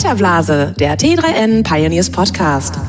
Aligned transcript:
Filterblase, 0.00 0.74
der 0.78 0.96
T3N 0.96 1.62
Pioneers 1.62 2.08
Podcast. 2.08 2.80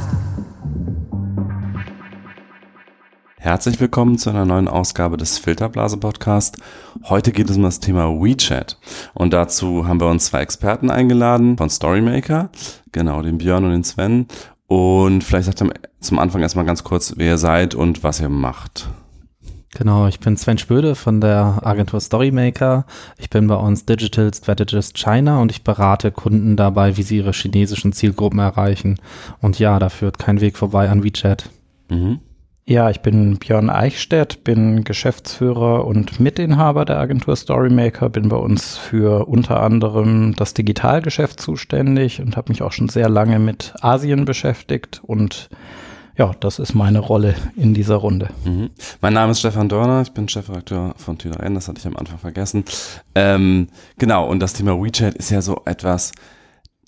Herzlich 3.36 3.82
willkommen 3.82 4.18
zu 4.18 4.30
einer 4.30 4.46
neuen 4.46 4.70
Ausgabe 4.70 5.18
des 5.18 5.38
Filterblase 5.38 5.98
Podcast. 5.98 6.56
Heute 7.04 7.34
geht 7.34 7.50
es 7.50 7.58
um 7.58 7.64
das 7.64 7.82
Thema 7.82 8.08
WeChat. 8.08 8.78
Und 9.14 9.34
dazu 9.34 9.86
haben 9.86 10.00
wir 10.00 10.08
uns 10.08 10.28
zwei 10.28 10.40
Experten 10.40 10.90
eingeladen 10.90 11.58
von 11.58 11.70
Storymaker, 11.70 12.50
genau, 12.94 13.22
den 13.22 13.40
Björn 13.40 13.66
und 13.66 13.72
den 13.72 13.84
Sven. 13.84 14.28
Und 14.68 15.26
vielleicht 15.26 15.48
sagt 15.48 15.62
ihr 15.62 15.74
zum 16.00 16.18
Anfang 16.18 16.42
erstmal 16.42 16.64
ganz 16.64 16.86
kurz, 16.86 17.16
wer 17.18 17.32
ihr 17.32 17.38
seid 17.38 17.76
und 17.76 18.06
was 18.06 18.22
ihr 18.22 18.30
macht. 18.30 18.88
Genau, 19.74 20.08
ich 20.08 20.20
bin 20.20 20.36
Sven 20.36 20.58
Spöde 20.58 20.96
von 20.96 21.22
der 21.22 21.60
Agentur 21.64 22.02
Storymaker. 22.02 22.86
Ich 23.18 23.30
bin 23.30 23.48
bei 23.48 23.56
uns 23.56 23.86
Digital 23.86 24.34
Strategist 24.34 24.98
China 24.98 25.42
und 25.42 25.50
ich 25.50 25.64
berate 25.64 26.12
Kunden 26.12 26.58
dabei, 26.58 26.98
wie 26.98 27.04
sie 27.04 27.18
ihre 27.18 27.32
chinesischen 27.32 27.94
Zielgruppen 27.94 28.40
erreichen. 28.40 29.00
Und 29.40 29.60
ja, 29.60 29.80
da 29.80 29.88
führt 29.88 30.20
kein 30.20 30.42
Weg 30.42 30.58
vorbei 30.58 30.90
an 30.90 31.04
WeChat. 31.04 31.50
Mhm. 31.90 32.20
Ja, 32.66 32.90
ich 32.90 33.00
bin 33.00 33.38
Björn 33.38 33.70
Eichstädt, 33.70 34.44
bin 34.44 34.84
Geschäftsführer 34.84 35.86
und 35.86 36.20
Mitinhaber 36.20 36.86
der 36.86 37.00
Agentur 37.00 37.36
Storymaker, 37.36 38.10
bin 38.10 38.30
bei 38.30 38.38
uns 38.38 38.78
für 38.78 39.28
unter 39.28 39.62
anderem 39.62 40.36
das 40.36 40.54
Digitalgeschäft 40.54 41.40
zuständig 41.40 42.22
und 42.22 42.38
habe 42.38 42.52
mich 42.52 42.62
auch 42.62 42.72
schon 42.72 42.88
sehr 42.88 43.10
lange 43.10 43.40
mit 43.40 43.74
Asien 43.82 44.26
beschäftigt 44.26 45.02
und 45.04 45.50
ja, 46.18 46.32
das 46.40 46.60
ist 46.60 46.74
meine 46.74 47.00
Rolle 47.00 47.36
in 47.56 47.74
dieser 47.74 47.96
Runde. 47.96 48.30
Mhm. 48.46 48.70
Mein 49.02 49.14
Name 49.14 49.32
ist 49.32 49.40
Stefan 49.40 49.70
Dörner, 49.70 50.02
ich 50.02 50.12
bin 50.12 50.28
Chefredakteur 50.28 50.94
von 50.98 51.18
T3N, 51.18 51.54
das 51.54 51.68
hatte 51.68 51.80
ich 51.80 51.88
am 51.88 51.98
Anfang 51.98 52.20
vergessen. 52.20 52.64
Ähm, 53.16 53.68
genau, 53.98 54.28
und 54.28 54.40
das 54.40 54.54
Thema 54.54 54.82
WeChat 54.82 55.16
ist 55.16 55.30
ja 55.30 55.42
so 55.42 55.62
etwas, 55.66 56.12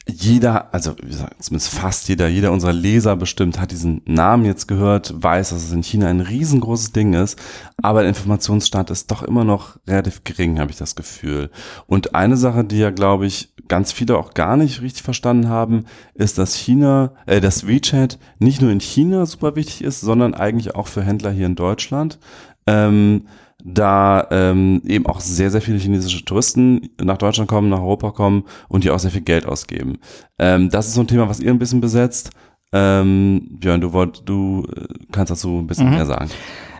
jeder, 0.06 0.74
also 0.74 0.96
wie 1.02 1.08
gesagt, 1.08 1.42
zumindest 1.42 1.74
fast 1.74 2.10
jeder, 2.10 2.28
jeder 2.28 2.52
unserer 2.52 2.74
Leser 2.74 3.16
bestimmt 3.16 3.60
hat 3.60 3.72
diesen 3.72 4.02
Namen 4.06 4.44
jetzt 4.44 4.68
gehört, 4.68 5.14
weiß, 5.16 5.52
dass 5.52 5.64
es 5.64 5.72
in 5.72 5.82
China 5.82 6.08
ein 6.08 6.20
riesengroßes 6.20 6.92
Ding 6.92 7.14
ist, 7.14 7.40
aber 7.82 8.02
der 8.02 8.10
Informationsstand 8.10 8.90
ist 8.90 9.10
doch 9.12 9.24
immer 9.24 9.46
noch 9.46 9.78
relativ 9.88 10.24
gering, 10.26 10.60
habe 10.60 10.72
ich 10.72 10.78
das 10.78 10.96
Gefühl. 10.96 11.50
Und 11.88 12.16
eine 12.16 12.36
Sache, 12.36 12.66
die 12.66 12.80
ja, 12.80 12.90
glaube 12.90 13.26
ich, 13.26 13.53
ganz 13.68 13.92
viele 13.92 14.18
auch 14.18 14.34
gar 14.34 14.58
nicht 14.58 14.82
richtig 14.82 15.04
verstanden 15.04 15.50
haben, 15.50 15.86
ist, 16.14 16.38
dass 16.38 16.56
China, 16.56 17.14
äh, 17.26 17.42
dass 17.42 17.68
WeChat 17.68 18.20
nicht 18.40 18.62
nur 18.62 18.72
in 18.72 18.80
China 18.80 19.26
super 19.26 19.56
wichtig 19.56 19.84
ist, 19.84 20.02
sondern 20.02 20.34
eigentlich 20.34 20.76
auch 20.76 20.88
für 20.88 21.04
Händler 21.04 21.32
hier 21.32 21.46
in 21.46 21.56
Deutschland. 21.56 22.20
Ähm, 22.68 23.26
da 23.66 24.28
ähm, 24.32 24.82
eben 24.86 25.06
auch 25.06 25.22
sehr, 25.22 25.50
sehr 25.50 25.62
viele 25.62 25.78
chinesische 25.78 26.26
Touristen 26.26 26.90
nach 27.02 27.18
Deutschland 27.18 27.50
kommen, 27.50 27.70
nach 27.70 27.80
Europa 27.80 28.12
kommen 28.12 28.44
und 28.68 28.84
die 28.84 28.92
auch 28.92 29.00
sehr 29.00 29.12
viel 29.12 29.22
Geld 29.22 29.46
ausgeben. 29.46 30.00
Ähm, 30.38 30.70
das 30.70 30.88
ist 30.88 30.96
so 30.96 31.02
ein 31.02 31.08
Thema, 31.08 31.30
was 31.30 31.40
ihr 31.40 31.50
ein 31.50 31.60
bisschen 31.60 31.80
besetzt. 31.80 32.32
Ähm, 32.74 33.48
Björn, 33.60 33.80
du, 33.80 33.94
wollt, 33.94 34.24
du 34.26 34.68
äh, 34.76 34.86
kannst 35.12 35.32
dazu 35.32 35.60
ein 35.60 35.68
bisschen 35.68 35.90
mhm. 35.90 35.96
mehr 35.96 36.06
sagen. 36.06 36.30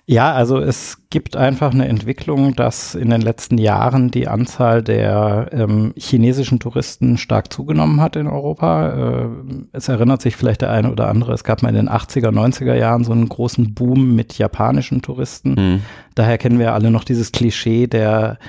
Ja, 0.06 0.34
also 0.34 0.60
es 0.60 0.98
gibt 1.10 1.38
einfach 1.38 1.72
eine 1.72 1.88
Entwicklung, 1.88 2.56
dass 2.56 2.94
in 2.94 3.10
den 3.10 3.22
letzten 3.22 3.58
Jahren 3.58 4.12
die 4.12 4.28
Anzahl 4.28 4.84
der 4.84 5.50
ähm, 5.54 5.94
chinesischen 5.96 6.60
Touristen 6.60 7.18
stark 7.18 7.54
zugenommen 7.54 8.02
hat 8.02 8.18
in 8.18 8.28
Europa. 8.28 8.90
Äh, 8.90 9.28
es 9.72 9.88
erinnert 9.88 10.22
sich 10.22 10.36
vielleicht 10.36 10.62
der 10.62 10.72
eine 10.72 10.92
oder 10.92 11.08
andere, 11.08 11.32
es 11.32 11.46
gab 11.46 11.64
mal 11.64 11.70
in 11.70 11.76
den 11.76 11.90
80er, 11.90 12.32
90er 12.32 12.76
Jahren 12.76 13.06
so 13.06 13.14
einen 13.14 13.30
großen 13.30 13.74
Boom 13.74 14.14
mit 14.14 14.38
japanischen 14.38 15.02
Touristen. 15.02 15.54
Mhm. 15.54 15.82
Daher 16.16 16.38
kennen 16.38 16.60
wir 16.60 16.74
alle 16.74 16.92
noch 16.92 17.06
dieses 17.06 17.32
Klischee 17.32 17.88
der 17.88 18.40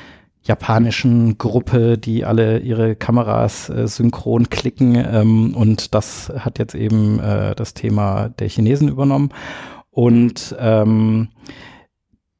japanischen 0.42 1.38
Gruppe, 1.38 1.96
die 1.98 2.24
alle 2.24 2.58
ihre 2.58 2.96
Kameras 2.96 3.70
äh, 3.70 3.86
synchron 3.86 4.50
klicken. 4.50 4.96
Ähm, 4.96 5.54
und 5.54 5.94
das 5.94 6.32
hat 6.36 6.58
jetzt 6.58 6.74
eben 6.74 7.18
äh, 7.20 7.54
das 7.54 7.74
Thema 7.74 8.28
der 8.28 8.48
Chinesen 8.48 8.88
übernommen. 8.88 9.30
Und 9.94 10.54
ähm, 10.58 11.28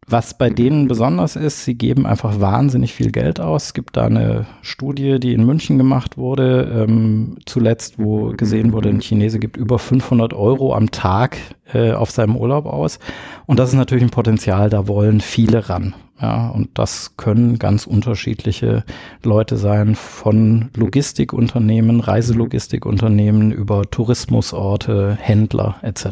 was 0.07 0.37
bei 0.37 0.51
denen 0.51 0.89
besonders 0.89 1.37
ist, 1.37 1.65
sie 1.65 1.75
geben 1.75 2.07
einfach 2.07 2.41
wahnsinnig 2.41 2.93
viel 2.95 3.11
Geld 3.11 3.41
aus. 3.41 3.67
Es 3.67 3.75
gibt 3.75 3.97
da 3.97 4.07
eine 4.07 4.47
Studie, 4.63 5.19
die 5.19 5.33
in 5.33 5.47
München 5.47 5.79
gemacht 5.79 6.19
wurde, 6.19 6.87
ähm, 6.87 7.37
zuletzt, 7.47 7.99
wo 7.99 8.33
gesehen 8.37 8.73
wurde, 8.73 8.91
ein 8.91 9.01
Chinese 9.01 9.39
gibt 9.39 9.57
über 9.57 9.79
500 9.79 10.35
Euro 10.35 10.75
am 10.75 10.91
Tag 10.91 11.39
äh, 11.73 11.93
auf 11.93 12.11
seinem 12.11 12.37
Urlaub 12.37 12.67
aus. 12.67 12.99
Und 13.47 13.59
das 13.59 13.71
ist 13.71 13.77
natürlich 13.77 14.05
ein 14.05 14.11
Potenzial, 14.11 14.71
da 14.71 14.87
wollen 14.89 15.21
viele 15.21 15.69
ran. 15.69 15.95
Ja, 16.21 16.49
und 16.49 16.79
das 16.79 17.17
können 17.17 17.59
ganz 17.59 17.87
unterschiedliche 17.87 18.85
Leute 19.25 19.57
sein, 19.57 19.97
von 19.97 20.71
Logistikunternehmen, 20.77 22.01
Reiselogistikunternehmen 22.01 23.51
über 23.51 23.83
Tourismusorte, 23.91 25.19
Händler 25.21 25.77
etc. 25.83 26.07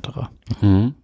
Mhm. 0.61 0.95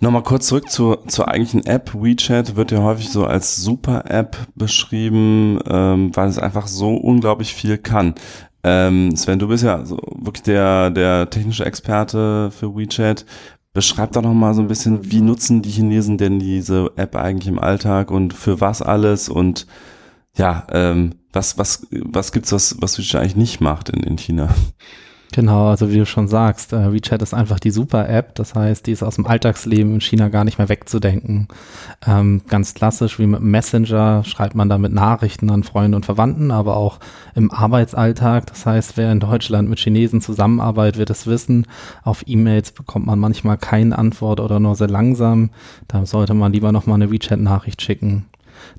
Nochmal 0.00 0.22
kurz 0.22 0.46
zurück 0.46 0.70
zur, 0.70 1.06
zur 1.08 1.26
eigentlichen 1.26 1.66
App. 1.66 1.92
WeChat 1.92 2.54
wird 2.54 2.70
ja 2.70 2.82
häufig 2.82 3.10
so 3.10 3.24
als 3.24 3.56
Super-App 3.56 4.36
beschrieben, 4.54 5.58
ähm, 5.68 6.14
weil 6.14 6.28
es 6.28 6.38
einfach 6.38 6.68
so 6.68 6.94
unglaublich 6.94 7.52
viel 7.52 7.78
kann. 7.78 8.14
Ähm, 8.62 9.16
Sven, 9.16 9.40
du 9.40 9.48
bist 9.48 9.64
ja 9.64 9.84
so 9.84 9.98
wirklich 10.14 10.44
der, 10.44 10.90
der 10.90 11.30
technische 11.30 11.64
Experte 11.64 12.50
für 12.52 12.76
WeChat. 12.76 13.26
Beschreib 13.72 14.12
doch 14.12 14.22
nochmal 14.22 14.54
so 14.54 14.60
ein 14.60 14.68
bisschen, 14.68 15.10
wie 15.10 15.20
nutzen 15.20 15.62
die 15.62 15.70
Chinesen 15.70 16.16
denn 16.16 16.38
diese 16.38 16.92
App 16.96 17.16
eigentlich 17.16 17.48
im 17.48 17.58
Alltag 17.58 18.10
und 18.12 18.34
für 18.34 18.60
was 18.60 18.82
alles 18.82 19.28
und 19.28 19.66
ja, 20.36 20.64
ähm, 20.70 21.16
was, 21.32 21.58
was, 21.58 21.86
was 21.90 22.30
gibt's, 22.30 22.52
was, 22.52 22.76
was 22.80 22.98
WeChat 22.98 23.20
eigentlich 23.20 23.36
nicht 23.36 23.60
macht 23.60 23.88
in, 23.88 24.04
in 24.04 24.16
China? 24.16 24.48
Genau, 25.32 25.68
also 25.68 25.90
wie 25.90 25.98
du 25.98 26.06
schon 26.06 26.26
sagst, 26.26 26.72
äh, 26.72 26.90
WeChat 26.92 27.20
ist 27.20 27.34
einfach 27.34 27.60
die 27.60 27.70
Super-App. 27.70 28.34
Das 28.34 28.54
heißt, 28.54 28.86
die 28.86 28.92
ist 28.92 29.02
aus 29.02 29.16
dem 29.16 29.26
Alltagsleben 29.26 29.94
in 29.94 30.00
China 30.00 30.28
gar 30.28 30.44
nicht 30.44 30.56
mehr 30.56 30.70
wegzudenken. 30.70 31.48
Ähm, 32.06 32.42
ganz 32.48 32.72
klassisch 32.72 33.18
wie 33.18 33.26
mit 33.26 33.42
Messenger 33.42 34.24
schreibt 34.24 34.54
man 34.54 34.70
damit 34.70 34.92
Nachrichten 34.92 35.50
an 35.50 35.64
Freunde 35.64 35.96
und 35.96 36.06
Verwandten, 36.06 36.50
aber 36.50 36.76
auch 36.76 36.98
im 37.34 37.50
Arbeitsalltag. 37.50 38.46
Das 38.46 38.64
heißt, 38.64 38.96
wer 38.96 39.12
in 39.12 39.20
Deutschland 39.20 39.68
mit 39.68 39.78
Chinesen 39.78 40.22
zusammenarbeitet, 40.22 40.98
wird 40.98 41.10
es 41.10 41.26
wissen. 41.26 41.66
Auf 42.04 42.24
E-Mails 42.26 42.72
bekommt 42.72 43.04
man 43.04 43.18
manchmal 43.18 43.58
keine 43.58 43.98
Antwort 43.98 44.40
oder 44.40 44.60
nur 44.60 44.76
sehr 44.76 44.88
langsam. 44.88 45.50
Da 45.88 46.06
sollte 46.06 46.32
man 46.32 46.52
lieber 46.52 46.72
nochmal 46.72 46.94
eine 46.94 47.10
WeChat-Nachricht 47.10 47.82
schicken. 47.82 48.24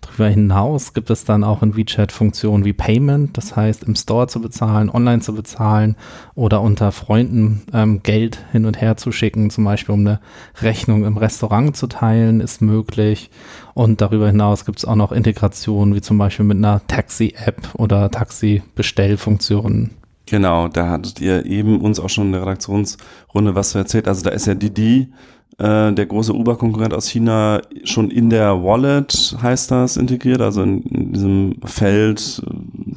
Darüber 0.02 0.28
hinaus 0.28 0.94
gibt 0.94 1.10
es 1.10 1.26
dann 1.26 1.44
auch 1.44 1.62
in 1.64 1.76
WeChat 1.76 2.12
Funktionen 2.12 2.66
wie 2.66 2.74
Payment, 2.74 3.38
das 3.38 3.56
heißt 3.56 3.84
im 3.84 3.96
Store 3.96 4.28
zu 4.28 4.42
bezahlen, 4.42 4.90
online 4.90 5.22
zu 5.22 5.34
bezahlen 5.34 5.96
oder 6.36 6.62
unter 6.62 6.92
Freunden 6.92 7.64
ähm, 7.74 8.02
Geld 8.04 8.44
hin 8.52 8.66
und 8.66 8.82
her 8.82 8.98
zu 8.98 9.12
schicken, 9.12 9.50
zum 9.50 9.66
Beispiel 9.66 9.94
um 9.94 10.02
eine 10.02 10.20
Rechnung 10.62 11.06
im 11.06 11.18
Restaurant 11.18 11.76
zu 11.76 11.88
teilen, 11.88 12.42
ist 12.42 12.62
möglich. 12.62 13.30
Und 13.74 14.02
darüber 14.02 14.28
hinaus 14.28 14.66
gibt 14.66 14.80
es 14.80 14.86
auch 14.86 14.96
noch 14.96 15.12
Integrationen 15.12 15.96
wie 15.96 16.02
zum 16.02 16.18
Beispiel 16.18 16.46
mit 16.46 16.58
einer 16.58 16.82
Taxi-App 16.88 17.76
oder 17.76 18.12
Taxi-Bestellfunktionen. 18.12 19.92
Genau, 20.30 20.68
da 20.68 20.90
hattet 20.90 21.20
ihr 21.22 21.46
eben 21.46 21.82
uns 21.82 22.00
auch 22.00 22.10
schon 22.10 22.28
in 22.28 22.34
der 22.34 22.44
Redaktionsrunde 22.44 23.56
was 23.56 23.74
erzählt. 23.74 24.08
Also 24.08 24.24
da 24.24 24.30
ist 24.30 24.46
ja 24.46 24.54
Didi 24.54 25.12
äh, 25.60 25.92
der 25.94 26.06
große 26.06 26.34
Uber-Konkurrent 26.34 26.94
aus 26.94 27.08
China 27.08 27.62
schon 27.84 28.10
in 28.10 28.30
der 28.30 28.64
Wallet, 28.64 29.36
heißt 29.42 29.72
das, 29.72 29.98
integriert, 29.98 30.42
also 30.42 30.64
in, 30.64 30.82
in 30.84 31.14
diesem 31.14 31.56
Feld, 31.66 32.42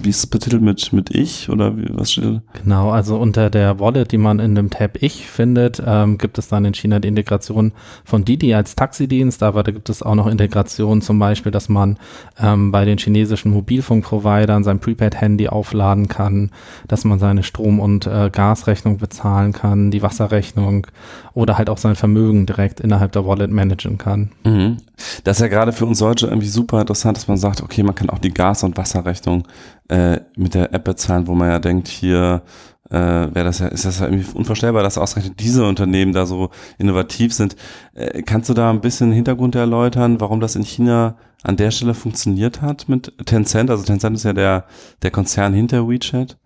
wie 0.04 0.10
ist 0.10 0.18
es 0.18 0.26
betitelt 0.26 0.62
mit, 0.62 0.92
mit 0.92 1.10
Ich 1.10 1.48
oder 1.48 1.76
wie, 1.76 1.86
was 1.90 2.12
steht 2.12 2.24
da? 2.24 2.42
Genau, 2.62 2.90
also 2.90 3.16
unter 3.16 3.50
der 3.50 3.78
Wallet, 3.80 4.12
die 4.12 4.18
man 4.18 4.38
in 4.38 4.54
dem 4.54 4.70
Tab 4.70 5.02
Ich 5.02 5.26
findet, 5.26 5.82
ähm, 5.84 6.18
gibt 6.18 6.38
es 6.38 6.48
dann 6.48 6.64
in 6.64 6.74
China 6.74 6.98
die 6.98 7.08
Integration 7.08 7.72
von 8.04 8.24
Didi 8.24 8.54
als 8.54 8.74
Taxidienst, 8.74 9.42
aber 9.42 9.62
da 9.62 9.72
gibt 9.72 9.88
es 9.88 10.02
auch 10.02 10.14
noch 10.14 10.26
Integrationen, 10.26 11.02
zum 11.02 11.18
Beispiel, 11.18 11.52
dass 11.52 11.68
man 11.68 11.98
ähm, 12.40 12.72
bei 12.72 12.84
den 12.84 12.98
chinesischen 12.98 13.52
Mobilfunkprovidern 13.52 14.64
sein 14.64 14.80
Prepaid-Handy 14.80 15.48
aufladen 15.48 16.08
kann, 16.08 16.50
dass 16.88 17.04
man 17.04 17.18
seine 17.18 17.42
Strom- 17.42 17.80
und 17.80 18.06
äh, 18.06 18.30
Gasrechnung 18.30 18.98
bezahlen 18.98 19.52
kann, 19.52 19.90
die 19.90 20.02
Wasserrechnung 20.02 20.86
oder 21.34 21.58
halt 21.58 21.70
auch 21.70 21.78
sein 21.78 21.94
Vermögen 21.94 22.46
direkt 22.46 22.80
innerhalb 22.80 23.12
der 23.12 23.26
Wallet 23.26 23.50
managen 23.50 23.98
kann. 23.98 24.30
Mhm. 24.44 24.78
Das 25.24 25.38
ist 25.38 25.42
ja 25.42 25.48
gerade 25.48 25.72
für 25.72 25.86
uns 25.86 25.98
Deutsche 25.98 26.26
irgendwie 26.26 26.48
super 26.48 26.80
interessant, 26.80 27.16
dass 27.16 27.28
man 27.28 27.36
sagt, 27.36 27.62
okay, 27.62 27.82
man 27.82 27.94
kann 27.94 28.10
auch 28.10 28.18
die 28.18 28.32
Gas- 28.32 28.62
und 28.62 28.76
Wasserrechnung 28.76 29.44
äh, 29.88 30.20
mit 30.36 30.54
der 30.54 30.72
App 30.72 30.84
bezahlen, 30.84 31.26
wo 31.26 31.34
man 31.34 31.48
ja 31.48 31.58
denkt, 31.58 31.88
hier 31.88 32.42
äh, 32.90 32.94
wäre 33.34 33.44
das 33.44 33.58
ja, 33.58 33.68
ist 33.68 33.84
das 33.84 34.00
ja 34.00 34.06
irgendwie 34.06 34.26
unvorstellbar, 34.34 34.82
dass 34.82 34.98
ausgerechnet 34.98 35.40
diese 35.40 35.64
Unternehmen 35.64 36.12
da 36.12 36.26
so 36.26 36.50
innovativ 36.78 37.32
sind. 37.32 37.56
Äh, 37.94 38.22
kannst 38.22 38.50
du 38.50 38.54
da 38.54 38.70
ein 38.70 38.80
bisschen 38.80 39.12
Hintergrund 39.12 39.54
erläutern, 39.54 40.20
warum 40.20 40.40
das 40.40 40.56
in 40.56 40.64
China 40.64 41.16
an 41.42 41.56
der 41.56 41.70
Stelle 41.70 41.94
funktioniert 41.94 42.60
hat 42.60 42.88
mit 42.88 43.12
Tencent? 43.24 43.70
Also 43.70 43.84
Tencent 43.84 44.16
ist 44.16 44.24
ja 44.24 44.34
der, 44.34 44.66
der 45.00 45.10
Konzern 45.10 45.54
hinter 45.54 45.88
WeChat. 45.88 46.36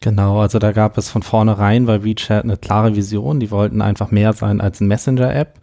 Genau, 0.00 0.40
also 0.40 0.58
da 0.58 0.72
gab 0.72 0.98
es 0.98 1.08
von 1.08 1.22
vornherein 1.22 1.86
bei 1.86 2.04
WeChat 2.04 2.44
eine 2.44 2.56
klare 2.56 2.94
Vision. 2.94 3.40
Die 3.40 3.50
wollten 3.50 3.82
einfach 3.82 4.10
mehr 4.10 4.34
sein 4.34 4.60
als 4.60 4.80
ein 4.80 4.88
Messenger-App. 4.88 5.58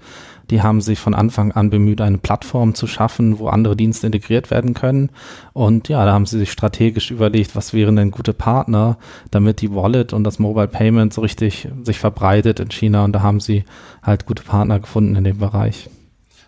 Die 0.50 0.62
haben 0.62 0.82
sich 0.82 1.00
von 1.00 1.14
Anfang 1.14 1.52
an 1.52 1.70
bemüht, 1.70 2.02
eine 2.02 2.18
Plattform 2.18 2.76
zu 2.76 2.88
schaffen, 2.88 3.40
wo 3.40 3.48
andere 3.48 3.76
Dienste 3.76 4.08
integriert 4.08 4.52
werden 4.52 4.74
können. 4.74 5.10
Und 5.54 5.90
ja, 5.90 6.06
da 6.06 6.14
haben 6.14 6.26
sie 6.26 6.40
sich 6.40 6.52
strategisch 6.52 7.12
überlegt, 7.12 7.56
was 7.56 7.74
wären 7.74 7.96
denn 7.96 8.12
gute 8.12 8.34
Partner, 8.34 8.98
damit 9.32 9.62
die 9.62 9.74
Wallet 9.74 10.14
und 10.14 10.24
das 10.24 10.40
Mobile 10.40 10.68
Payment 10.68 11.14
so 11.14 11.22
richtig 11.22 11.68
sich 11.84 12.00
verbreitet 12.00 12.60
in 12.60 12.72
China. 12.72 13.04
Und 13.04 13.14
da 13.14 13.22
haben 13.22 13.40
sie 13.40 13.64
halt 14.02 14.26
gute 14.26 14.44
Partner 14.44 14.80
gefunden 14.80 15.16
in 15.16 15.24
dem 15.24 15.38
Bereich. 15.38 15.90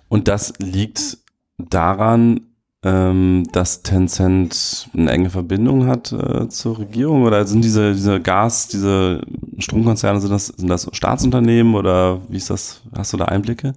Und 0.07 0.27
das 0.27 0.53
liegt 0.59 1.17
daran, 1.57 2.41
ähm, 2.85 3.45
dass 3.51 3.81
Tencent 3.81 4.89
eine 4.93 5.11
enge 5.11 5.31
Verbindung 5.31 5.87
hat 5.87 6.11
äh, 6.11 6.47
zur 6.49 6.77
Regierung 6.77 7.23
oder 7.23 7.47
sind 7.47 7.63
diese, 7.63 7.93
diese 7.93 8.21
Gas, 8.21 8.67
diese 8.67 9.21
Stromkonzerne, 9.59 10.19
sind 10.19 10.31
das, 10.31 10.47
sind 10.47 10.67
das 10.67 10.89
Staatsunternehmen 10.91 11.75
oder 11.75 12.19
wie 12.29 12.37
ist 12.37 12.49
das? 12.49 12.81
Hast 12.95 13.13
du 13.13 13.17
da 13.17 13.25
Einblicke? 13.25 13.73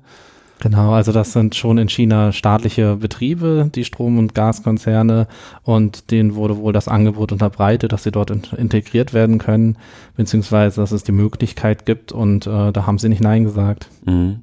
Genau, 0.61 0.93
also 0.93 1.13
das 1.13 1.33
sind 1.33 1.55
schon 1.55 1.79
in 1.79 1.89
China 1.89 2.33
staatliche 2.33 2.97
Betriebe, 2.97 3.71
die 3.73 3.85
Strom- 3.85 4.19
und 4.19 4.35
Gaskonzerne 4.35 5.29
und 5.63 6.11
denen 6.11 6.35
wurde 6.35 6.57
wohl 6.57 6.73
das 6.73 6.89
Angebot 6.89 7.31
unterbreitet, 7.31 7.93
dass 7.93 8.03
sie 8.03 8.11
dort 8.11 8.31
in 8.31 8.43
integriert 8.57 9.15
werden 9.15 9.39
können, 9.39 9.77
beziehungsweise 10.17 10.81
dass 10.81 10.91
es 10.91 11.05
die 11.05 11.13
Möglichkeit 11.13 11.87
gibt 11.87 12.11
und 12.11 12.49
äh, 12.49 12.73
da 12.73 12.87
haben 12.87 12.99
sie 12.99 13.09
nicht 13.09 13.23
Nein 13.23 13.45
gesagt. 13.45 13.89
Mhm 14.05 14.43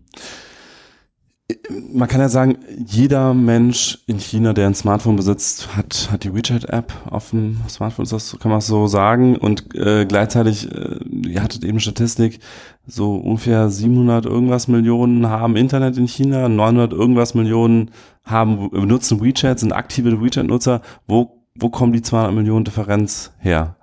man 1.93 2.07
kann 2.07 2.21
ja 2.21 2.29
sagen, 2.29 2.57
jeder 2.87 3.33
Mensch 3.35 3.99
in 4.07 4.19
China, 4.19 4.53
der 4.53 4.65
ein 4.65 4.73
Smartphone 4.73 5.15
besitzt, 5.15 5.75
hat, 5.75 6.09
hat 6.11 6.23
die 6.23 6.33
WeChat-App 6.33 6.91
auf 7.09 7.29
dem 7.29 7.57
Smartphone, 7.69 8.07
das, 8.09 8.35
kann 8.39 8.51
man 8.51 8.61
so 8.61 8.87
sagen. 8.87 9.37
Und 9.37 9.75
äh, 9.75 10.05
gleichzeitig, 10.05 10.71
äh, 10.71 10.97
ihr 11.27 11.43
hattet 11.43 11.63
eben 11.63 11.79
Statistik, 11.79 12.39
so 12.87 13.15
ungefähr 13.15 13.69
700 13.69 14.25
irgendwas 14.25 14.67
Millionen 14.67 15.27
haben 15.29 15.55
Internet 15.55 15.97
in 15.97 16.07
China, 16.07 16.49
900 16.49 16.93
irgendwas 16.93 17.35
Millionen 17.35 17.91
haben 18.23 18.71
benutzen 18.71 19.21
WeChat, 19.21 19.59
sind 19.59 19.71
aktive 19.71 20.21
WeChat-Nutzer. 20.21 20.81
Wo, 21.07 21.43
wo 21.53 21.69
kommen 21.69 21.93
die 21.93 22.01
200 22.01 22.33
Millionen 22.33 22.65
Differenz 22.65 23.33
her? 23.37 23.75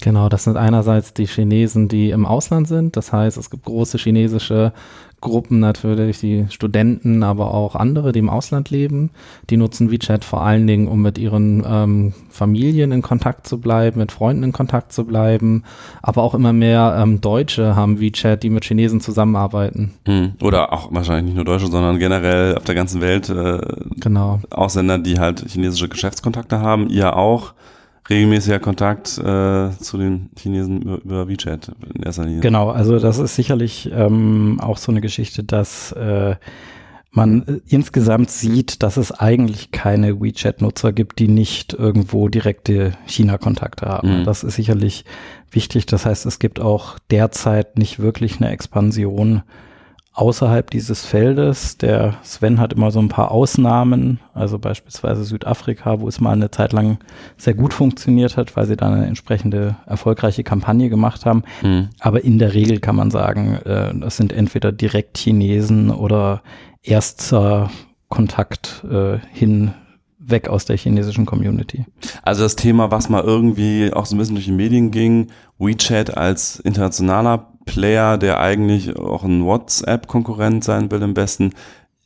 Genau, 0.00 0.28
das 0.28 0.44
sind 0.44 0.56
einerseits 0.56 1.14
die 1.14 1.26
Chinesen, 1.26 1.88
die 1.88 2.10
im 2.10 2.26
Ausland 2.26 2.66
sind. 2.66 2.96
Das 2.96 3.12
heißt, 3.12 3.36
es 3.36 3.50
gibt 3.50 3.64
große 3.64 3.98
chinesische 3.98 4.72
Gruppen 5.24 5.58
natürlich, 5.58 6.20
die 6.20 6.46
Studenten, 6.50 7.24
aber 7.24 7.52
auch 7.52 7.74
andere, 7.74 8.12
die 8.12 8.20
im 8.20 8.30
Ausland 8.30 8.70
leben. 8.70 9.10
Die 9.50 9.56
nutzen 9.56 9.90
WeChat 9.90 10.24
vor 10.24 10.42
allen 10.42 10.68
Dingen, 10.68 10.86
um 10.86 11.02
mit 11.02 11.18
ihren 11.18 11.64
ähm, 11.66 12.12
Familien 12.30 12.92
in 12.92 13.02
Kontakt 13.02 13.48
zu 13.48 13.60
bleiben, 13.60 13.98
mit 13.98 14.12
Freunden 14.12 14.44
in 14.44 14.52
Kontakt 14.52 14.92
zu 14.92 15.04
bleiben. 15.04 15.64
Aber 16.02 16.22
auch 16.22 16.34
immer 16.34 16.52
mehr 16.52 16.96
ähm, 16.98 17.20
Deutsche 17.20 17.74
haben 17.74 18.00
WeChat, 18.00 18.44
die 18.44 18.50
mit 18.50 18.64
Chinesen 18.64 19.00
zusammenarbeiten. 19.00 19.94
Hm. 20.06 20.34
Oder 20.40 20.72
auch 20.72 20.92
wahrscheinlich 20.92 21.24
nicht 21.24 21.36
nur 21.36 21.44
Deutsche, 21.44 21.66
sondern 21.66 21.98
generell 21.98 22.56
auf 22.56 22.64
der 22.64 22.76
ganzen 22.76 23.00
Welt 23.00 23.28
äh, 23.30 23.58
genau. 23.96 24.40
Ausländer, 24.50 24.98
die 24.98 25.18
halt 25.18 25.44
chinesische 25.48 25.88
Geschäftskontakte 25.88 26.60
haben. 26.60 26.88
Ihr 26.88 27.16
auch 27.16 27.54
regelmäßiger 28.08 28.58
Kontakt 28.58 29.18
äh, 29.18 29.70
zu 29.70 29.98
den 29.98 30.30
Chinesen 30.38 30.82
über, 30.82 31.02
über, 31.04 31.28
WeChat 31.28 31.72
in 31.94 32.02
erster 32.02 32.24
Linie. 32.24 32.40
Genau, 32.40 32.70
also 32.70 32.98
das 32.98 33.18
ist 33.18 33.34
sicherlich 33.34 33.90
ähm, 33.92 34.58
auch 34.60 34.76
so 34.76 34.92
eine 34.92 35.00
Geschichte, 35.00 35.42
dass 35.42 35.92
äh, 35.92 36.36
man 37.10 37.62
insgesamt 37.66 38.30
sieht, 38.30 38.82
dass 38.82 38.96
es 38.96 39.12
eigentlich 39.12 39.70
keine 39.70 40.20
WeChat-Nutzer 40.20 40.92
gibt, 40.92 41.20
die 41.20 41.28
nicht 41.28 41.72
irgendwo 41.72 42.28
direkte 42.28 42.92
China-Kontakte 43.06 43.86
haben. 43.86 44.20
Mhm. 44.20 44.24
Das 44.24 44.42
ist 44.42 44.56
sicherlich 44.56 45.04
wichtig. 45.50 45.86
Das 45.86 46.04
heißt, 46.04 46.26
es 46.26 46.40
gibt 46.40 46.60
auch 46.60 46.98
derzeit 47.10 47.78
nicht 47.78 48.00
wirklich 48.00 48.40
eine 48.40 48.50
Expansion 48.50 49.42
außerhalb 50.14 50.70
dieses 50.70 51.04
Feldes. 51.04 51.76
Der 51.76 52.14
Sven 52.22 52.60
hat 52.60 52.72
immer 52.72 52.90
so 52.90 53.00
ein 53.00 53.08
paar 53.08 53.32
Ausnahmen, 53.32 54.20
also 54.32 54.58
beispielsweise 54.58 55.24
Südafrika, 55.24 56.00
wo 56.00 56.08
es 56.08 56.20
mal 56.20 56.32
eine 56.32 56.50
Zeit 56.50 56.72
lang 56.72 56.98
sehr 57.36 57.54
gut 57.54 57.74
funktioniert 57.74 58.36
hat, 58.36 58.56
weil 58.56 58.66
sie 58.66 58.76
da 58.76 58.86
eine 58.86 59.06
entsprechende 59.06 59.76
erfolgreiche 59.86 60.44
Kampagne 60.44 60.88
gemacht 60.88 61.26
haben. 61.26 61.42
Mhm. 61.62 61.90
Aber 61.98 62.24
in 62.24 62.38
der 62.38 62.54
Regel 62.54 62.78
kann 62.78 62.96
man 62.96 63.10
sagen, 63.10 63.56
äh, 63.64 63.92
das 63.94 64.16
sind 64.16 64.32
entweder 64.32 64.70
direkt 64.70 65.18
Chinesen 65.18 65.90
oder 65.90 66.42
erster 66.82 67.70
Kontakt 68.08 68.84
äh, 68.88 69.18
hin 69.32 69.74
weg 70.18 70.48
aus 70.48 70.64
der 70.64 70.76
chinesischen 70.76 71.26
Community. 71.26 71.84
Also 72.22 72.44
das 72.44 72.56
Thema, 72.56 72.90
was 72.90 73.08
mal 73.08 73.22
irgendwie 73.22 73.92
auch 73.92 74.06
so 74.06 74.14
ein 74.14 74.18
bisschen 74.18 74.36
durch 74.36 74.46
die 74.46 74.52
Medien 74.52 74.90
ging, 74.90 75.28
WeChat 75.58 76.16
als 76.16 76.60
internationaler 76.60 77.53
Player, 77.64 78.18
der 78.18 78.40
eigentlich 78.40 78.96
auch 78.96 79.24
ein 79.24 79.44
WhatsApp-Konkurrent 79.44 80.64
sein 80.64 80.90
will 80.90 81.02
im 81.02 81.14
besten, 81.14 81.52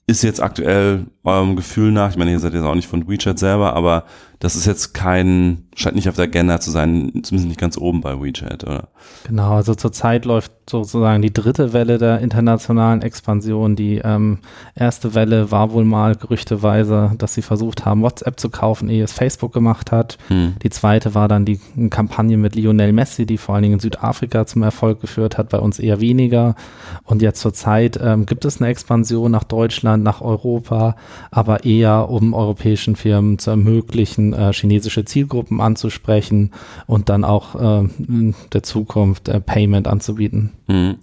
ist 0.06 0.22
jetzt 0.22 0.42
aktuell 0.42 1.06
eurem 1.22 1.54
Gefühl 1.54 1.92
nach, 1.92 2.10
ich 2.10 2.16
meine, 2.16 2.30
ihr 2.30 2.40
seid 2.40 2.54
jetzt 2.54 2.64
auch 2.64 2.74
nicht 2.74 2.88
von 2.88 3.08
WeChat 3.08 3.38
selber, 3.38 3.74
aber 3.74 4.04
das 4.40 4.54
ist 4.54 4.66
jetzt 4.66 4.94
kein, 4.94 5.64
scheint 5.74 5.96
nicht 5.96 6.08
auf 6.08 6.14
der 6.14 6.26
Agenda 6.26 6.60
zu 6.60 6.70
sein, 6.70 7.10
zumindest 7.24 7.48
nicht 7.48 7.60
ganz 7.60 7.76
oben 7.76 8.00
bei 8.00 8.20
WeChat, 8.20 8.62
oder? 8.62 8.88
Genau, 9.26 9.54
also 9.54 9.74
zurzeit 9.74 10.24
läuft 10.24 10.52
sozusagen 10.70 11.22
die 11.22 11.32
dritte 11.32 11.72
Welle 11.72 11.98
der 11.98 12.20
internationalen 12.20 13.02
Expansion. 13.02 13.74
Die 13.74 13.96
ähm, 13.96 14.38
erste 14.76 15.14
Welle 15.14 15.50
war 15.50 15.72
wohl 15.72 15.84
mal 15.84 16.14
gerüchteweise, 16.14 17.12
dass 17.18 17.34
sie 17.34 17.42
versucht 17.42 17.84
haben, 17.84 18.02
WhatsApp 18.02 18.38
zu 18.38 18.48
kaufen, 18.48 18.88
ehe 18.88 19.02
es 19.02 19.12
Facebook 19.12 19.52
gemacht 19.52 19.90
hat. 19.90 20.18
Hm. 20.28 20.54
Die 20.62 20.70
zweite 20.70 21.14
war 21.16 21.26
dann 21.26 21.44
die 21.44 21.58
Kampagne 21.90 22.36
mit 22.36 22.54
Lionel 22.54 22.92
Messi, 22.92 23.26
die 23.26 23.38
vor 23.38 23.54
allen 23.54 23.62
Dingen 23.62 23.74
in 23.74 23.80
Südafrika 23.80 24.46
zum 24.46 24.62
Erfolg 24.62 25.00
geführt 25.00 25.36
hat, 25.36 25.48
bei 25.48 25.58
uns 25.58 25.80
eher 25.80 26.00
weniger. 26.00 26.54
Und 27.02 27.22
jetzt 27.22 27.40
zurzeit 27.40 27.98
ähm, 28.00 28.26
gibt 28.26 28.44
es 28.44 28.60
eine 28.60 28.70
Expansion 28.70 29.32
nach 29.32 29.44
Deutschland, 29.44 30.04
nach 30.04 30.20
Europa, 30.20 30.96
aber 31.30 31.64
eher 31.64 32.08
um 32.08 32.34
europäischen 32.34 32.94
Firmen 32.94 33.38
zu 33.38 33.50
ermöglichen, 33.50 34.27
äh, 34.32 34.52
chinesische 34.52 35.04
Zielgruppen 35.04 35.60
anzusprechen 35.60 36.52
und 36.86 37.08
dann 37.08 37.24
auch 37.24 37.54
äh, 37.54 37.88
in 37.98 38.34
der 38.52 38.62
Zukunft 38.62 39.28
äh, 39.28 39.40
Payment 39.40 39.88
anzubieten. 39.88 40.52
Mhm. 40.66 40.96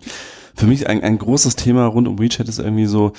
Für 0.56 0.68
mich 0.68 0.88
ein, 0.88 1.04
ein 1.04 1.18
großes 1.18 1.56
Thema 1.56 1.86
rund 1.86 2.08
um 2.08 2.20
WeChat 2.20 2.48
ist 2.48 2.60
irgendwie 2.60 2.86
so, 2.86 3.14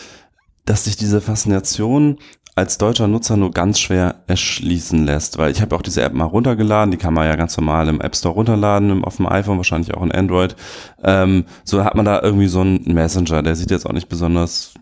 dass 0.64 0.84
sich 0.84 0.96
diese 0.96 1.20
Faszination 1.20 2.18
als 2.56 2.78
deutscher 2.78 3.06
Nutzer 3.06 3.36
nur 3.36 3.50
ganz 3.50 3.78
schwer 3.78 4.22
erschließen 4.26 5.04
lässt, 5.04 5.36
weil 5.36 5.52
ich 5.52 5.60
habe 5.60 5.76
auch 5.76 5.82
diese 5.82 6.02
App 6.02 6.14
mal 6.14 6.24
runtergeladen, 6.24 6.90
die 6.90 6.96
kann 6.96 7.12
man 7.12 7.26
ja 7.26 7.36
ganz 7.36 7.54
normal 7.58 7.86
im 7.88 8.00
App 8.00 8.16
Store 8.16 8.34
runterladen, 8.34 9.04
auf 9.04 9.16
dem 9.16 9.26
iPhone, 9.26 9.58
wahrscheinlich 9.58 9.92
auch 9.94 10.02
in 10.02 10.10
Android. 10.10 10.56
Ähm, 11.04 11.44
so 11.64 11.84
hat 11.84 11.94
man 11.94 12.06
da 12.06 12.22
irgendwie 12.22 12.46
so 12.46 12.62
einen 12.62 12.94
Messenger, 12.94 13.42
der 13.42 13.56
sieht 13.56 13.70
jetzt 13.70 13.84
auch 13.84 13.92
nicht 13.92 14.08
besonders 14.08 14.72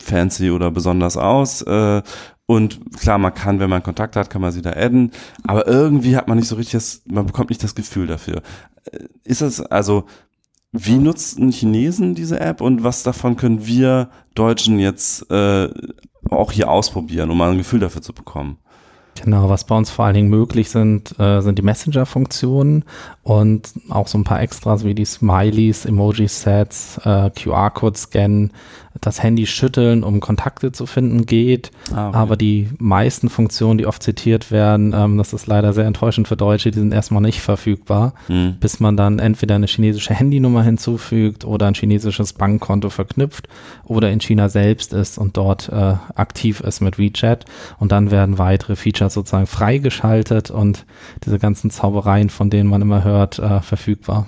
fancy 0.00 0.52
oder 0.52 0.70
besonders 0.70 1.16
aus. 1.16 1.62
Äh, 1.62 2.02
und 2.50 2.98
klar, 2.98 3.18
man 3.18 3.32
kann, 3.32 3.60
wenn 3.60 3.70
man 3.70 3.84
Kontakt 3.84 4.16
hat, 4.16 4.28
kann 4.28 4.42
man 4.42 4.50
sie 4.50 4.60
da 4.60 4.70
adden, 4.70 5.12
aber 5.44 5.68
irgendwie 5.68 6.16
hat 6.16 6.26
man 6.26 6.36
nicht 6.36 6.48
so 6.48 6.56
richtig 6.56 6.72
das, 6.72 7.02
man 7.06 7.24
bekommt 7.24 7.50
nicht 7.50 7.62
das 7.62 7.76
Gefühl 7.76 8.08
dafür. 8.08 8.42
Äh, 8.90 9.04
ist 9.22 9.40
es, 9.40 9.60
also, 9.60 10.02
wie 10.72 10.98
nutzen 10.98 11.52
Chinesen 11.52 12.16
diese 12.16 12.40
App 12.40 12.60
und 12.60 12.82
was 12.82 13.04
davon 13.04 13.36
können 13.36 13.68
wir 13.68 14.10
Deutschen 14.34 14.80
jetzt 14.80 15.30
äh, 15.30 15.68
auch 16.28 16.50
hier 16.50 16.68
ausprobieren, 16.68 17.30
um 17.30 17.38
mal 17.38 17.52
ein 17.52 17.58
Gefühl 17.58 17.78
dafür 17.78 18.02
zu 18.02 18.12
bekommen? 18.12 18.58
Genau, 19.22 19.48
was 19.48 19.62
bei 19.62 19.76
uns 19.76 19.90
vor 19.90 20.06
allen 20.06 20.14
Dingen 20.14 20.28
möglich 20.28 20.70
sind, 20.70 21.16
äh, 21.20 21.42
sind 21.42 21.56
die 21.56 21.62
Messenger-Funktionen 21.62 22.84
und 23.22 23.72
auch 23.90 24.08
so 24.08 24.18
ein 24.18 24.24
paar 24.24 24.40
Extras 24.40 24.82
wie 24.82 24.94
die 24.94 25.04
Smileys, 25.04 25.84
Emoji-Sets, 25.84 26.98
äh, 27.04 27.30
QR-Code-Scan, 27.30 28.50
das 29.00 29.22
Handy 29.22 29.46
schütteln, 29.46 30.02
um 30.02 30.20
Kontakte 30.20 30.72
zu 30.72 30.84
finden, 30.84 31.24
geht. 31.24 31.70
Ah, 31.94 32.08
okay. 32.08 32.16
Aber 32.16 32.36
die 32.36 32.68
meisten 32.78 33.28
Funktionen, 33.28 33.78
die 33.78 33.86
oft 33.86 34.02
zitiert 34.02 34.50
werden, 34.50 34.92
ähm, 34.94 35.16
das 35.16 35.32
ist 35.32 35.46
leider 35.46 35.72
sehr 35.72 35.86
enttäuschend 35.86 36.26
für 36.26 36.36
Deutsche, 36.36 36.70
die 36.70 36.78
sind 36.78 36.92
erstmal 36.92 37.22
nicht 37.22 37.40
verfügbar, 37.40 38.14
mhm. 38.28 38.56
bis 38.58 38.80
man 38.80 38.96
dann 38.96 39.20
entweder 39.20 39.54
eine 39.54 39.66
chinesische 39.66 40.12
Handynummer 40.12 40.64
hinzufügt 40.64 41.44
oder 41.44 41.66
ein 41.66 41.74
chinesisches 41.74 42.32
Bankkonto 42.32 42.90
verknüpft 42.90 43.48
oder 43.84 44.10
in 44.10 44.20
China 44.20 44.48
selbst 44.48 44.92
ist 44.92 45.18
und 45.18 45.36
dort 45.36 45.68
äh, 45.68 45.94
aktiv 46.14 46.60
ist 46.60 46.80
mit 46.80 46.98
WeChat. 46.98 47.44
Und 47.78 47.92
dann 47.92 48.10
werden 48.10 48.38
weitere 48.38 48.74
Features 48.74 49.14
sozusagen 49.14 49.46
freigeschaltet 49.46 50.50
und 50.50 50.84
diese 51.24 51.38
ganzen 51.38 51.70
Zaubereien, 51.70 52.28
von 52.28 52.50
denen 52.50 52.68
man 52.68 52.82
immer 52.82 53.04
hört, 53.04 53.38
äh, 53.38 53.60
verfügbar. 53.60 54.26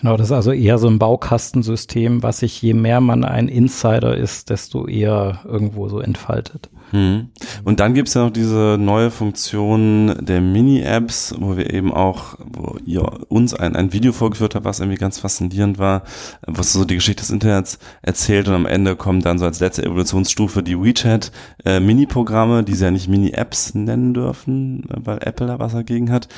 Genau, 0.00 0.16
das 0.16 0.28
ist 0.28 0.32
also 0.32 0.50
eher 0.50 0.78
so 0.78 0.88
ein 0.88 0.98
Baukastensystem, 0.98 2.24
was 2.24 2.38
sich 2.38 2.60
je 2.60 2.74
mehr 2.74 3.00
man 3.00 3.24
ein 3.24 3.46
Insider 3.46 4.16
ist, 4.16 4.50
desto 4.50 4.88
eher 4.88 5.40
irgendwo 5.44 5.88
so 5.88 6.00
entfaltet. 6.00 6.68
Hm. 6.90 7.28
Und 7.64 7.78
dann 7.78 7.94
gibt's 7.94 8.14
ja 8.14 8.24
noch 8.24 8.32
diese 8.32 8.76
neue 8.78 9.12
Funktion 9.12 10.16
der 10.20 10.40
Mini-Apps, 10.40 11.36
wo 11.38 11.56
wir 11.56 11.72
eben 11.72 11.92
auch, 11.92 12.34
wo 12.44 12.76
ihr 12.84 13.30
uns 13.30 13.54
ein, 13.54 13.76
ein 13.76 13.92
Video 13.92 14.12
vorgeführt 14.12 14.56
habt, 14.56 14.64
was 14.64 14.80
irgendwie 14.80 14.98
ganz 14.98 15.20
faszinierend 15.20 15.78
war, 15.78 16.02
was 16.44 16.72
so 16.72 16.84
die 16.84 16.96
Geschichte 16.96 17.22
des 17.22 17.30
Internets 17.30 17.78
erzählt 18.02 18.48
und 18.48 18.54
am 18.54 18.66
Ende 18.66 18.96
kommt 18.96 19.24
dann 19.24 19.38
so 19.38 19.44
als 19.44 19.60
letzte 19.60 19.84
Evolutionsstufe 19.84 20.64
die 20.64 20.78
WeChat 20.78 21.30
äh, 21.64 21.80
die 21.80 22.74
sie 22.74 22.84
ja 22.84 22.90
nicht 22.90 23.08
Mini-Apps 23.08 23.74
nennen 23.74 24.12
dürfen, 24.12 24.84
weil 24.88 25.18
Apple 25.22 25.46
da 25.46 25.60
was 25.60 25.72
dagegen 25.72 26.10
hat. 26.10 26.28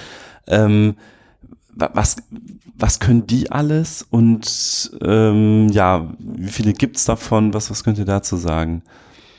Ähm, 0.46 0.96
was, 1.76 2.16
was 2.78 3.00
können 3.00 3.26
die 3.26 3.50
alles 3.50 4.06
und 4.08 4.90
ähm, 5.02 5.68
ja, 5.68 6.12
wie 6.18 6.48
viele 6.48 6.72
gibt's 6.72 7.04
davon? 7.04 7.54
Was, 7.54 7.70
was 7.70 7.84
könnt 7.84 7.98
ihr 7.98 8.04
dazu 8.04 8.36
sagen? 8.36 8.82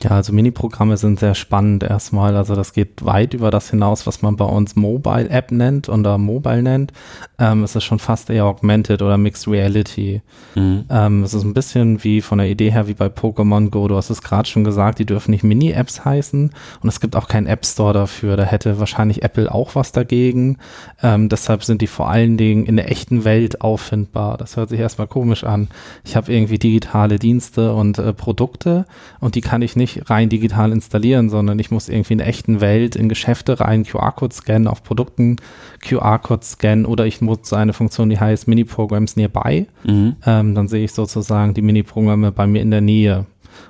Ja, 0.02 0.10
also 0.10 0.32
Mini-Programme 0.32 0.98
sind 0.98 1.18
sehr 1.18 1.34
spannend 1.34 1.82
erstmal. 1.82 2.36
Also 2.36 2.54
das 2.54 2.74
geht 2.74 3.04
weit 3.04 3.32
über 3.32 3.50
das 3.50 3.70
hinaus, 3.70 4.06
was 4.06 4.20
man 4.20 4.36
bei 4.36 4.44
uns 4.44 4.76
Mobile 4.76 5.30
App 5.30 5.50
nennt 5.50 5.88
oder 5.88 6.18
Mobile 6.18 6.62
nennt. 6.62 6.92
Ähm, 7.38 7.64
es 7.64 7.74
ist 7.74 7.84
schon 7.84 7.98
fast 7.98 8.28
eher 8.28 8.44
Augmented 8.44 9.00
oder 9.00 9.16
Mixed 9.16 9.48
Reality. 9.48 10.20
Mhm. 10.54 10.84
Ähm, 10.90 11.22
es 11.22 11.32
ist 11.32 11.44
ein 11.44 11.54
bisschen 11.54 12.04
wie 12.04 12.20
von 12.20 12.38
der 12.38 12.48
Idee 12.48 12.70
her 12.70 12.88
wie 12.88 12.94
bei 12.94 13.06
Pokémon 13.06 13.70
Go. 13.70 13.88
Du 13.88 13.96
hast 13.96 14.10
es 14.10 14.20
gerade 14.20 14.48
schon 14.48 14.64
gesagt, 14.64 14.98
die 14.98 15.06
dürfen 15.06 15.30
nicht 15.30 15.44
Mini-Apps 15.44 16.04
heißen 16.04 16.50
und 16.82 16.88
es 16.88 17.00
gibt 17.00 17.16
auch 17.16 17.26
keinen 17.26 17.46
App 17.46 17.64
Store 17.64 17.94
dafür. 17.94 18.36
Da 18.36 18.44
hätte 18.44 18.78
wahrscheinlich 18.78 19.22
Apple 19.22 19.52
auch 19.52 19.74
was 19.76 19.92
dagegen. 19.92 20.58
Ähm, 21.02 21.30
deshalb 21.30 21.64
sind 21.64 21.80
die 21.80 21.86
vor 21.86 22.10
allen 22.10 22.36
Dingen 22.36 22.66
in 22.66 22.76
der 22.76 22.90
echten 22.90 23.24
Welt 23.24 23.62
auffindbar. 23.62 24.36
Das 24.36 24.58
hört 24.58 24.68
sich 24.68 24.80
erstmal 24.80 25.06
komisch 25.06 25.44
an. 25.44 25.68
Ich 26.04 26.16
habe 26.16 26.32
irgendwie 26.32 26.58
digitale 26.58 27.18
Dienste 27.18 27.72
und 27.72 27.98
äh, 27.98 28.12
Produkte 28.12 28.84
und 29.20 29.34
die 29.34 29.40
kann 29.40 29.62
ich 29.62 29.74
nicht 29.74 29.95
nicht 29.96 30.10
rein 30.10 30.28
digital 30.28 30.72
installieren, 30.72 31.28
sondern 31.28 31.58
ich 31.58 31.70
muss 31.70 31.88
irgendwie 31.88 32.14
in 32.14 32.18
der 32.18 32.28
echten 32.28 32.60
Welt 32.60 32.96
in 32.96 33.08
Geschäfte 33.08 33.60
rein 33.60 33.84
QR-Code 33.84 34.34
scannen, 34.34 34.68
auf 34.68 34.82
Produkten 34.82 35.36
QR-Code 35.82 36.44
scannen 36.44 36.86
oder 36.86 37.06
ich 37.06 37.20
nutze 37.20 37.56
eine 37.56 37.72
Funktion, 37.72 38.10
die 38.10 38.18
heißt 38.18 38.48
Mini-Programs 38.48 39.16
Nearby. 39.16 39.66
Mhm. 39.84 40.16
Ähm, 40.24 40.54
dann 40.54 40.68
sehe 40.68 40.84
ich 40.84 40.92
sozusagen 40.92 41.54
die 41.54 41.62
Mini-Programme 41.62 42.32
bei 42.32 42.46
mir 42.46 42.62
in 42.62 42.70
der 42.70 42.80
Nähe. 42.80 43.26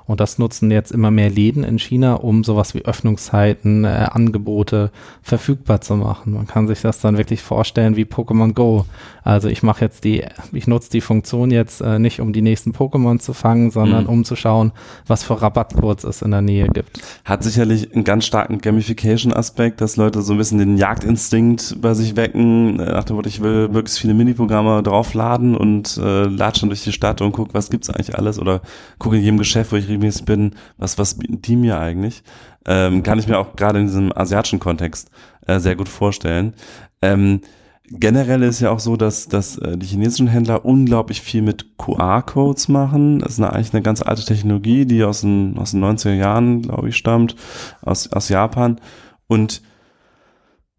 Und 0.07 0.21
das 0.21 0.39
nutzen 0.39 0.71
jetzt 0.71 0.93
immer 0.93 1.11
mehr 1.11 1.31
Läden 1.31 1.65
in 1.65 1.79
China, 1.79 2.15
um 2.15 2.45
sowas 2.45 2.75
wie 2.75 2.85
Öffnungszeiten, 2.85 3.85
äh, 3.85 4.09
Angebote 4.11 4.91
verfügbar 5.23 5.81
zu 5.81 5.97
machen. 5.97 6.35
Man 6.35 6.47
kann 6.47 6.69
sich 6.69 6.81
das 6.81 7.01
dann 7.01 7.19
wirklich 7.19 7.43
vorstellen 7.43 7.97
wie 7.97 8.05
Pokémon 8.05 8.53
Go. 8.53 8.87
Also 9.25 9.49
ich 9.49 9.63
mache 9.63 9.85
jetzt 9.85 10.05
die, 10.05 10.25
ich 10.53 10.69
nutze 10.69 10.91
die 10.91 11.01
Funktion 11.01 11.51
jetzt 11.51 11.81
äh, 11.81 11.99
nicht, 11.99 12.21
um 12.21 12.33
die 12.33 12.43
nächsten 12.43 12.73
Pokémon 12.73 13.19
zu 13.19 13.33
fangen, 13.33 13.71
sondern 13.71 14.05
mhm. 14.05 14.11
um 14.11 14.25
zu 14.25 14.37
schauen, 14.37 14.73
was 15.07 15.25
für 15.25 15.41
Rabattcodes 15.43 16.05
es 16.05 16.23
in 16.23 16.31
der 16.31 16.43
Nähe 16.43 16.69
gibt. 16.69 17.01
Hat 17.25 17.43
sicherlich 17.43 17.93
einen 17.93 18.05
ganz 18.05 18.25
starken 18.25 18.59
Gamification-Aspekt, 18.59 19.81
dass 19.81 19.97
Leute 19.97 20.23
so 20.23 20.35
ein 20.35 20.39
bisschen 20.39 20.59
den 20.59 20.77
Jagdinstinkt 20.77 21.77
bei 21.81 21.95
sich 21.95 22.17
wecken, 22.17 22.79
äh, 22.79 22.93
nach 22.93 23.05
dem 23.05 23.17
Motto, 23.17 23.29
ich 23.29 23.43
will 23.43 23.69
möglichst 23.69 23.99
viele 23.99 24.15
Miniprogramme 24.15 24.83
draufladen 24.83 25.57
und 25.57 25.97
äh, 25.97 26.25
latschen 26.25 26.69
durch 26.69 26.85
die 26.85 26.93
Stadt 26.93 27.21
und 27.21 27.33
guck, 27.33 27.53
was 27.53 27.71
gibt's 27.71 27.91
eigentlich 27.91 28.17
alles 28.17 28.39
oder 28.39 28.61
gucke 28.99 29.17
in 29.17 29.23
jedem 29.23 29.39
Geschäft, 29.39 29.73
wo 29.77 29.79
ich 29.79 29.89
regelmäßig 29.89 30.25
bin, 30.25 30.55
was, 30.79 30.99
was 30.99 31.15
bieten 31.15 31.43
die 31.43 31.57
mir 31.57 31.79
eigentlich? 31.79 32.23
Ähm, 32.65 33.03
kann 33.03 33.19
ich 33.19 33.29
mir 33.29 33.39
auch 33.39 33.55
gerade 33.55 33.79
in 33.79 33.87
diesem 33.87 34.17
asiatischen 34.17 34.59
Kontext 34.59 35.11
äh, 35.47 35.61
sehr 35.61 35.77
gut 35.77 35.89
vorstellen. 35.89 36.55
Ähm, 37.03 37.43
generell 37.91 38.43
ist 38.43 38.61
ja 38.61 38.71
auch 38.71 38.81
so, 38.81 38.97
dass, 38.97 39.29
dass 39.29 39.59
äh, 39.59 39.77
die 39.77 39.87
chinesischen 39.87 40.27
Händler 40.27 40.65
unglaublich 40.65 41.21
viel 41.21 41.43
mit 41.43 41.77
QR-Codes 41.77 42.69
machen. 42.69 43.21
Das 43.21 43.33
ist 43.33 43.39
eine, 43.39 43.53
eigentlich 43.53 43.75
eine 43.75 43.83
ganz 43.83 44.03
alte 44.03 44.25
Technologie, 44.25 44.87
die 44.87 45.05
aus 45.05 45.21
den, 45.21 45.59
aus 45.59 45.73
den 45.73 45.85
90er 45.85 46.15
Jahren, 46.15 46.63
glaube 46.63 46.89
ich, 46.89 46.97
stammt, 46.97 47.37
aus, 47.83 48.11
aus 48.13 48.29
Japan. 48.29 48.81
Und 49.29 49.63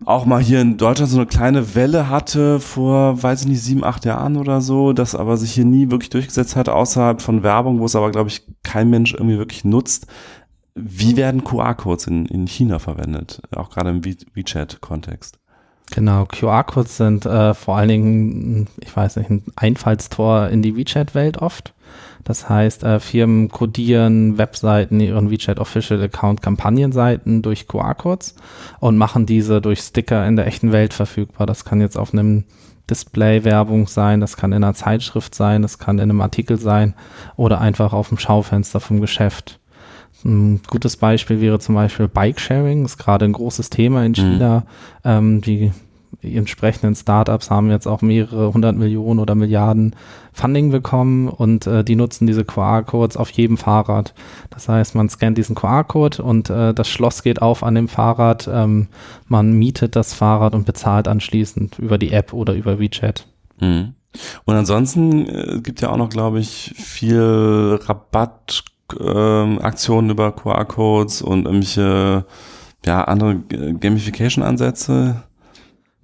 auch 0.06 0.26
mal 0.26 0.42
hier 0.42 0.62
in 0.62 0.78
Deutschland 0.78 1.12
so 1.12 1.18
eine 1.18 1.26
kleine 1.26 1.76
Welle 1.76 2.10
hatte 2.10 2.60
vor, 2.60 3.22
weiß 3.22 3.42
ich 3.42 3.48
nicht, 3.48 3.62
sieben, 3.62 3.84
acht 3.84 4.06
Jahren 4.06 4.38
oder 4.38 4.62
so, 4.62 4.94
das 4.94 5.16
aber 5.16 5.38
sich 5.38 5.54
hier 5.54 5.66
nie 5.66 5.90
wirklich 5.90 6.10
durchgesetzt 6.10 6.56
hat, 6.56 6.70
außerhalb 6.70 7.22
von 7.22 7.44
Werbung, 7.44 7.80
wo 7.80 7.86
es 7.86 7.96
aber, 7.96 8.12
glaube 8.12 8.30
ich, 8.30 8.44
kein 8.64 8.90
Mensch 8.90 9.14
irgendwie 9.14 9.38
wirklich 9.38 9.66
nutzt. 9.66 10.08
Wie 10.76 11.18
werden 11.18 11.44
QR-Codes 11.44 12.06
in, 12.08 12.28
in 12.28 12.46
China 12.46 12.78
verwendet, 12.78 13.42
auch 13.56 13.72
gerade 13.72 13.90
im 13.90 14.06
WeChat-Kontext? 14.06 15.40
Genau, 15.90 16.26
QR-Codes 16.26 16.98
sind 16.98 17.26
äh, 17.26 17.54
vor 17.56 17.78
allen 17.78 17.90
Dingen, 17.90 18.68
ich 18.82 18.96
weiß 18.96 19.16
nicht, 19.16 19.32
ein 19.32 19.44
Einfallstor 19.56 20.50
in 20.50 20.62
die 20.62 20.76
WeChat-Welt 20.76 21.38
oft. 21.38 21.74
Das 22.28 22.50
heißt, 22.50 22.84
äh, 22.84 23.00
Firmen 23.00 23.48
codieren 23.48 24.38
Webseiten, 24.38 25.00
ihren 25.00 25.32
WeChat 25.32 25.60
Official 25.60 26.04
Account 26.04 26.42
Kampagnenseiten 26.42 27.42
durch 27.42 27.70
QR-Codes 27.70 28.36
und 28.82 28.98
machen 28.98 29.26
diese 29.26 29.62
durch 29.62 29.80
Sticker 29.80 30.28
in 30.28 30.36
der 30.36 30.46
echten 30.46 30.74
Welt 30.74 30.94
verfügbar. 30.94 31.48
Das 31.48 31.64
kann 31.64 31.80
jetzt 31.80 31.98
auf 31.98 32.12
einem 32.12 32.44
Display-Werbung 32.90 33.88
sein, 33.88 34.20
das 34.20 34.36
kann 34.36 34.52
in 34.52 34.62
einer 34.62 34.74
Zeitschrift 34.74 35.36
sein, 35.36 35.62
das 35.62 35.80
kann 35.80 36.00
in 36.00 36.10
einem 36.10 36.20
Artikel 36.20 36.58
sein 36.60 36.96
oder 37.38 37.62
einfach 37.62 37.94
auf 37.94 38.10
dem 38.10 38.18
Schaufenster 38.18 38.82
vom 38.82 39.00
Geschäft. 39.00 39.62
Ein 40.26 40.60
gutes 40.68 40.98
Beispiel 40.98 41.40
wäre 41.40 41.60
zum 41.60 41.76
Beispiel 41.76 42.10
Bike-Sharing, 42.10 42.84
ist 42.84 42.98
gerade 42.98 43.24
ein 43.24 43.34
großes 43.34 43.70
Thema 43.70 44.04
in 44.04 44.12
mhm. 44.12 44.16
China. 44.16 44.60
Mhm. 44.60 44.64
Ähm, 45.06 45.42
die 45.42 45.72
entsprechenden 46.36 46.96
Startups 46.96 47.50
haben 47.50 47.70
jetzt 47.70 47.88
auch 47.88 48.02
mehrere 48.02 48.54
hundert 48.54 48.76
Millionen 48.76 49.20
oder 49.20 49.36
Milliarden 49.36 49.96
Funding 50.34 50.72
bekommen 50.72 51.30
und 51.30 51.68
äh, 51.68 51.84
die 51.84 51.96
nutzen 51.96 52.28
diese 52.28 52.46
QR-Codes 52.46 53.18
auf 53.18 53.30
jedem 53.30 53.58
Fahrrad. 53.58 54.14
Das 54.50 54.70
heißt, 54.70 54.96
man 54.96 55.10
scannt 55.10 55.38
diesen 55.38 55.56
QR-Code 55.56 56.22
und 56.22 56.50
äh, 56.50 56.74
das 56.74 56.90
Schloss 56.90 57.24
geht 57.24 57.42
auf 57.42 57.64
an 57.64 57.76
dem 57.76 57.88
Fahrrad. 57.88 58.50
Ähm, 58.52 58.88
man 59.28 59.54
mietet 59.54 59.96
das 59.96 60.14
Fahrrad 60.14 60.54
und 60.54 60.66
bezahlt 60.66 61.08
anschließend 61.08 61.80
über 61.80 61.98
die 61.98 62.12
App 62.12 62.34
oder 62.34 62.54
über 62.54 62.80
WeChat. 62.80 63.28
Mhm. 63.60 63.94
Und 64.46 64.56
ansonsten 64.56 65.28
äh, 65.28 65.60
gibt 65.62 65.82
ja 65.82 65.90
auch 65.90 65.98
noch, 65.98 66.10
glaube 66.10 66.40
ich, 66.40 66.74
viel 66.76 67.80
Rabattaktionen 67.84 70.10
äh, 70.10 70.14
über 70.14 70.32
QR-Codes 70.32 71.22
und 71.22 71.46
irgendwelche 71.46 72.26
ja, 72.86 73.04
andere 73.04 73.40
Gamification-Ansätze. 73.40 75.24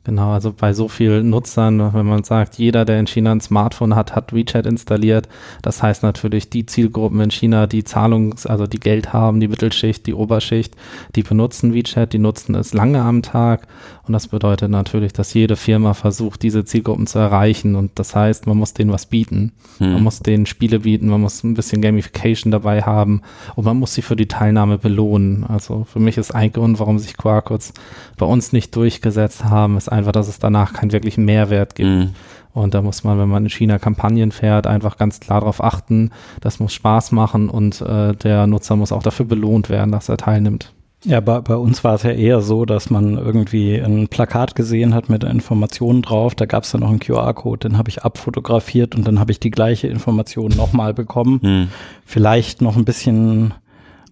Genau, 0.05 0.33
also 0.33 0.51
bei 0.51 0.73
so 0.73 0.89
vielen 0.89 1.29
Nutzern, 1.29 1.93
wenn 1.93 2.05
man 2.05 2.25
sagt, 2.25 2.55
jeder, 2.57 2.83
der 2.83 2.99
in 2.99 3.07
China 3.07 3.31
ein 3.31 3.39
Smartphone 3.39 3.95
hat, 3.95 4.13
hat 4.15 4.33
WeChat 4.33 4.65
installiert. 4.65 5.29
Das 5.61 5.81
heißt 5.81 6.03
natürlich, 6.03 6.49
die 6.49 6.65
Zielgruppen 6.65 7.21
in 7.21 7.31
China, 7.31 7.67
die 7.67 7.85
Zahlungs-, 7.85 8.45
also 8.45 8.67
die 8.67 8.81
Geld 8.81 9.13
haben, 9.13 9.39
die 9.39 9.47
Mittelschicht, 9.47 10.05
die 10.05 10.13
Oberschicht, 10.13 10.75
die 11.15 11.23
benutzen 11.23 11.73
WeChat, 11.73 12.11
die 12.11 12.19
nutzen 12.19 12.53
es 12.55 12.73
lange 12.73 13.01
am 13.01 13.21
Tag. 13.21 13.67
Und 14.05 14.11
das 14.11 14.27
bedeutet 14.27 14.69
natürlich, 14.69 15.13
dass 15.13 15.33
jede 15.33 15.55
Firma 15.55 15.93
versucht, 15.93 16.43
diese 16.43 16.65
Zielgruppen 16.65 17.07
zu 17.07 17.19
erreichen. 17.19 17.75
Und 17.75 17.91
das 17.95 18.13
heißt, 18.13 18.45
man 18.45 18.57
muss 18.57 18.73
denen 18.73 18.91
was 18.91 19.05
bieten. 19.05 19.53
Hm. 19.77 19.93
Man 19.93 20.03
muss 20.03 20.19
denen 20.19 20.45
Spiele 20.45 20.81
bieten, 20.81 21.07
man 21.07 21.21
muss 21.21 21.41
ein 21.45 21.53
bisschen 21.53 21.81
Gamification 21.81 22.51
dabei 22.51 22.81
haben 22.81 23.21
und 23.55 23.63
man 23.63 23.77
muss 23.77 23.93
sie 23.93 24.01
für 24.01 24.17
die 24.17 24.27
Teilnahme 24.27 24.77
belohnen. 24.77 25.45
Also 25.45 25.85
für 25.85 25.99
mich 25.99 26.17
ist 26.17 26.35
ein 26.35 26.51
Grund, 26.51 26.79
warum 26.79 26.99
sich 26.99 27.15
QR-Codes 27.15 27.73
bei 28.17 28.25
uns 28.25 28.51
nicht 28.51 28.75
durchgesetzt 28.75 29.45
haben, 29.45 29.77
ist 29.77 29.92
einfach, 29.93 30.11
dass 30.11 30.27
es 30.27 30.39
danach 30.39 30.73
keinen 30.73 30.91
wirklichen 30.91 31.25
Mehrwert 31.25 31.75
gibt. 31.75 31.89
Mhm. 31.89 32.09
Und 32.53 32.73
da 32.75 32.81
muss 32.81 33.03
man, 33.03 33.17
wenn 33.17 33.29
man 33.29 33.43
in 33.43 33.49
China 33.49 33.79
Kampagnen 33.79 34.31
fährt, 34.31 34.67
einfach 34.67 34.97
ganz 34.97 35.19
klar 35.19 35.39
darauf 35.39 35.63
achten, 35.63 36.11
das 36.39 36.59
muss 36.59 36.73
Spaß 36.73 37.11
machen 37.11 37.49
und 37.49 37.81
äh, 37.81 38.13
der 38.13 38.45
Nutzer 38.45 38.75
muss 38.75 38.91
auch 38.91 39.01
dafür 39.01 39.25
belohnt 39.25 39.69
werden, 39.69 39.91
dass 39.91 40.09
er 40.09 40.17
teilnimmt. 40.17 40.71
Ja, 41.05 41.19
bei, 41.19 41.41
bei 41.41 41.55
uns 41.55 41.83
war 41.83 41.95
es 41.95 42.03
ja 42.03 42.11
eher 42.11 42.41
so, 42.41 42.63
dass 42.63 42.89
man 42.89 43.17
irgendwie 43.17 43.75
ein 43.75 44.07
Plakat 44.07 44.55
gesehen 44.55 44.93
hat 44.93 45.09
mit 45.09 45.23
Informationen 45.23 46.01
drauf. 46.01 46.33
Da 46.33 46.45
gab 46.45 46.63
es 46.63 46.71
dann 46.71 46.81
noch 46.81 46.89
einen 46.89 46.99
QR-Code, 46.99 47.67
den 47.67 47.77
habe 47.77 47.89
ich 47.89 48.03
abfotografiert 48.03 48.95
und 48.95 49.05
dann 49.05 49.19
habe 49.19 49.31
ich 49.31 49.39
die 49.39 49.51
gleiche 49.51 49.87
Information 49.87 50.53
nochmal 50.55 50.93
bekommen. 50.93 51.41
Hm. 51.41 51.67
Vielleicht 52.05 52.61
noch 52.61 52.77
ein 52.77 52.85
bisschen 52.85 53.53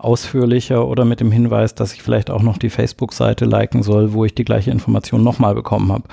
ausführlicher 0.04 0.88
oder 0.88 1.06
mit 1.06 1.20
dem 1.20 1.32
Hinweis, 1.32 1.76
dass 1.76 1.94
ich 1.94 2.02
vielleicht 2.02 2.30
auch 2.30 2.42
noch 2.42 2.58
die 2.58 2.70
Facebook-Seite 2.70 3.46
liken 3.46 3.84
soll, 3.84 4.14
wo 4.14 4.26
ich 4.26 4.36
die 4.36 4.46
gleiche 4.46 4.72
Information 4.72 5.24
nochmal 5.24 5.56
bekommen 5.56 5.92
habe. 5.92 6.04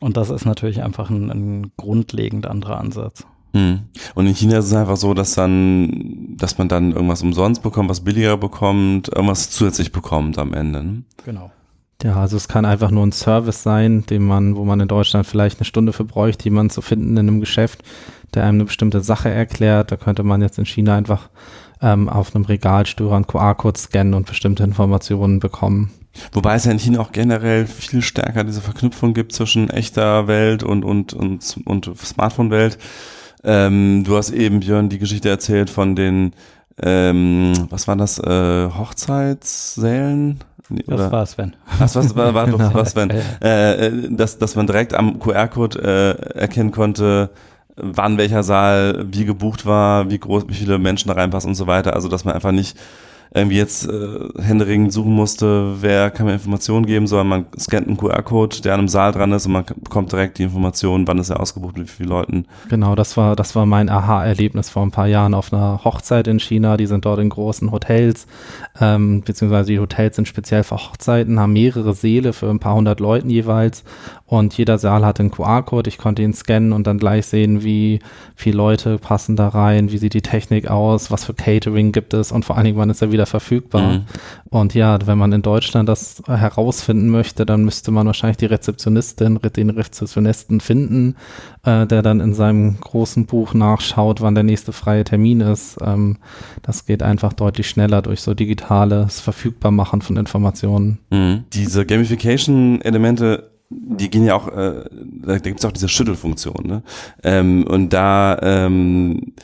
Und 0.00 0.16
das 0.16 0.30
ist 0.30 0.44
natürlich 0.44 0.82
einfach 0.82 1.10
ein, 1.10 1.30
ein 1.30 1.72
grundlegend 1.76 2.46
anderer 2.46 2.78
Ansatz. 2.78 3.26
Hm. 3.52 3.80
Und 4.14 4.26
in 4.26 4.34
China 4.34 4.58
ist 4.58 4.66
es 4.66 4.74
einfach 4.74 4.96
so, 4.96 5.14
dass 5.14 5.34
dann, 5.34 6.36
dass 6.36 6.58
man 6.58 6.68
dann 6.68 6.92
irgendwas 6.92 7.22
umsonst 7.22 7.62
bekommt, 7.62 7.88
was 7.88 8.00
billiger 8.00 8.36
bekommt, 8.36 9.08
irgendwas 9.08 9.50
zusätzlich 9.50 9.92
bekommt 9.92 10.38
am 10.38 10.52
Ende. 10.52 10.84
Ne? 10.84 11.02
Genau. 11.24 11.50
Ja, 12.02 12.16
also 12.16 12.36
es 12.36 12.48
kann 12.48 12.64
einfach 12.64 12.90
nur 12.90 13.06
ein 13.06 13.12
Service 13.12 13.62
sein, 13.62 14.04
den 14.06 14.26
man, 14.26 14.56
wo 14.56 14.64
man 14.64 14.80
in 14.80 14.88
Deutschland 14.88 15.26
vielleicht 15.26 15.58
eine 15.58 15.64
Stunde 15.64 15.92
für 15.92 16.04
bräuchte, 16.04 16.44
jemanden 16.44 16.70
zu 16.70 16.82
finden 16.82 17.16
in 17.16 17.28
einem 17.28 17.40
Geschäft, 17.40 17.82
der 18.34 18.42
einem 18.42 18.56
eine 18.56 18.64
bestimmte 18.64 19.00
Sache 19.00 19.30
erklärt. 19.30 19.92
Da 19.92 19.96
könnte 19.96 20.24
man 20.24 20.42
jetzt 20.42 20.58
in 20.58 20.66
China 20.66 20.96
einfach 20.96 21.30
ähm, 21.84 22.08
auf 22.08 22.34
einem 22.34 22.46
Regalstörer 22.46 23.14
einen 23.14 23.26
QR-Code 23.26 23.78
scannen 23.78 24.14
und 24.14 24.26
bestimmte 24.26 24.64
Informationen 24.64 25.38
bekommen. 25.38 25.90
Wobei 26.32 26.54
es 26.54 26.64
ja 26.64 26.72
in 26.72 26.78
China 26.78 27.00
auch 27.00 27.12
generell 27.12 27.66
viel 27.66 28.00
stärker 28.00 28.44
diese 28.44 28.60
Verknüpfung 28.60 29.14
gibt 29.14 29.32
zwischen 29.32 29.68
echter 29.68 30.26
Welt 30.26 30.62
und, 30.62 30.84
und, 30.84 31.12
und, 31.12 31.56
und 31.64 31.98
Smartphone-Welt. 31.98 32.78
Ähm, 33.42 34.04
du 34.06 34.16
hast 34.16 34.30
eben, 34.30 34.60
Björn, 34.60 34.88
die 34.88 34.98
Geschichte 34.98 35.28
erzählt 35.28 35.68
von 35.68 35.94
den, 35.96 36.32
ähm, 36.80 37.52
was 37.68 37.86
waren 37.86 37.98
das, 37.98 38.18
äh, 38.18 38.70
Hochzeitssälen? 38.70 40.38
Das 40.86 41.12
war 41.12 41.26
Sven. 41.26 41.56
Das 41.78 41.94
war, 41.94 42.16
war, 42.16 42.34
war, 42.34 42.46
genau. 42.46 42.72
war 42.72 42.86
Sven. 42.86 43.10
Äh, 43.10 43.86
äh, 43.86 44.08
dass, 44.10 44.38
dass 44.38 44.54
man 44.54 44.66
direkt 44.66 44.94
am 44.94 45.18
QR-Code 45.18 45.82
äh, 45.82 46.38
erkennen 46.38 46.70
konnte, 46.70 47.30
wann 47.76 48.18
welcher 48.18 48.42
Saal 48.42 49.06
wie 49.10 49.24
gebucht 49.24 49.66
war, 49.66 50.10
wie 50.10 50.18
groß, 50.18 50.44
wie 50.48 50.54
viele 50.54 50.78
Menschen 50.78 51.08
da 51.08 51.14
reinpassen 51.14 51.50
und 51.50 51.54
so 51.54 51.66
weiter. 51.66 51.94
Also 51.94 52.08
dass 52.08 52.24
man 52.24 52.34
einfach 52.34 52.52
nicht 52.52 52.76
irgendwie 53.34 53.56
jetzt 53.56 53.88
äh, 53.88 54.28
händeringend 54.40 54.92
suchen 54.92 55.12
musste, 55.12 55.74
wer 55.80 56.12
kann 56.12 56.26
mir 56.26 56.34
Informationen 56.34 56.86
geben, 56.86 57.08
sondern 57.08 57.26
man 57.26 57.46
scannt 57.58 57.88
einen 57.88 57.96
QR-Code, 57.96 58.62
der 58.62 58.74
an 58.74 58.80
einem 58.80 58.88
Saal 58.88 59.10
dran 59.10 59.32
ist 59.32 59.46
und 59.46 59.52
man 59.52 59.64
bekommt 59.64 60.12
direkt 60.12 60.38
die 60.38 60.44
Information, 60.44 61.08
wann 61.08 61.18
ist 61.18 61.30
er 61.30 61.40
ausgebucht, 61.40 61.76
wie 61.76 61.84
vielen 61.84 62.10
Leuten. 62.10 62.46
Genau, 62.68 62.94
das 62.94 63.16
war, 63.16 63.34
das 63.34 63.56
war 63.56 63.66
mein 63.66 63.88
Aha-Erlebnis 63.88 64.70
vor 64.70 64.84
ein 64.84 64.92
paar 64.92 65.08
Jahren 65.08 65.34
auf 65.34 65.52
einer 65.52 65.84
Hochzeit 65.84 66.28
in 66.28 66.38
China. 66.38 66.76
Die 66.76 66.86
sind 66.86 67.04
dort 67.04 67.18
in 67.18 67.28
großen 67.28 67.72
Hotels, 67.72 68.28
ähm, 68.80 69.22
beziehungsweise 69.22 69.72
die 69.72 69.80
Hotels 69.80 70.14
sind 70.14 70.28
speziell 70.28 70.62
für 70.62 70.76
Hochzeiten, 70.76 71.40
haben 71.40 71.52
mehrere 71.52 71.92
Säle 71.92 72.32
für 72.32 72.48
ein 72.48 72.60
paar 72.60 72.76
hundert 72.76 73.00
Leuten 73.00 73.30
jeweils 73.30 73.82
und 74.38 74.56
jeder 74.58 74.78
Saal 74.78 75.04
hatte 75.04 75.22
einen 75.22 75.30
QR-Code. 75.30 75.88
Ich 75.88 75.98
konnte 75.98 76.22
ihn 76.22 76.32
scannen 76.32 76.72
und 76.72 76.86
dann 76.86 76.98
gleich 76.98 77.26
sehen, 77.26 77.62
wie 77.62 78.00
viele 78.34 78.56
Leute 78.56 78.98
passen 78.98 79.36
da 79.36 79.48
rein, 79.48 79.92
wie 79.92 79.98
sieht 79.98 80.14
die 80.14 80.22
Technik 80.22 80.68
aus, 80.68 81.10
was 81.10 81.24
für 81.24 81.34
Catering 81.34 81.92
gibt 81.92 82.14
es 82.14 82.32
und 82.32 82.44
vor 82.44 82.56
allen 82.56 82.64
Dingen, 82.64 82.76
wann 82.76 82.90
ist 82.90 83.02
er 83.02 83.12
wieder 83.12 83.26
verfügbar. 83.26 83.92
Mhm. 83.92 84.04
Und 84.50 84.74
ja, 84.74 84.98
wenn 85.06 85.18
man 85.18 85.32
in 85.32 85.42
Deutschland 85.42 85.88
das 85.88 86.22
herausfinden 86.26 87.08
möchte, 87.10 87.46
dann 87.46 87.64
müsste 87.64 87.90
man 87.90 88.06
wahrscheinlich 88.06 88.36
die 88.36 88.46
Rezeptionistin, 88.46 89.38
den 89.56 89.70
Rezeptionisten 89.70 90.60
finden, 90.60 91.16
äh, 91.64 91.86
der 91.86 92.02
dann 92.02 92.20
in 92.20 92.34
seinem 92.34 92.78
großen 92.80 93.26
Buch 93.26 93.54
nachschaut, 93.54 94.20
wann 94.20 94.34
der 94.34 94.44
nächste 94.44 94.72
freie 94.72 95.04
Termin 95.04 95.40
ist. 95.40 95.78
Ähm, 95.80 96.18
das 96.62 96.86
geht 96.86 97.02
einfach 97.02 97.32
deutlich 97.32 97.68
schneller 97.68 98.02
durch 98.02 98.20
so 98.20 98.34
digitales 98.34 99.20
Verfügbarmachen 99.20 100.02
von 100.02 100.16
Informationen. 100.16 100.98
Mhm. 101.10 101.44
Diese 101.52 101.86
Gamification-Elemente 101.86 103.53
die 103.74 104.10
gehen 104.10 104.24
ja 104.24 104.34
auch, 104.34 104.48
äh, 104.48 104.84
da 104.90 105.38
gibt 105.38 105.58
es 105.58 105.64
auch 105.64 105.72
diese 105.72 105.88
Schüttelfunktion, 105.88 106.66
ne? 106.66 106.82
Ähm, 107.22 107.66
und 107.66 107.92
da, 107.92 108.38
ähm, 108.42 109.34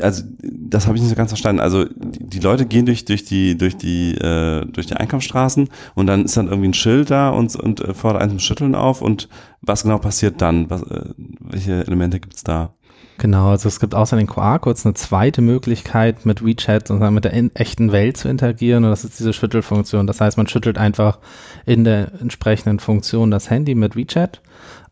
also 0.00 0.22
das 0.42 0.86
habe 0.86 0.96
ich 0.96 1.02
nicht 1.02 1.10
so 1.10 1.16
ganz 1.16 1.30
verstanden. 1.30 1.60
Also 1.60 1.84
die, 1.84 2.24
die, 2.24 2.38
Leute 2.40 2.66
gehen 2.66 2.86
durch 2.86 3.04
durch 3.04 3.24
die 3.24 3.56
durch 3.56 3.76
die 3.76 4.14
äh, 4.14 4.64
durch 4.66 4.86
die 4.86 4.94
Einkaufsstraßen 4.94 5.68
und 5.94 6.06
dann 6.06 6.24
ist 6.24 6.36
dann 6.36 6.48
irgendwie 6.48 6.68
ein 6.68 6.74
Schild 6.74 7.10
da 7.10 7.30
und 7.30 7.54
und 7.56 7.80
äh, 7.80 7.94
fordert 7.94 8.22
einen 8.22 8.32
zum 8.32 8.38
Schütteln 8.40 8.74
auf 8.74 9.02
und 9.02 9.28
was 9.60 9.82
genau 9.82 9.98
passiert 9.98 10.40
dann? 10.40 10.70
Was, 10.70 10.82
äh, 10.82 11.14
welche 11.40 11.86
Elemente 11.86 12.20
gibt's 12.20 12.44
da? 12.44 12.74
Genau, 13.18 13.50
also 13.50 13.66
es 13.66 13.80
gibt 13.80 13.96
außer 13.96 14.16
den 14.16 14.28
QR-Codes 14.28 14.86
eine 14.86 14.94
zweite 14.94 15.42
Möglichkeit, 15.42 16.24
mit 16.24 16.44
WeChat 16.44 16.86
sozusagen 16.86 17.14
mit 17.14 17.24
der 17.24 17.34
echten 17.54 17.90
Welt 17.90 18.16
zu 18.16 18.28
interagieren 18.28 18.84
und 18.84 18.90
das 18.90 19.04
ist 19.04 19.18
diese 19.18 19.32
Schüttelfunktion. 19.32 20.06
Das 20.06 20.20
heißt, 20.20 20.36
man 20.36 20.46
schüttelt 20.46 20.78
einfach 20.78 21.18
in 21.66 21.82
der 21.82 22.12
entsprechenden 22.20 22.78
Funktion 22.78 23.32
das 23.32 23.50
Handy 23.50 23.74
mit 23.74 23.96
WeChat 23.96 24.40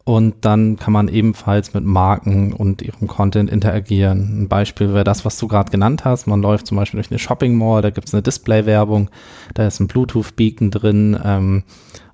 und 0.02 0.45
dann 0.45 0.76
kann 0.76 0.92
man 0.92 1.06
ebenfalls 1.06 1.73
mit 1.73 1.85
Marken 1.85 2.52
und 2.52 2.83
ihrem 2.83 3.06
Content 3.06 3.49
interagieren. 3.49 4.42
Ein 4.42 4.49
Beispiel 4.49 4.92
wäre 4.92 5.04
das, 5.04 5.25
was 5.25 5.38
du 5.38 5.47
gerade 5.47 5.71
genannt 5.71 6.04
hast. 6.04 6.26
Man 6.26 6.42
läuft 6.42 6.66
zum 6.66 6.76
Beispiel 6.76 6.99
durch 6.99 7.12
eine 7.12 7.21
Shopping 7.21 7.56
Mall, 7.56 7.80
da 7.80 7.90
gibt 7.90 8.09
es 8.09 8.14
eine 8.14 8.23
Display-Werbung, 8.23 9.09
da 9.54 9.68
ist 9.68 9.78
ein 9.78 9.87
Bluetooth-Beacon 9.87 10.73
drin 10.73 11.16
ähm, 11.25 11.62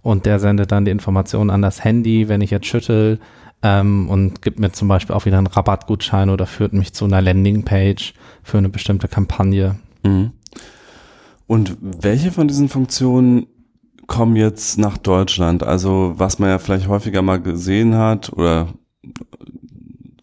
und 0.03 0.27
der 0.27 0.39
sendet 0.41 0.73
dann 0.73 0.85
die 0.85 0.91
Informationen 0.91 1.49
an 1.49 1.63
das 1.63 1.85
Handy. 1.85 2.29
Wenn 2.29 2.43
ich 2.43 2.51
jetzt 2.51 2.67
schüttel, 2.67 3.19
ähm, 3.63 4.09
und 4.09 4.43
gibt 4.43 4.59
mir 4.59 4.73
zum 4.73 4.89
Beispiel 4.89 5.15
auch 5.15 5.25
wieder 5.25 5.39
einen 5.39 5.47
Rabattgutschein 5.47 6.31
oder 6.31 6.47
führt 6.47 6.73
mich 6.73 6.93
zu 6.93 7.05
einer 7.05 7.23
Landingpage 7.23 8.15
für 8.43 8.59
eine 8.59 8.69
bestimmte 8.69 9.09
Kampagne. 9.09 9.77
Mhm. 10.03 10.33
Und 11.47 11.77
welche 11.81 12.33
von 12.33 12.49
diesen 12.49 12.69
Funktionen 12.69 13.47
kommen 14.07 14.37
jetzt 14.37 14.79
nach 14.79 14.99
Deutschland? 14.99 15.63
Also 15.63 16.15
was 16.17 16.39
man 16.39 16.49
ja 16.49 16.59
vielleicht 16.59 16.89
häufiger 16.89 17.23
mal 17.23 17.41
gesehen 17.41 17.95
hat 17.95 18.33
oder 18.33 18.69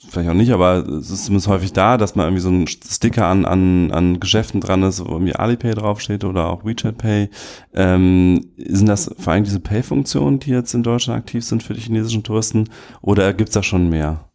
vielleicht 0.10 0.30
auch 0.30 0.36
nicht, 0.36 0.52
aber 0.52 0.88
es 0.88 1.10
ist 1.10 1.26
zumindest 1.26 1.48
häufig 1.48 1.74
da, 1.74 1.98
dass 1.98 2.16
man 2.16 2.28
irgendwie 2.28 2.42
so 2.42 2.50
einen 2.50 2.68
Sticker 2.68 3.26
an, 3.26 3.46
an, 3.46 3.92
an 3.92 4.20
Geschäften 4.20 4.62
dran 4.62 4.84
ist, 4.84 5.00
wo 5.06 5.12
irgendwie 5.12 5.36
Alipay 5.36 5.74
draufsteht 5.74 6.24
oder 6.24 6.48
auch 6.48 6.66
WeChat 6.66 6.98
Pay. 6.98 7.30
Ähm, 7.74 8.48
sind 8.58 8.88
das 8.88 9.14
vor 9.18 9.34
allem 9.34 9.44
diese 9.44 9.60
Pay-Funktionen, 9.60 10.40
die 10.40 10.52
jetzt 10.52 10.74
in 10.74 10.84
Deutschland 10.84 11.20
aktiv 11.20 11.44
sind 11.46 11.64
für 11.64 11.74
die 11.74 11.82
chinesischen 11.82 12.24
Touristen 12.24 12.70
oder 13.02 13.34
gibt's 13.34 13.54
da 13.54 13.64
schon 13.64 13.90
mehr? 13.90 14.29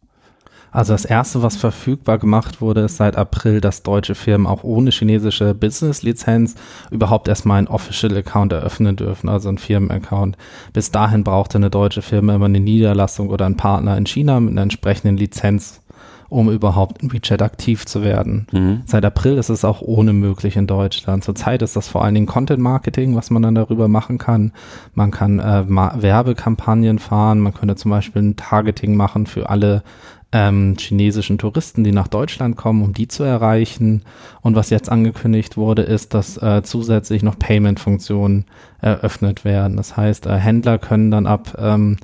Also 0.75 0.93
das 0.93 1.05
erste, 1.05 1.41
was 1.41 1.55
verfügbar 1.55 2.17
gemacht 2.17 2.59
wurde, 2.59 2.81
ist 2.81 2.97
seit 2.97 3.15
April, 3.15 3.61
dass 3.61 3.81
deutsche 3.81 4.13
Firmen 4.13 4.45
auch 4.45 4.65
ohne 4.65 4.91
chinesische 4.91 5.53
Business-Lizenz 5.53 6.55
überhaupt 6.91 7.29
erstmal 7.29 7.59
einen 7.59 7.69
Official-Account 7.69 8.51
eröffnen 8.51 8.97
dürfen, 8.97 9.29
also 9.29 9.47
einen 9.47 9.57
Firmen-Account. 9.57 10.35
Bis 10.73 10.91
dahin 10.91 11.23
brauchte 11.23 11.59
eine 11.59 11.69
deutsche 11.69 12.01
Firma 12.01 12.35
immer 12.35 12.45
eine 12.45 12.59
Niederlassung 12.59 13.29
oder 13.29 13.45
einen 13.45 13.55
Partner 13.55 13.97
in 13.97 14.05
China 14.05 14.41
mit 14.41 14.51
einer 14.51 14.63
entsprechenden 14.63 15.15
Lizenz 15.15 15.81
um 16.27 16.49
überhaupt 16.49 17.03
in 17.03 17.13
WeChat 17.13 17.43
aktiv 17.43 17.85
zu 17.85 18.03
werden. 18.03 18.47
Mhm. 18.51 18.81
Seit 18.85 19.05
April 19.05 19.37
ist 19.37 19.49
es 19.49 19.63
auch 19.63 19.81
ohne 19.81 20.11
möglich 20.11 20.57
in 20.57 20.65
Deutschland. 20.65 21.23
Zurzeit 21.23 21.61
ist 21.61 21.75
das 21.75 21.87
vor 21.87 22.03
allen 22.03 22.15
Dingen 22.15 22.25
Content 22.25 22.59
Marketing, 22.59 23.15
was 23.15 23.29
man 23.29 23.43
dann 23.43 23.53
darüber 23.53 23.87
machen 23.87 24.17
kann. 24.17 24.51
Man 24.95 25.11
kann 25.11 25.39
äh, 25.39 25.63
Werbekampagnen 25.69 26.97
fahren, 26.97 27.39
man 27.39 27.53
könnte 27.53 27.75
zum 27.75 27.91
Beispiel 27.91 28.23
ein 28.23 28.35
Targeting 28.35 28.95
machen 28.95 29.27
für 29.27 29.49
alle 29.49 29.83
ähm, 30.31 30.75
chinesischen 30.77 31.37
Touristen, 31.37 31.83
die 31.83 31.91
nach 31.91 32.07
Deutschland 32.07 32.57
kommen, 32.57 32.83
um 32.83 32.93
die 32.93 33.07
zu 33.07 33.23
erreichen. 33.23 34.03
Und 34.41 34.55
was 34.55 34.69
jetzt 34.69 34.89
angekündigt 34.89 35.57
wurde, 35.57 35.83
ist, 35.83 36.13
dass 36.13 36.37
äh, 36.37 36.61
zusätzlich 36.63 37.23
noch 37.23 37.39
Payment-Funktionen 37.39 38.45
eröffnet 38.81 39.45
werden. 39.45 39.77
Das 39.77 39.95
heißt, 39.97 40.25
äh, 40.25 40.37
Händler 40.37 40.77
können 40.77 41.11
dann 41.11 41.27
ab 41.27 41.55
ähm, 41.59 41.97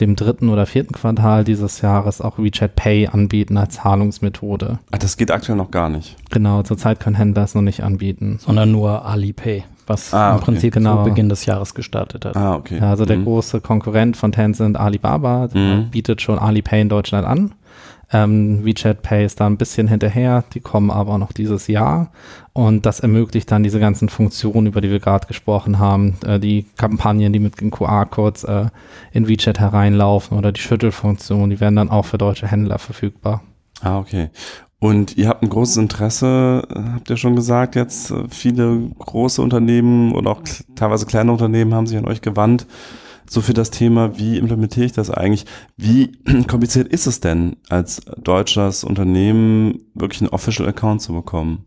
dem 0.00 0.16
dritten 0.16 0.48
oder 0.48 0.66
vierten 0.66 0.94
Quartal 0.94 1.44
dieses 1.44 1.80
Jahres 1.80 2.20
auch 2.20 2.38
WeChat 2.38 2.74
Pay 2.76 3.08
anbieten 3.08 3.56
als 3.56 3.74
Zahlungsmethode. 3.74 4.78
Ach, 4.90 4.98
das 4.98 5.16
geht 5.16 5.30
aktuell 5.30 5.58
noch 5.58 5.70
gar 5.70 5.88
nicht. 5.88 6.16
Genau, 6.30 6.62
zurzeit 6.62 6.98
können 6.98 7.16
Händler 7.16 7.44
es 7.44 7.54
noch 7.54 7.62
nicht 7.62 7.82
anbieten. 7.82 8.38
Sondern 8.40 8.72
nur 8.72 9.04
Alipay 9.04 9.64
was 9.86 10.14
ah, 10.14 10.30
im 10.30 10.36
okay. 10.36 10.44
Prinzip 10.44 10.74
genau. 10.74 11.02
zu 11.02 11.10
Beginn 11.10 11.28
des 11.28 11.46
Jahres 11.46 11.74
gestartet 11.74 12.24
hat. 12.24 12.36
Ah, 12.36 12.54
okay. 12.54 12.78
Ja, 12.78 12.90
also 12.90 13.04
der 13.04 13.18
mhm. 13.18 13.24
große 13.24 13.60
Konkurrent 13.60 14.16
von 14.16 14.32
Tencent, 14.32 14.76
Alibaba, 14.76 15.48
mhm. 15.52 15.90
bietet 15.90 16.22
schon 16.22 16.38
Alipay 16.38 16.80
in 16.80 16.88
Deutschland 16.88 17.26
an. 17.26 17.52
Ähm, 18.12 18.64
WeChat 18.64 19.02
Pay 19.02 19.24
ist 19.24 19.40
da 19.40 19.46
ein 19.46 19.56
bisschen 19.56 19.88
hinterher, 19.88 20.44
die 20.52 20.60
kommen 20.60 20.90
aber 20.90 21.16
noch 21.16 21.32
dieses 21.32 21.66
Jahr 21.66 22.12
und 22.52 22.84
das 22.84 23.00
ermöglicht 23.00 23.50
dann 23.50 23.62
diese 23.62 23.80
ganzen 23.80 24.10
Funktionen, 24.10 24.66
über 24.66 24.82
die 24.82 24.90
wir 24.90 25.00
gerade 25.00 25.26
gesprochen 25.26 25.78
haben, 25.78 26.16
äh, 26.26 26.38
die 26.38 26.66
Kampagnen, 26.76 27.32
die 27.32 27.38
mit 27.38 27.60
den 27.60 27.70
QR-Codes 27.70 28.44
äh, 28.44 28.66
in 29.12 29.28
WeChat 29.28 29.58
hereinlaufen 29.58 30.36
oder 30.36 30.52
die 30.52 30.60
Schüttelfunktion, 30.60 31.50
die 31.50 31.60
werden 31.60 31.76
dann 31.76 31.90
auch 31.90 32.04
für 32.04 32.18
deutsche 32.18 32.46
Händler 32.46 32.78
verfügbar. 32.78 33.42
Ah, 33.80 33.98
okay. 33.98 34.28
Und 34.78 35.16
ihr 35.16 35.28
habt 35.28 35.42
ein 35.42 35.48
großes 35.48 35.76
Interesse, 35.76 36.66
habt 36.94 37.08
ihr 37.08 37.16
schon 37.16 37.36
gesagt, 37.36 37.76
jetzt 37.76 38.12
viele 38.30 38.90
große 38.98 39.40
Unternehmen 39.40 40.12
oder 40.12 40.32
auch 40.32 40.42
teilweise 40.74 41.06
kleine 41.06 41.30
Unternehmen 41.30 41.72
haben 41.72 41.86
sich 41.86 41.96
an 41.96 42.06
euch 42.06 42.20
gewandt 42.20 42.66
so 43.32 43.40
für 43.40 43.54
das 43.54 43.70
Thema, 43.70 44.18
wie 44.18 44.36
implementiere 44.36 44.84
ich 44.84 44.92
das 44.92 45.10
eigentlich? 45.10 45.46
Wie 45.76 46.12
kompliziert 46.46 46.88
ist 46.88 47.06
es 47.06 47.20
denn, 47.20 47.56
als 47.70 48.02
deutsches 48.18 48.84
Unternehmen 48.84 49.80
wirklich 49.94 50.20
einen 50.20 50.30
Official 50.30 50.68
Account 50.68 51.00
zu 51.00 51.14
bekommen? 51.14 51.64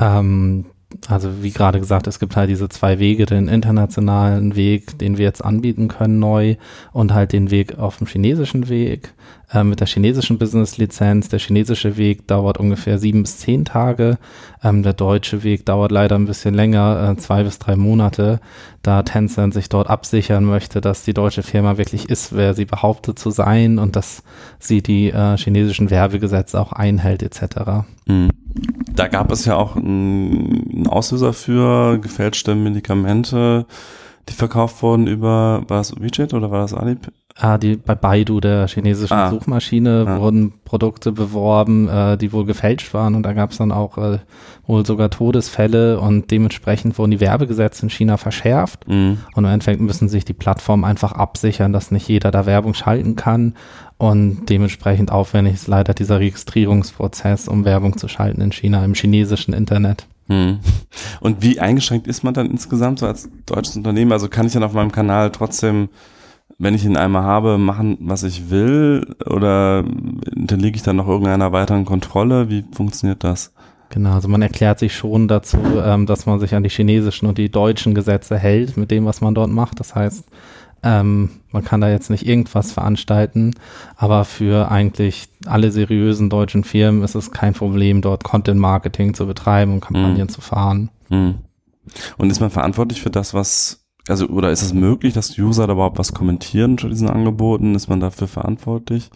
Ähm, 0.00 0.66
also 1.08 1.42
wie 1.42 1.50
gerade 1.50 1.80
gesagt, 1.80 2.06
es 2.06 2.18
gibt 2.18 2.36
halt 2.36 2.50
diese 2.50 2.68
zwei 2.68 2.98
Wege, 2.98 3.26
den 3.26 3.48
internationalen 3.48 4.56
Weg, 4.56 4.98
den 4.98 5.18
wir 5.18 5.24
jetzt 5.24 5.44
anbieten 5.44 5.88
können 5.88 6.18
neu 6.18 6.56
und 6.92 7.12
halt 7.12 7.32
den 7.32 7.50
Weg 7.50 7.78
auf 7.78 7.98
dem 7.98 8.06
chinesischen 8.06 8.68
Weg 8.68 9.12
äh, 9.52 9.64
mit 9.64 9.80
der 9.80 9.86
chinesischen 9.86 10.38
Business-Lizenz. 10.38 11.28
Der 11.28 11.38
chinesische 11.38 11.96
Weg 11.96 12.26
dauert 12.26 12.58
ungefähr 12.58 12.98
sieben 12.98 13.22
bis 13.22 13.38
zehn 13.38 13.64
Tage. 13.64 14.18
Ähm, 14.62 14.82
der 14.82 14.92
deutsche 14.92 15.42
Weg 15.42 15.66
dauert 15.66 15.92
leider 15.92 16.16
ein 16.16 16.26
bisschen 16.26 16.54
länger, 16.54 17.10
äh, 17.12 17.16
zwei 17.20 17.44
bis 17.44 17.58
drei 17.58 17.76
Monate, 17.76 18.40
da 18.82 19.02
Tencent 19.02 19.54
sich 19.54 19.68
dort 19.68 19.88
absichern 19.88 20.44
möchte, 20.44 20.80
dass 20.80 21.04
die 21.04 21.14
deutsche 21.14 21.42
Firma 21.42 21.78
wirklich 21.78 22.08
ist, 22.08 22.34
wer 22.34 22.54
sie 22.54 22.64
behauptet 22.64 23.18
zu 23.18 23.30
sein 23.30 23.78
und 23.78 23.96
dass 23.96 24.22
sie 24.58 24.82
die 24.82 25.10
äh, 25.10 25.36
chinesischen 25.36 25.90
Werbegesetze 25.90 26.60
auch 26.60 26.72
einhält 26.72 27.22
etc. 27.22 27.86
Mhm. 28.06 28.30
Da 28.94 29.08
gab 29.08 29.32
es 29.32 29.44
ja 29.44 29.56
auch 29.56 29.76
einen 29.76 30.86
Auslöser 30.86 31.32
für 31.32 31.98
gefälschte 31.98 32.54
Medikamente, 32.54 33.66
die 34.28 34.34
verkauft 34.34 34.82
wurden 34.82 35.06
über, 35.06 35.64
war 35.66 35.78
das 35.78 36.00
WeChat 36.00 36.32
oder 36.34 36.50
war 36.50 36.60
das 36.60 36.74
Alipay? 36.74 37.10
Ah, 37.36 37.58
die, 37.58 37.74
bei 37.74 37.96
Baidu, 37.96 38.38
der 38.38 38.68
chinesischen 38.68 39.12
ah. 39.12 39.28
Suchmaschine, 39.28 40.04
ah. 40.06 40.20
wurden 40.20 40.52
Produkte 40.64 41.10
beworben, 41.10 41.88
äh, 41.88 42.16
die 42.16 42.32
wohl 42.32 42.44
gefälscht 42.44 42.94
waren 42.94 43.16
und 43.16 43.24
da 43.24 43.32
gab 43.32 43.50
es 43.50 43.58
dann 43.58 43.72
auch 43.72 43.98
äh, 43.98 44.18
wohl 44.68 44.86
sogar 44.86 45.10
Todesfälle 45.10 45.98
und 45.98 46.30
dementsprechend 46.30 46.96
wurden 46.96 47.10
die 47.10 47.18
Werbegesetze 47.18 47.82
in 47.82 47.90
China 47.90 48.18
verschärft 48.18 48.86
mhm. 48.86 49.18
und 49.34 49.44
im 49.44 49.50
Endeffekt 49.50 49.80
müssen 49.80 50.08
sich 50.08 50.24
die 50.24 50.32
Plattformen 50.32 50.84
einfach 50.84 51.10
absichern, 51.10 51.72
dass 51.72 51.90
nicht 51.90 52.06
jeder 52.06 52.30
da 52.30 52.46
Werbung 52.46 52.72
schalten 52.72 53.16
kann 53.16 53.54
und 53.98 54.48
dementsprechend 54.48 55.10
aufwendig 55.10 55.54
ist 55.54 55.66
leider 55.66 55.92
dieser 55.92 56.20
Registrierungsprozess, 56.20 57.48
um 57.48 57.64
Werbung 57.64 57.96
zu 57.96 58.06
schalten 58.06 58.42
in 58.42 58.52
China, 58.52 58.84
im 58.84 58.94
chinesischen 58.94 59.54
Internet. 59.54 60.06
Mhm. 60.28 60.60
Und 61.20 61.42
wie 61.42 61.58
eingeschränkt 61.58 62.06
ist 62.06 62.22
man 62.22 62.32
dann 62.32 62.48
insgesamt 62.48 63.00
so 63.00 63.06
als 63.06 63.28
deutsches 63.44 63.76
Unternehmen? 63.76 64.12
Also 64.12 64.28
kann 64.28 64.46
ich 64.46 64.52
dann 64.52 64.62
auf 64.62 64.72
meinem 64.72 64.92
Kanal 64.92 65.32
trotzdem 65.32 65.88
wenn 66.58 66.74
ich 66.74 66.84
ihn 66.84 66.96
einmal 66.96 67.24
habe, 67.24 67.58
machen, 67.58 67.98
was 68.00 68.22
ich 68.22 68.50
will? 68.50 69.14
Oder 69.26 69.84
unterliege 70.34 70.76
ich 70.76 70.82
dann 70.82 70.96
noch 70.96 71.08
irgendeiner 71.08 71.52
weiteren 71.52 71.84
Kontrolle? 71.84 72.48
Wie 72.48 72.64
funktioniert 72.72 73.24
das? 73.24 73.52
Genau, 73.90 74.14
also 74.14 74.28
man 74.28 74.42
erklärt 74.42 74.78
sich 74.78 74.94
schon 74.94 75.28
dazu, 75.28 75.58
ähm, 75.84 76.06
dass 76.06 76.26
man 76.26 76.40
sich 76.40 76.54
an 76.54 76.62
die 76.62 76.68
chinesischen 76.68 77.26
und 77.26 77.38
die 77.38 77.50
deutschen 77.50 77.94
Gesetze 77.94 78.36
hält 78.36 78.76
mit 78.76 78.90
dem, 78.90 79.04
was 79.04 79.20
man 79.20 79.34
dort 79.34 79.50
macht. 79.50 79.78
Das 79.78 79.94
heißt, 79.94 80.24
ähm, 80.82 81.30
man 81.50 81.64
kann 81.64 81.80
da 81.80 81.88
jetzt 81.88 82.10
nicht 82.10 82.26
irgendwas 82.26 82.72
veranstalten, 82.72 83.54
aber 83.96 84.24
für 84.24 84.70
eigentlich 84.70 85.28
alle 85.46 85.70
seriösen 85.70 86.28
deutschen 86.28 86.64
Firmen 86.64 87.02
ist 87.02 87.14
es 87.14 87.30
kein 87.30 87.54
Problem, 87.54 88.02
dort 88.02 88.24
Content 88.24 88.60
Marketing 88.60 89.14
zu 89.14 89.26
betreiben 89.26 89.74
und 89.74 89.80
Kampagnen 89.80 90.22
mhm. 90.22 90.28
zu 90.28 90.40
fahren. 90.40 90.90
Mhm. 91.08 91.36
Und 92.18 92.30
ist 92.30 92.40
man 92.40 92.50
verantwortlich 92.50 93.00
für 93.00 93.10
das, 93.10 93.32
was, 93.32 93.83
also, 94.08 94.26
oder 94.26 94.50
ist 94.50 94.62
es 94.62 94.74
möglich, 94.74 95.14
dass 95.14 95.38
User 95.38 95.66
da 95.66 95.72
überhaupt 95.72 95.98
was 95.98 96.12
kommentieren 96.12 96.76
zu 96.76 96.88
diesen 96.88 97.08
Angeboten? 97.08 97.74
Ist 97.74 97.88
man 97.88 98.00
dafür 98.00 98.28
verantwortlich? 98.28 99.10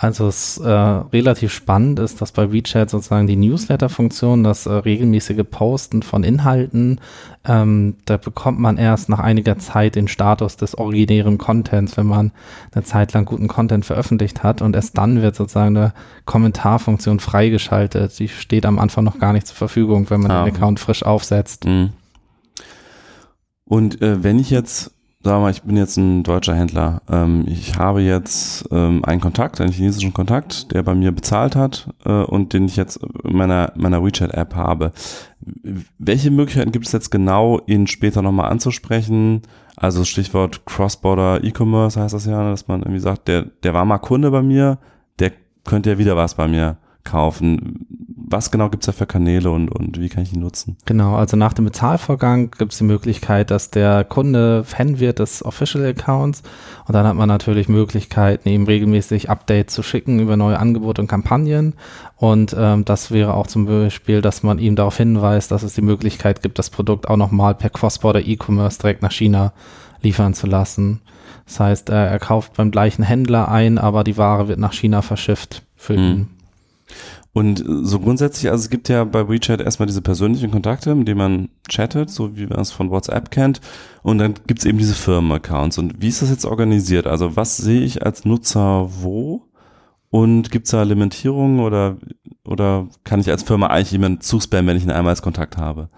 Also 0.00 0.28
es 0.28 0.58
äh, 0.58 0.70
relativ 0.70 1.52
spannend 1.52 1.98
ist, 1.98 2.20
dass 2.20 2.30
bei 2.30 2.52
WeChat 2.52 2.88
sozusagen 2.88 3.26
die 3.26 3.34
Newsletter-Funktion, 3.34 4.44
das 4.44 4.66
äh, 4.66 4.72
regelmäßige 4.72 5.42
Posten 5.50 6.04
von 6.04 6.22
Inhalten, 6.22 7.00
ähm, 7.44 7.96
da 8.04 8.16
bekommt 8.16 8.60
man 8.60 8.76
erst 8.76 9.08
nach 9.08 9.18
einiger 9.18 9.58
Zeit 9.58 9.96
den 9.96 10.06
Status 10.06 10.56
des 10.56 10.78
originären 10.78 11.36
Contents, 11.36 11.96
wenn 11.96 12.06
man 12.06 12.30
eine 12.72 12.84
Zeit 12.84 13.12
lang 13.12 13.24
guten 13.24 13.48
Content 13.48 13.84
veröffentlicht 13.84 14.44
hat 14.44 14.62
und 14.62 14.76
erst 14.76 14.96
dann 14.96 15.20
wird 15.20 15.34
sozusagen 15.34 15.76
eine 15.76 15.92
Kommentarfunktion 16.26 17.18
freigeschaltet. 17.18 18.16
Die 18.20 18.28
steht 18.28 18.66
am 18.66 18.78
Anfang 18.78 19.02
noch 19.02 19.18
gar 19.18 19.32
nicht 19.32 19.48
zur 19.48 19.56
Verfügung, 19.56 20.10
wenn 20.10 20.20
man 20.20 20.30
ah. 20.30 20.44
den 20.44 20.54
Account 20.54 20.78
frisch 20.78 21.02
aufsetzt. 21.02 21.64
Mhm. 21.64 21.90
Und 23.68 24.02
äh, 24.02 24.22
wenn 24.24 24.38
ich 24.38 24.50
jetzt 24.50 24.92
sag 25.22 25.40
mal, 25.40 25.50
ich 25.50 25.62
bin 25.62 25.76
jetzt 25.76 25.96
ein 25.96 26.22
deutscher 26.22 26.54
Händler. 26.54 27.02
Ähm, 27.10 27.44
ich 27.46 27.76
habe 27.76 28.00
jetzt 28.00 28.68
ähm, 28.70 29.04
einen 29.04 29.20
Kontakt, 29.20 29.60
einen 29.60 29.72
chinesischen 29.72 30.14
Kontakt, 30.14 30.72
der 30.72 30.82
bei 30.82 30.94
mir 30.94 31.12
bezahlt 31.12 31.56
hat 31.56 31.88
äh, 32.04 32.22
und 32.22 32.52
den 32.52 32.66
ich 32.66 32.76
jetzt 32.76 33.00
in 33.24 33.36
meiner, 33.36 33.72
meiner 33.76 34.04
WeChat-App 34.04 34.54
habe. 34.54 34.92
Welche 35.98 36.30
Möglichkeiten 36.30 36.72
gibt 36.72 36.86
es 36.86 36.92
jetzt 36.92 37.10
genau, 37.10 37.60
ihn 37.66 37.86
später 37.86 38.22
nochmal 38.22 38.50
anzusprechen? 38.50 39.42
Also 39.76 40.04
Stichwort 40.04 40.64
Cross-Border 40.66 41.44
E-Commerce 41.44 42.00
heißt 42.00 42.14
das 42.14 42.26
ja, 42.26 42.50
dass 42.50 42.68
man 42.68 42.80
irgendwie 42.82 43.00
sagt, 43.00 43.28
der, 43.28 43.42
der 43.62 43.74
war 43.74 43.84
mal 43.84 43.98
Kunde 43.98 44.30
bei 44.30 44.42
mir, 44.42 44.78
der 45.18 45.32
könnte 45.64 45.90
ja 45.90 45.98
wieder 45.98 46.16
was 46.16 46.34
bei 46.34 46.48
mir 46.48 46.78
kaufen 47.04 47.86
was 48.30 48.50
genau 48.50 48.68
gibt 48.68 48.82
es 48.82 48.86
da 48.86 48.92
für 48.92 49.06
Kanäle 49.06 49.50
und, 49.50 49.68
und 49.70 50.00
wie 50.00 50.08
kann 50.08 50.22
ich 50.22 50.32
ihn 50.32 50.40
nutzen? 50.40 50.76
Genau, 50.84 51.16
also 51.16 51.36
nach 51.36 51.52
dem 51.52 51.64
Bezahlvorgang 51.64 52.50
gibt 52.50 52.72
es 52.72 52.78
die 52.78 52.84
Möglichkeit, 52.84 53.50
dass 53.50 53.70
der 53.70 54.04
Kunde 54.04 54.64
Fan 54.64 54.98
wird 54.98 55.18
des 55.18 55.44
Official 55.44 55.84
Accounts 55.84 56.42
und 56.86 56.94
dann 56.94 57.06
hat 57.06 57.16
man 57.16 57.28
natürlich 57.28 57.68
Möglichkeiten, 57.68 58.48
ihm 58.48 58.64
regelmäßig 58.64 59.30
Updates 59.30 59.74
zu 59.74 59.82
schicken 59.82 60.20
über 60.20 60.36
neue 60.36 60.58
Angebote 60.58 61.00
und 61.00 61.08
Kampagnen 61.08 61.74
und 62.16 62.54
ähm, 62.58 62.84
das 62.84 63.10
wäre 63.10 63.34
auch 63.34 63.46
zum 63.46 63.66
Beispiel, 63.66 64.20
dass 64.20 64.42
man 64.42 64.58
ihm 64.58 64.76
darauf 64.76 64.96
hinweist, 64.96 65.50
dass 65.50 65.62
es 65.62 65.74
die 65.74 65.82
Möglichkeit 65.82 66.42
gibt, 66.42 66.58
das 66.58 66.70
Produkt 66.70 67.08
auch 67.08 67.16
nochmal 67.16 67.54
per 67.54 67.70
Cross-Border 67.70 68.26
E-Commerce 68.26 68.78
direkt 68.80 69.02
nach 69.02 69.12
China 69.12 69.52
liefern 70.02 70.34
zu 70.34 70.46
lassen. 70.46 71.00
Das 71.46 71.60
heißt, 71.60 71.88
er, 71.88 72.08
er 72.08 72.18
kauft 72.18 72.54
beim 72.54 72.70
gleichen 72.70 73.02
Händler 73.02 73.48
ein, 73.48 73.78
aber 73.78 74.04
die 74.04 74.16
Ware 74.16 74.48
wird 74.48 74.58
nach 74.58 74.72
China 74.74 75.00
verschifft 75.02 75.62
für 75.76 75.96
hm. 75.96 76.28
Und 77.38 77.62
so 77.64 78.00
grundsätzlich, 78.00 78.50
also 78.50 78.62
es 78.62 78.68
gibt 78.68 78.88
ja 78.88 79.04
bei 79.04 79.28
WeChat 79.28 79.60
erstmal 79.60 79.86
diese 79.86 80.02
persönlichen 80.02 80.50
Kontakte, 80.50 80.96
mit 80.96 81.06
denen 81.06 81.18
man 81.18 81.48
chattet, 81.68 82.10
so 82.10 82.36
wie 82.36 82.48
man 82.48 82.58
es 82.58 82.72
von 82.72 82.90
WhatsApp 82.90 83.30
kennt. 83.30 83.60
Und 84.02 84.18
dann 84.18 84.34
gibt 84.48 84.58
es 84.58 84.64
eben 84.64 84.76
diese 84.76 84.94
Firmenaccounts. 84.94 85.78
Und 85.78 86.02
wie 86.02 86.08
ist 86.08 86.20
das 86.20 86.30
jetzt 86.30 86.44
organisiert? 86.44 87.06
Also 87.06 87.36
was 87.36 87.56
sehe 87.56 87.82
ich 87.82 88.04
als 88.04 88.24
Nutzer 88.24 88.88
wo? 89.02 89.44
Und 90.10 90.50
gibt 90.50 90.66
es 90.66 90.72
da 90.72 90.82
Limitierungen 90.82 91.60
oder, 91.60 91.98
oder 92.44 92.88
kann 93.04 93.20
ich 93.20 93.30
als 93.30 93.44
Firma 93.44 93.68
eigentlich 93.68 93.92
jemanden 93.92 94.20
zuspammen, 94.20 94.66
wenn 94.66 94.76
ich 94.76 94.82
ihn 94.82 94.90
einmal 94.90 95.12
als 95.12 95.22
Kontakt 95.22 95.58
habe? 95.58 95.90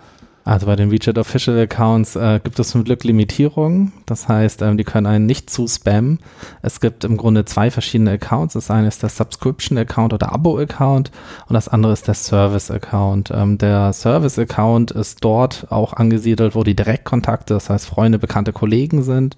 Also 0.50 0.66
bei 0.66 0.74
den 0.74 0.90
WeChat 0.90 1.16
Official 1.16 1.56
Accounts 1.60 2.16
äh, 2.16 2.40
gibt 2.42 2.58
es 2.58 2.70
zum 2.70 2.82
Glück 2.82 3.04
Limitierungen. 3.04 3.92
Das 4.06 4.26
heißt, 4.26 4.62
ähm, 4.62 4.78
die 4.78 4.82
können 4.82 5.06
einen 5.06 5.24
nicht 5.24 5.48
zu 5.48 5.68
spammen. 5.68 6.18
Es 6.60 6.80
gibt 6.80 7.04
im 7.04 7.16
Grunde 7.16 7.44
zwei 7.44 7.70
verschiedene 7.70 8.10
Accounts. 8.10 8.54
Das 8.54 8.68
eine 8.68 8.88
ist 8.88 9.00
der 9.00 9.10
Subscription 9.10 9.78
Account 9.78 10.12
oder 10.12 10.32
Abo 10.32 10.58
Account 10.58 11.12
und 11.46 11.54
das 11.54 11.68
andere 11.68 11.92
ist 11.92 12.08
der 12.08 12.14
Service 12.14 12.68
Account. 12.68 13.30
Ähm, 13.32 13.58
der 13.58 13.92
Service 13.92 14.40
Account 14.40 14.90
ist 14.90 15.22
dort 15.22 15.68
auch 15.70 15.92
angesiedelt, 15.92 16.56
wo 16.56 16.64
die 16.64 16.74
Direktkontakte, 16.74 17.54
das 17.54 17.70
heißt 17.70 17.86
Freunde, 17.86 18.18
bekannte 18.18 18.52
Kollegen 18.52 19.04
sind. 19.04 19.36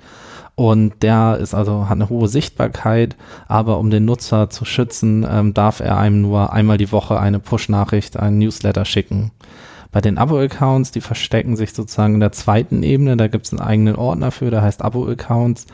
Und 0.55 1.03
der 1.03 1.37
ist 1.37 1.53
also, 1.53 1.91
hat 1.91 1.97
eine 1.97 2.09
hohe 2.09 2.29
Sichtbarkeit, 2.29 3.17
aber 3.49 3.77
um 3.77 3.91
den 3.91 4.07
Nutzer 4.07 4.49
zu 4.49 4.65
schützen, 4.65 5.27
ähm, 5.31 5.53
darf 5.53 5.81
er 5.81 5.99
einem 5.99 6.23
nur 6.23 6.55
einmal 6.55 6.79
die 6.79 6.91
Woche 6.91 7.21
eine 7.21 7.39
Push-Nachricht, 7.39 8.19
einen 8.19 8.39
Newsletter 8.39 8.87
schicken. 8.87 9.31
Bei 9.93 10.01
den 10.01 10.17
Abo-Accounts, 10.17 10.91
die 10.91 11.03
verstecken 11.03 11.55
sich 11.55 11.75
sozusagen 11.75 12.15
in 12.15 12.21
der 12.21 12.33
zweiten 12.33 12.83
Ebene. 12.83 13.19
Da 13.19 13.29
gibt 13.29 13.45
es 13.45 13.53
einen 13.53 13.61
eigenen 13.61 13.95
Ordner 13.95 14.31
für, 14.31 14.51
der 14.51 14.63
heißt 14.63 14.83
Abo-Accounts. 14.83 15.67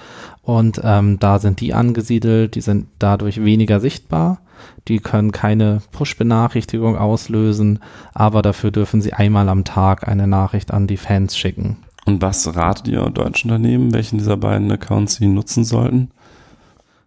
Und 0.42 0.81
ähm, 0.83 1.20
da 1.20 1.38
sind 1.38 1.61
die 1.61 1.72
angesiedelt, 1.72 2.57
die 2.57 2.61
sind 2.61 2.88
dadurch 2.98 3.44
weniger 3.44 3.78
sichtbar. 3.78 4.40
Die 4.88 4.98
können 4.98 5.31
keine 5.31 5.83
Push-Benachrichtigung 5.92 6.96
auslösen, 6.96 7.78
aber 8.12 8.42
dafür 8.42 8.72
dürfen 8.72 9.00
sie 9.00 9.12
einmal 9.12 9.48
am 9.48 9.62
Tag 9.64 10.09
eine 10.09 10.26
Nachricht 10.26 10.72
an 10.72 10.88
die 10.88 10.96
Fans 10.96 11.38
schicken. 11.38 11.76
Und 12.04 12.20
was 12.20 12.57
ratet 12.57 12.88
ihr 12.88 13.09
deutschen 13.11 13.52
Unternehmen, 13.52 13.92
welchen 13.92 14.18
dieser 14.18 14.37
beiden 14.37 14.72
Accounts 14.72 15.16
sie 15.16 15.28
nutzen 15.28 15.62
sollten? 15.62 16.11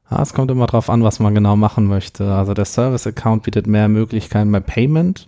Ja, 0.10 0.22
es 0.22 0.34
kommt 0.34 0.52
immer 0.52 0.68
darauf 0.68 0.90
an, 0.90 1.04
was 1.04 1.20
man 1.20 1.36
genau 1.36 1.58
machen 1.58 1.88
möchte. 1.88 2.32
Also 2.34 2.54
der 2.54 2.66
Service-Account 2.66 3.44
bietet 3.44 3.68
mehr 3.68 3.90
Möglichkeiten 3.90 4.52
bei 4.52 4.60
Payment 4.62 5.28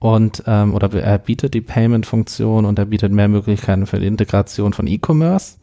und 0.00 0.44
ähm, 0.46 0.74
oder 0.74 0.92
er 0.94 1.18
bietet 1.18 1.54
die 1.54 1.60
Payment-Funktion 1.60 2.64
und 2.64 2.78
er 2.78 2.84
bietet 2.84 3.12
mehr 3.12 3.26
Möglichkeiten 3.26 3.86
für 3.86 3.98
die 3.98 4.06
Integration 4.06 4.72
von 4.72 4.86
E-Commerce. 4.86 5.56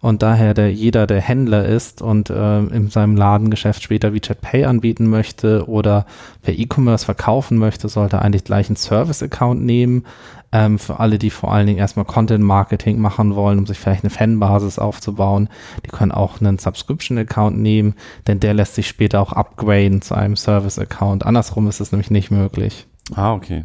Und 0.00 0.22
daher 0.22 0.54
der 0.54 0.72
jeder, 0.72 1.08
der 1.08 1.20
Händler 1.20 1.66
ist 1.66 2.00
und 2.00 2.30
äh, 2.30 2.60
in 2.60 2.88
seinem 2.88 3.16
Ladengeschäft 3.16 3.82
später 3.82 4.14
WeChat 4.14 4.40
Pay 4.40 4.64
anbieten 4.64 5.08
möchte 5.08 5.68
oder 5.68 6.06
per 6.42 6.54
E-Commerce 6.54 7.04
verkaufen 7.04 7.58
möchte, 7.58 7.88
sollte 7.88 8.22
eigentlich 8.22 8.44
gleich 8.44 8.68
einen 8.68 8.76
Service-Account 8.76 9.60
nehmen. 9.60 10.04
Ähm, 10.52 10.78
für 10.78 11.00
alle, 11.00 11.18
die 11.18 11.30
vor 11.30 11.52
allen 11.52 11.66
Dingen 11.66 11.78
erstmal 11.78 12.04
Content-Marketing 12.04 13.00
machen 13.00 13.34
wollen, 13.34 13.58
um 13.58 13.66
sich 13.66 13.78
vielleicht 13.78 14.04
eine 14.04 14.10
Fanbasis 14.10 14.78
aufzubauen, 14.78 15.48
die 15.84 15.90
können 15.90 16.12
auch 16.12 16.40
einen 16.40 16.58
Subscription-Account 16.58 17.58
nehmen, 17.58 17.94
denn 18.26 18.40
der 18.40 18.54
lässt 18.54 18.76
sich 18.76 18.88
später 18.88 19.20
auch 19.20 19.32
upgraden 19.32 20.00
zu 20.00 20.14
einem 20.14 20.36
Service-Account. 20.36 21.26
Andersrum 21.26 21.68
ist 21.68 21.80
es 21.80 21.92
nämlich 21.92 22.10
nicht 22.10 22.30
möglich. 22.30 22.86
Ah, 23.14 23.32
okay. 23.32 23.64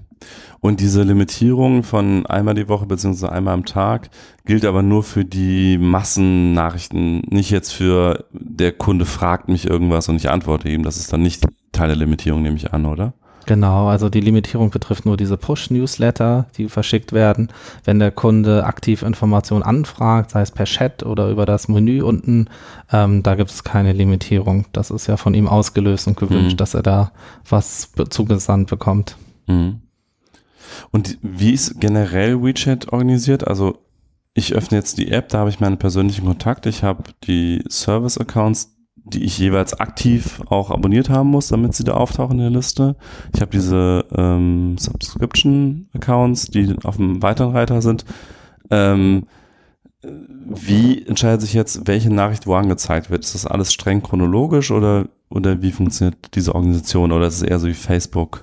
Und 0.60 0.80
diese 0.80 1.04
Limitierung 1.04 1.84
von 1.84 2.26
einmal 2.26 2.56
die 2.56 2.68
Woche 2.68 2.86
beziehungsweise 2.86 3.32
einmal 3.32 3.54
am 3.54 3.66
Tag 3.66 4.10
gilt 4.46 4.66
aber 4.66 4.82
nur 4.82 5.04
für 5.04 5.24
die 5.26 5.78
Massennachrichten, 5.78 7.22
nicht 7.30 7.52
jetzt 7.52 7.72
für 7.72 8.26
der 8.32 8.72
Kunde 8.72 9.06
fragt 9.06 9.48
mich 9.48 9.68
irgendwas 9.68 10.10
und 10.10 10.16
ich 10.16 10.30
antworte 10.30 10.70
ihm. 10.70 10.84
Das 10.84 10.98
ist 10.98 11.14
dann 11.14 11.22
nicht 11.22 11.46
Teil 11.72 11.90
der 11.90 11.98
Limitierung, 11.98 12.42
nehme 12.42 12.56
ich 12.56 12.74
an, 12.74 12.86
oder? 12.86 13.14
Genau, 13.46 13.88
also 13.90 14.10
die 14.10 14.22
Limitierung 14.22 14.72
betrifft 14.72 15.06
nur 15.06 15.18
diese 15.18 15.38
Push-Newsletter, 15.38 16.48
die 16.58 16.68
verschickt 16.68 17.14
werden. 17.14 17.50
Wenn 17.84 18.00
der 18.00 18.12
Kunde 18.12 18.66
aktiv 18.66 19.04
Informationen 19.04 19.62
anfragt, 19.62 20.32
sei 20.32 20.42
es 20.42 20.50
per 20.50 20.66
Chat 20.66 21.04
oder 21.04 21.30
über 21.30 21.46
das 21.46 21.68
Menü 21.68 22.02
unten, 22.02 22.48
ähm, 22.92 23.22
da 23.22 23.36
gibt 23.36 23.52
es 23.52 23.64
keine 23.64 23.94
Limitierung. 23.94 24.66
Das 24.74 24.90
ist 24.90 25.06
ja 25.06 25.18
von 25.18 25.36
ihm 25.36 25.48
ausgelöst 25.48 26.08
und 26.08 26.18
gewünscht, 26.18 26.54
mhm. 26.54 26.58
dass 26.58 26.74
er 26.74 26.82
da 26.82 27.12
was 27.48 27.92
zugesandt 28.10 28.68
bekommt. 28.70 29.16
Mhm. 29.48 29.82
Und 30.92 31.18
wie 31.22 31.52
ist 31.52 31.80
generell 31.80 32.42
WeChat 32.42 32.92
organisiert? 32.92 33.48
Also 33.48 33.78
ich 34.34 34.54
öffne 34.54 34.78
jetzt 34.78 34.98
die 34.98 35.12
App, 35.12 35.30
da 35.30 35.40
habe 35.40 35.50
ich 35.50 35.60
meine 35.60 35.78
persönlichen 35.78 36.26
Kontakte, 36.26 36.70
ich 36.70 36.84
habe 36.84 37.04
die 37.24 37.64
Service-Accounts, 37.70 38.76
die 38.96 39.24
ich 39.24 39.38
jeweils 39.38 39.80
aktiv 39.80 40.42
auch 40.48 40.72
abonniert 40.72 41.10
haben 41.10 41.30
muss, 41.30 41.48
damit 41.50 41.76
sie 41.76 41.84
da 41.84 41.94
auftauchen 41.94 42.40
in 42.40 42.46
der 42.46 42.50
Liste. 42.50 42.96
Ich 43.34 43.42
habe 43.42 43.52
diese 43.52 44.06
ähm, 44.16 44.78
Subscription-Accounts, 44.78 46.48
die 46.48 46.76
auf 46.84 46.98
dem 46.98 47.22
weiteren 47.22 47.52
Reiter 47.52 47.82
sind. 47.82 48.04
Ähm, 48.72 49.28
wie 50.02 51.06
entscheidet 51.06 51.42
sich 51.42 51.54
jetzt, 51.54 51.88
welche 51.88 52.14
Nachricht 52.14 52.48
wo 52.48 52.56
angezeigt 52.56 53.10
wird? 53.10 53.24
Ist 53.24 53.36
das 53.36 53.46
alles 53.46 53.74
streng 53.74 54.02
chronologisch 54.02 54.72
oder, 54.72 55.08
oder 55.30 55.62
wie 55.62 55.72
funktioniert 55.72 56.36
diese 56.36 56.54
Organisation? 56.56 57.12
Oder 57.12 57.28
ist 57.28 57.38
es 57.38 57.44
eher 57.44 57.60
so 57.60 57.68
wie 57.68 57.74
Facebook? 57.74 58.42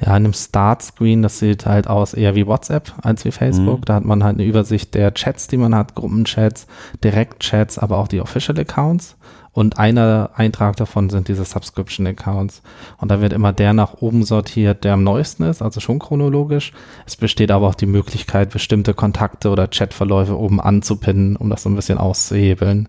Ja, 0.00 0.16
in 0.16 0.24
einem 0.24 0.32
Start-Screen, 0.32 1.22
das 1.22 1.38
sieht 1.38 1.66
halt 1.66 1.86
aus 1.86 2.14
eher 2.14 2.34
wie 2.34 2.46
WhatsApp 2.46 2.92
als 3.02 3.24
wie 3.24 3.32
Facebook. 3.32 3.80
Mhm. 3.80 3.84
Da 3.84 3.94
hat 3.94 4.04
man 4.04 4.24
halt 4.24 4.36
eine 4.38 4.46
Übersicht 4.46 4.94
der 4.94 5.12
Chats, 5.12 5.46
die 5.46 5.58
man 5.58 5.74
hat, 5.74 5.94
Gruppenchats, 5.94 6.66
Direct-Chats, 7.04 7.78
aber 7.78 7.98
auch 7.98 8.08
die 8.08 8.20
Official-Accounts. 8.20 9.16
Und 9.52 9.78
einer 9.78 10.30
Eintrag 10.36 10.76
davon 10.76 11.10
sind 11.10 11.26
diese 11.26 11.44
Subscription-Accounts. 11.44 12.62
Und 12.98 13.10
da 13.10 13.20
wird 13.20 13.32
immer 13.32 13.52
der 13.52 13.72
nach 13.72 13.94
oben 13.94 14.22
sortiert, 14.22 14.84
der 14.84 14.94
am 14.94 15.02
neuesten 15.02 15.42
ist, 15.42 15.60
also 15.60 15.80
schon 15.80 15.98
chronologisch. 15.98 16.72
Es 17.04 17.16
besteht 17.16 17.50
aber 17.50 17.66
auch 17.66 17.74
die 17.74 17.86
Möglichkeit, 17.86 18.50
bestimmte 18.50 18.94
Kontakte 18.94 19.50
oder 19.50 19.66
Chatverläufe 19.66 20.38
oben 20.38 20.60
anzupinnen, 20.60 21.34
um 21.36 21.50
das 21.50 21.64
so 21.64 21.68
ein 21.68 21.74
bisschen 21.74 21.98
auszuhebeln. 21.98 22.88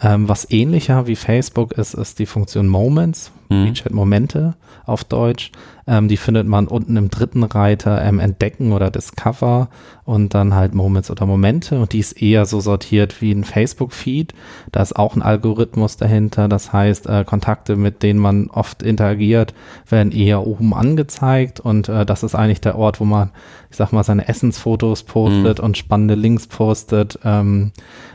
Ähm, 0.00 0.28
was 0.28 0.50
ähnlicher 0.50 1.06
wie 1.06 1.16
Facebook 1.16 1.72
ist, 1.72 1.94
ist 1.94 2.18
die 2.18 2.26
Funktion 2.26 2.68
Moments, 2.68 3.32
Mhm. 3.48 3.66
WeChat 3.66 3.92
Momente 3.92 4.54
auf 4.86 5.04
Deutsch. 5.04 5.52
Ähm, 5.86 6.08
die 6.08 6.16
findet 6.16 6.46
man 6.46 6.66
unten 6.66 6.96
im 6.96 7.10
dritten 7.10 7.42
Reiter 7.42 8.02
ähm, 8.02 8.18
Entdecken 8.18 8.72
oder 8.72 8.90
Discover 8.90 9.68
und 10.04 10.34
dann 10.34 10.54
halt 10.54 10.74
Moments 10.74 11.10
oder 11.10 11.26
Momente 11.26 11.78
und 11.78 11.92
die 11.92 11.98
ist 11.98 12.20
eher 12.20 12.46
so 12.46 12.60
sortiert 12.60 13.20
wie 13.22 13.32
ein 13.32 13.44
Facebook-Feed. 13.44 14.34
Da 14.72 14.82
ist 14.82 14.96
auch 14.96 15.16
ein 15.16 15.22
Algorithmus 15.22 15.96
dahinter. 15.96 16.48
Das 16.48 16.72
heißt, 16.72 17.06
äh, 17.06 17.24
Kontakte, 17.24 17.76
mit 17.76 18.02
denen 18.02 18.20
man 18.20 18.48
oft 18.50 18.82
interagiert, 18.82 19.54
werden 19.88 20.12
eher 20.12 20.46
oben 20.46 20.74
angezeigt 20.74 21.60
und 21.60 21.88
äh, 21.88 22.06
das 22.06 22.22
ist 22.22 22.34
eigentlich 22.34 22.60
der 22.60 22.76
Ort, 22.76 23.00
wo 23.00 23.04
man, 23.04 23.30
ich 23.70 23.76
sag 23.76 23.92
mal, 23.92 24.04
seine 24.04 24.28
Essensfotos 24.28 25.02
postet 25.04 25.60
und 25.60 25.76
spannende 25.76 26.14
Links 26.14 26.46
postet. 26.46 27.18
Ähm, 27.24 27.72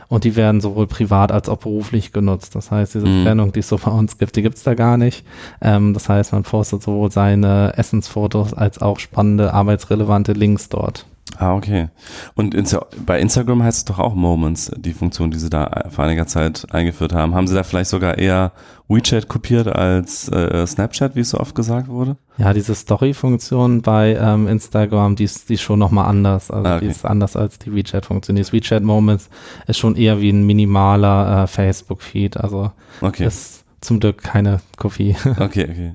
und 0.08 0.24
die 0.24 0.34
werden 0.34 0.60
sowohl 0.60 0.88
privat 0.88 1.30
als 1.30 1.48
auch 1.48 1.58
beruflich 1.58 2.12
genutzt. 2.12 2.56
Das 2.56 2.72
heißt, 2.72 2.94
diese 2.96 3.06
Mhm. 3.06 3.24
Trennung, 3.24 3.52
die 3.52 3.60
es 3.60 3.68
so 3.68 3.78
bei 3.78 3.92
uns 3.92 4.18
gibt, 4.18 4.34
die 4.34 4.42
gibt's 4.42 4.64
da 4.64 4.74
gar 4.74 4.96
nicht. 4.96 5.24
Ähm, 5.62 5.94
das 5.94 6.08
heißt, 6.08 6.32
man 6.32 6.42
postet 6.42 6.82
sowohl 6.82 7.12
seine 7.12 7.59
Essensfotos 7.68 8.54
als 8.54 8.80
auch 8.80 8.98
spannende, 8.98 9.52
arbeitsrelevante 9.54 10.32
Links 10.32 10.68
dort. 10.68 11.06
Ah, 11.38 11.54
okay. 11.54 11.88
Und 12.34 12.54
Insta 12.54 12.84
bei 13.06 13.18
Instagram 13.20 13.62
heißt 13.62 13.78
es 13.78 13.84
doch 13.86 13.98
auch 13.98 14.14
Moments, 14.14 14.70
die 14.76 14.92
Funktion, 14.92 15.30
die 15.30 15.38
sie 15.38 15.48
da 15.48 15.84
vor 15.88 16.04
einiger 16.04 16.26
Zeit 16.26 16.66
eingeführt 16.72 17.14
haben. 17.14 17.34
Haben 17.34 17.46
sie 17.46 17.54
da 17.54 17.62
vielleicht 17.62 17.88
sogar 17.88 18.18
eher 18.18 18.52
WeChat 18.88 19.28
kopiert 19.28 19.68
als 19.68 20.28
äh, 20.28 20.66
Snapchat, 20.66 21.14
wie 21.14 21.20
es 21.20 21.30
so 21.30 21.38
oft 21.38 21.54
gesagt 21.54 21.88
wurde? 21.88 22.16
Ja, 22.36 22.52
diese 22.52 22.74
Story-Funktion 22.74 23.80
bei 23.80 24.18
ähm, 24.20 24.48
Instagram, 24.48 25.16
die 25.16 25.24
ist, 25.24 25.48
die 25.48 25.54
ist 25.54 25.62
schon 25.62 25.78
nochmal 25.78 26.06
anders. 26.08 26.50
Also 26.50 26.68
Ah, 26.68 26.76
okay. 26.76 26.86
die 26.86 26.90
ist 26.90 27.06
anders 27.06 27.36
als 27.36 27.58
die 27.58 27.74
WeChat-Funktion. 27.74 28.36
Das 28.36 28.52
WeChat 28.52 28.82
Moments 28.82 29.30
ist 29.66 29.78
schon 29.78 29.96
eher 29.96 30.20
wie 30.20 30.30
ein 30.30 30.44
minimaler 30.44 31.44
äh, 31.44 31.46
Facebook-Feed. 31.46 32.36
Also 32.38 32.72
Okay. 33.00 33.24
ist 33.24 33.64
zum 33.80 34.00
Glück 34.00 34.18
keine 34.22 34.60
Kopie. 34.76 35.16
Okay, 35.38 35.64
okay. 35.70 35.94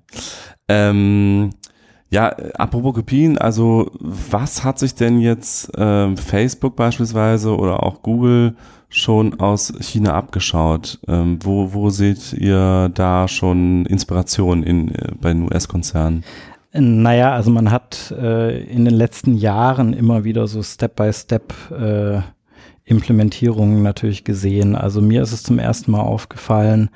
Ähm, 0.68 1.52
ja, 2.10 2.30
apropos 2.58 2.94
Kopien, 2.94 3.38
also 3.38 3.92
was 4.00 4.64
hat 4.64 4.80
sich 4.80 4.96
denn 4.96 5.20
jetzt 5.20 5.72
ähm, 5.78 6.18
Facebook 6.18 6.76
beispielsweise 6.76 7.58
oder 7.58 7.84
auch 7.84 8.02
Google 8.04 8.56
schon 8.90 9.40
aus 9.40 9.74
China 9.82 10.14
abgeschaut? 10.14 11.00
Ähm, 11.08 11.40
wo, 11.42 11.74
wo 11.74 11.90
seht 11.90 12.34
ihr 12.34 12.90
da 12.94 13.28
schon 13.28 13.86
Inspiration 13.86 14.64
in, 14.64 14.94
äh, 14.96 15.12
bei 15.20 15.34
den 15.34 15.44
US-Konzernen? 15.44 16.24
Naja, 16.72 17.34
also 17.34 17.52
man 17.52 17.72
hat 17.72 18.14
äh, 18.18 18.62
in 18.64 18.86
den 18.86 18.94
letzten 18.94 19.36
Jahren 19.36 19.94
immer 19.94 20.24
wieder 20.26 20.48
so 20.48 20.62
Step-by-Step 20.62 21.54
äh, 21.72 22.22
Implementierungen 22.84 23.82
natürlich 23.82 24.24
gesehen. 24.24 24.76
Also 24.76 25.02
mir 25.02 25.24
ist 25.24 25.32
es 25.32 25.44
zum 25.44 25.58
ersten 25.58 25.92
Mal 25.92 26.02
aufgefallen, 26.02 26.90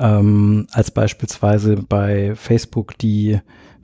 ähm, 0.00 0.66
als 0.72 0.90
beispielsweise 0.90 1.76
bei 1.76 2.34
Facebook 2.34 2.98
die 2.98 3.40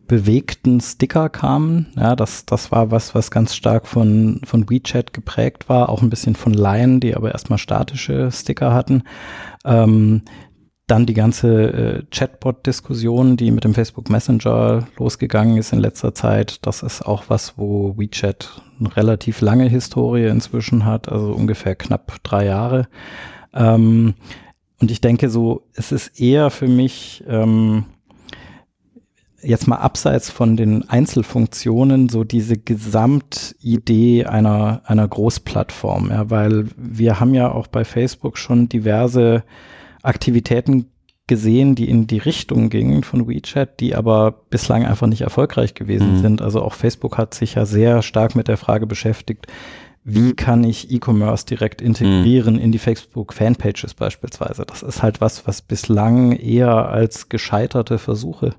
bewegten 0.08 0.80
Sticker 0.80 1.28
kamen. 1.28 1.92
Ja, 1.96 2.16
das, 2.16 2.46
das 2.46 2.70
war 2.70 2.90
was, 2.90 3.14
was 3.14 3.30
ganz 3.30 3.54
stark 3.54 3.86
von, 3.86 4.40
von 4.44 4.70
WeChat 4.70 5.12
geprägt 5.12 5.68
war, 5.68 5.88
auch 5.88 6.02
ein 6.02 6.10
bisschen 6.10 6.36
von 6.36 6.54
Line, 6.54 7.00
die 7.00 7.16
aber 7.16 7.32
erstmal 7.32 7.58
statische 7.58 8.30
Sticker 8.30 8.72
hatten. 8.72 9.02
Ähm, 9.64 10.22
dann 10.86 11.04
die 11.04 11.14
ganze 11.14 11.72
äh, 11.72 12.02
Chatbot-Diskussion, 12.12 13.36
die 13.36 13.50
mit 13.50 13.64
dem 13.64 13.74
Facebook 13.74 14.08
Messenger 14.08 14.86
losgegangen 14.96 15.56
ist 15.56 15.72
in 15.72 15.80
letzter 15.80 16.14
Zeit. 16.14 16.64
Das 16.64 16.84
ist 16.84 17.02
auch 17.02 17.24
was, 17.26 17.58
wo 17.58 17.98
WeChat 17.98 18.62
eine 18.78 18.96
relativ 18.96 19.40
lange 19.40 19.68
Historie 19.68 20.26
inzwischen 20.26 20.84
hat, 20.84 21.10
also 21.10 21.32
ungefähr 21.32 21.74
knapp 21.74 22.22
drei 22.22 22.46
Jahre. 22.46 22.86
Ähm, 23.52 24.14
und 24.80 24.90
ich 24.90 25.00
denke 25.00 25.30
so, 25.30 25.62
es 25.74 25.92
ist 25.92 26.20
eher 26.20 26.50
für 26.50 26.68
mich 26.68 27.24
ähm, 27.28 27.84
jetzt 29.42 29.68
mal 29.68 29.76
abseits 29.76 30.30
von 30.30 30.56
den 30.56 30.88
Einzelfunktionen 30.88 32.08
so 32.08 32.24
diese 32.24 32.56
Gesamtidee 32.56 34.24
einer, 34.26 34.82
einer 34.84 35.06
Großplattform, 35.06 36.10
ja, 36.10 36.30
weil 36.30 36.66
wir 36.76 37.20
haben 37.20 37.34
ja 37.34 37.50
auch 37.50 37.66
bei 37.68 37.84
Facebook 37.84 38.38
schon 38.38 38.68
diverse 38.68 39.44
Aktivitäten 40.02 40.86
gesehen, 41.28 41.74
die 41.74 41.88
in 41.88 42.06
die 42.06 42.18
Richtung 42.18 42.68
gingen 42.70 43.02
von 43.02 43.26
WeChat, 43.28 43.80
die 43.80 43.96
aber 43.96 44.32
bislang 44.50 44.84
einfach 44.84 45.08
nicht 45.08 45.22
erfolgreich 45.22 45.74
gewesen 45.74 46.18
Mhm. 46.18 46.22
sind. 46.22 46.42
Also 46.42 46.62
auch 46.62 46.74
Facebook 46.74 47.18
hat 47.18 47.34
sich 47.34 47.54
ja 47.54 47.66
sehr 47.66 48.02
stark 48.02 48.36
mit 48.36 48.46
der 48.46 48.56
Frage 48.56 48.86
beschäftigt, 48.86 49.46
wie 50.08 50.34
kann 50.34 50.62
ich 50.62 50.92
E-Commerce 50.92 51.46
direkt 51.46 51.82
integrieren 51.82 52.60
in 52.60 52.70
die 52.70 52.78
Facebook 52.78 53.32
Fanpages 53.32 53.92
beispielsweise. 53.92 54.64
Das 54.64 54.84
ist 54.84 55.02
halt 55.02 55.20
was, 55.20 55.48
was 55.48 55.62
bislang 55.62 56.30
eher 56.30 56.88
als 56.88 57.28
gescheiterte 57.28 57.98
Versuche 57.98 58.54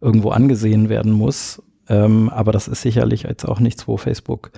irgendwo 0.00 0.30
angesehen 0.30 0.88
werden 0.88 1.10
muss. 1.10 1.60
Ähm, 1.88 2.28
aber 2.28 2.52
das 2.52 2.68
ist 2.68 2.82
sicherlich 2.82 3.24
jetzt 3.24 3.44
auch 3.44 3.58
nichts, 3.58 3.88
wo 3.88 3.96
Facebook 3.96 4.52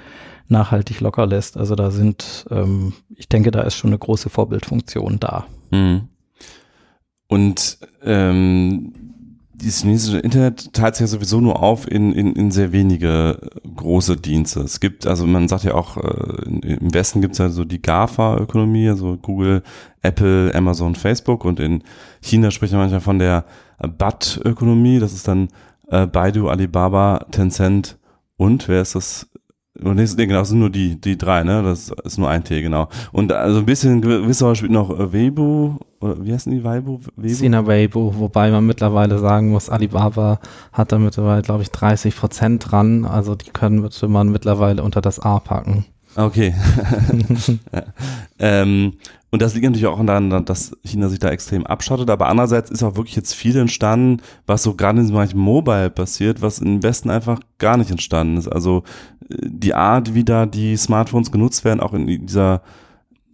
nachhaltig 0.47 1.01
locker 1.01 1.25
lässt. 1.25 1.57
Also 1.57 1.75
da 1.75 1.91
sind, 1.91 2.45
ähm, 2.51 2.93
ich 3.15 3.31
denke, 3.31 3.51
da 3.51 3.63
ist 3.63 3.77
schon 3.77 3.91
eine 3.91 3.99
große 3.99 4.29
Vorbildfunktion 4.29 5.19
da. 5.19 5.47
Mhm. 5.71 6.09
Und 7.29 7.79
ähm, 8.03 8.93
dieses 9.57 9.83
chinesische 9.83 10.19
Internet 10.19 10.73
teilt 10.73 10.97
sich 10.97 11.03
ja 11.03 11.07
sowieso 11.07 11.41
nur 11.41 11.63
auf 11.63 11.91
in, 11.91 12.13
in, 12.13 12.35
in 12.35 12.51
sehr 12.51 12.73
wenige 12.73 13.39
große 13.75 14.17
Dienste. 14.17 14.61
Es 14.61 14.81
gibt, 14.81 15.07
also 15.07 15.27
man 15.27 15.49
sagt 15.49 15.65
ja 15.65 15.75
auch, 15.75 15.97
äh, 15.97 16.43
im 16.47 16.93
Westen 16.93 17.21
gibt 17.21 17.33
es 17.33 17.39
ja 17.39 17.49
so 17.49 17.65
die 17.65 17.81
GAFA-Ökonomie, 17.81 18.89
also 18.89 19.17
Google, 19.17 19.63
Apple, 20.03 20.55
Amazon, 20.55 20.95
Facebook 20.95 21.45
und 21.45 21.59
in 21.59 21.83
China 22.21 22.51
spricht 22.51 22.73
man 22.73 22.83
manchmal 22.83 23.01
von 23.01 23.19
der 23.19 23.45
BAT-Ökonomie, 23.79 24.99
das 24.99 25.13
ist 25.13 25.27
dann 25.27 25.49
äh, 25.89 26.07
Baidu, 26.07 26.49
Alibaba, 26.49 27.27
Tencent 27.31 27.99
und 28.37 28.69
wer 28.69 28.83
ist 28.83 28.95
das? 28.95 29.29
Nee, 29.79 29.93
nee, 30.17 30.27
genau, 30.27 30.41
das 30.41 30.49
sind 30.49 30.59
nur 30.59 30.71
die, 30.71 31.01
die 31.01 31.19
drei, 31.19 31.43
ne? 31.43 31.63
Das 31.63 31.91
ist 32.05 32.19
nur 32.19 32.29
ein 32.29 32.45
T, 32.45 32.63
genau. 32.63 32.89
Und 33.13 33.33
also 33.33 33.59
ein 33.59 33.67
bisschen 33.67 34.01
gewisser 34.01 34.55
spielt 34.55 34.73
noch 34.73 34.91
äh, 34.91 35.13
Weibo, 35.13 35.79
oder 36.01 36.25
wie 36.25 36.33
heißen 36.33 36.53
die 36.53 36.65
Weibo? 36.65 37.01
Weibo? 37.17 37.29
Sina 37.35 37.67
Weibo, 37.67 38.15
wobei 38.19 38.51
man 38.51 38.67
mittlerweile 38.67 39.19
sagen 39.19 39.51
muss, 39.51 39.71
Alibaba 39.71 40.41
hat 40.73 40.93
da 40.93 40.99
mittlerweile, 40.99 41.43
glaube 41.43 41.63
ich, 41.63 41.71
30 41.71 42.17
Prozent 42.17 42.71
dran. 42.71 43.05
Also 43.05 43.35
die 43.35 43.51
können 43.51 43.81
müsste 43.81 44.09
man 44.09 44.31
mittlerweile 44.31 44.83
unter 44.83 45.01
das 45.01 45.21
A 45.21 45.41
packen. 45.41 45.85
Okay. 46.17 46.55
ähm, 48.39 48.95
und 49.31 49.43
das 49.43 49.55
liegt 49.55 49.65
natürlich 49.65 49.87
auch 49.87 50.03
daran, 50.05 50.47
dass 50.47 50.73
China 50.83 51.09
sich 51.09 51.19
da 51.19 51.31
extrem 51.31 51.67
abschottet. 51.67 52.09
Aber 52.09 52.29
andererseits 52.29 52.71
ist 52.71 52.83
auch 52.83 52.97
wirklich 52.97 53.17
jetzt 53.17 53.35
viel 53.35 53.57
entstanden, 53.57 54.23
was 54.47 54.63
so 54.63 54.75
gerade 54.75 54.99
in 54.99 55.05
diesem 55.05 55.15
Bereich 55.15 55.35
Mobile 55.35 55.91
passiert, 55.91 56.41
was 56.41 56.61
im 56.61 56.83
Westen 56.83 57.11
einfach 57.11 57.41
gar 57.59 57.77
nicht 57.77 57.91
entstanden 57.91 58.39
ist. 58.39 58.49
Also 58.49 58.85
die 59.29 59.75
Art, 59.75 60.15
wie 60.15 60.25
da 60.25 60.47
die 60.47 60.77
Smartphones 60.77 61.33
genutzt 61.33 61.65
werden, 61.65 61.81
auch 61.81 61.93
in 61.95 62.07
dieser 62.07 62.63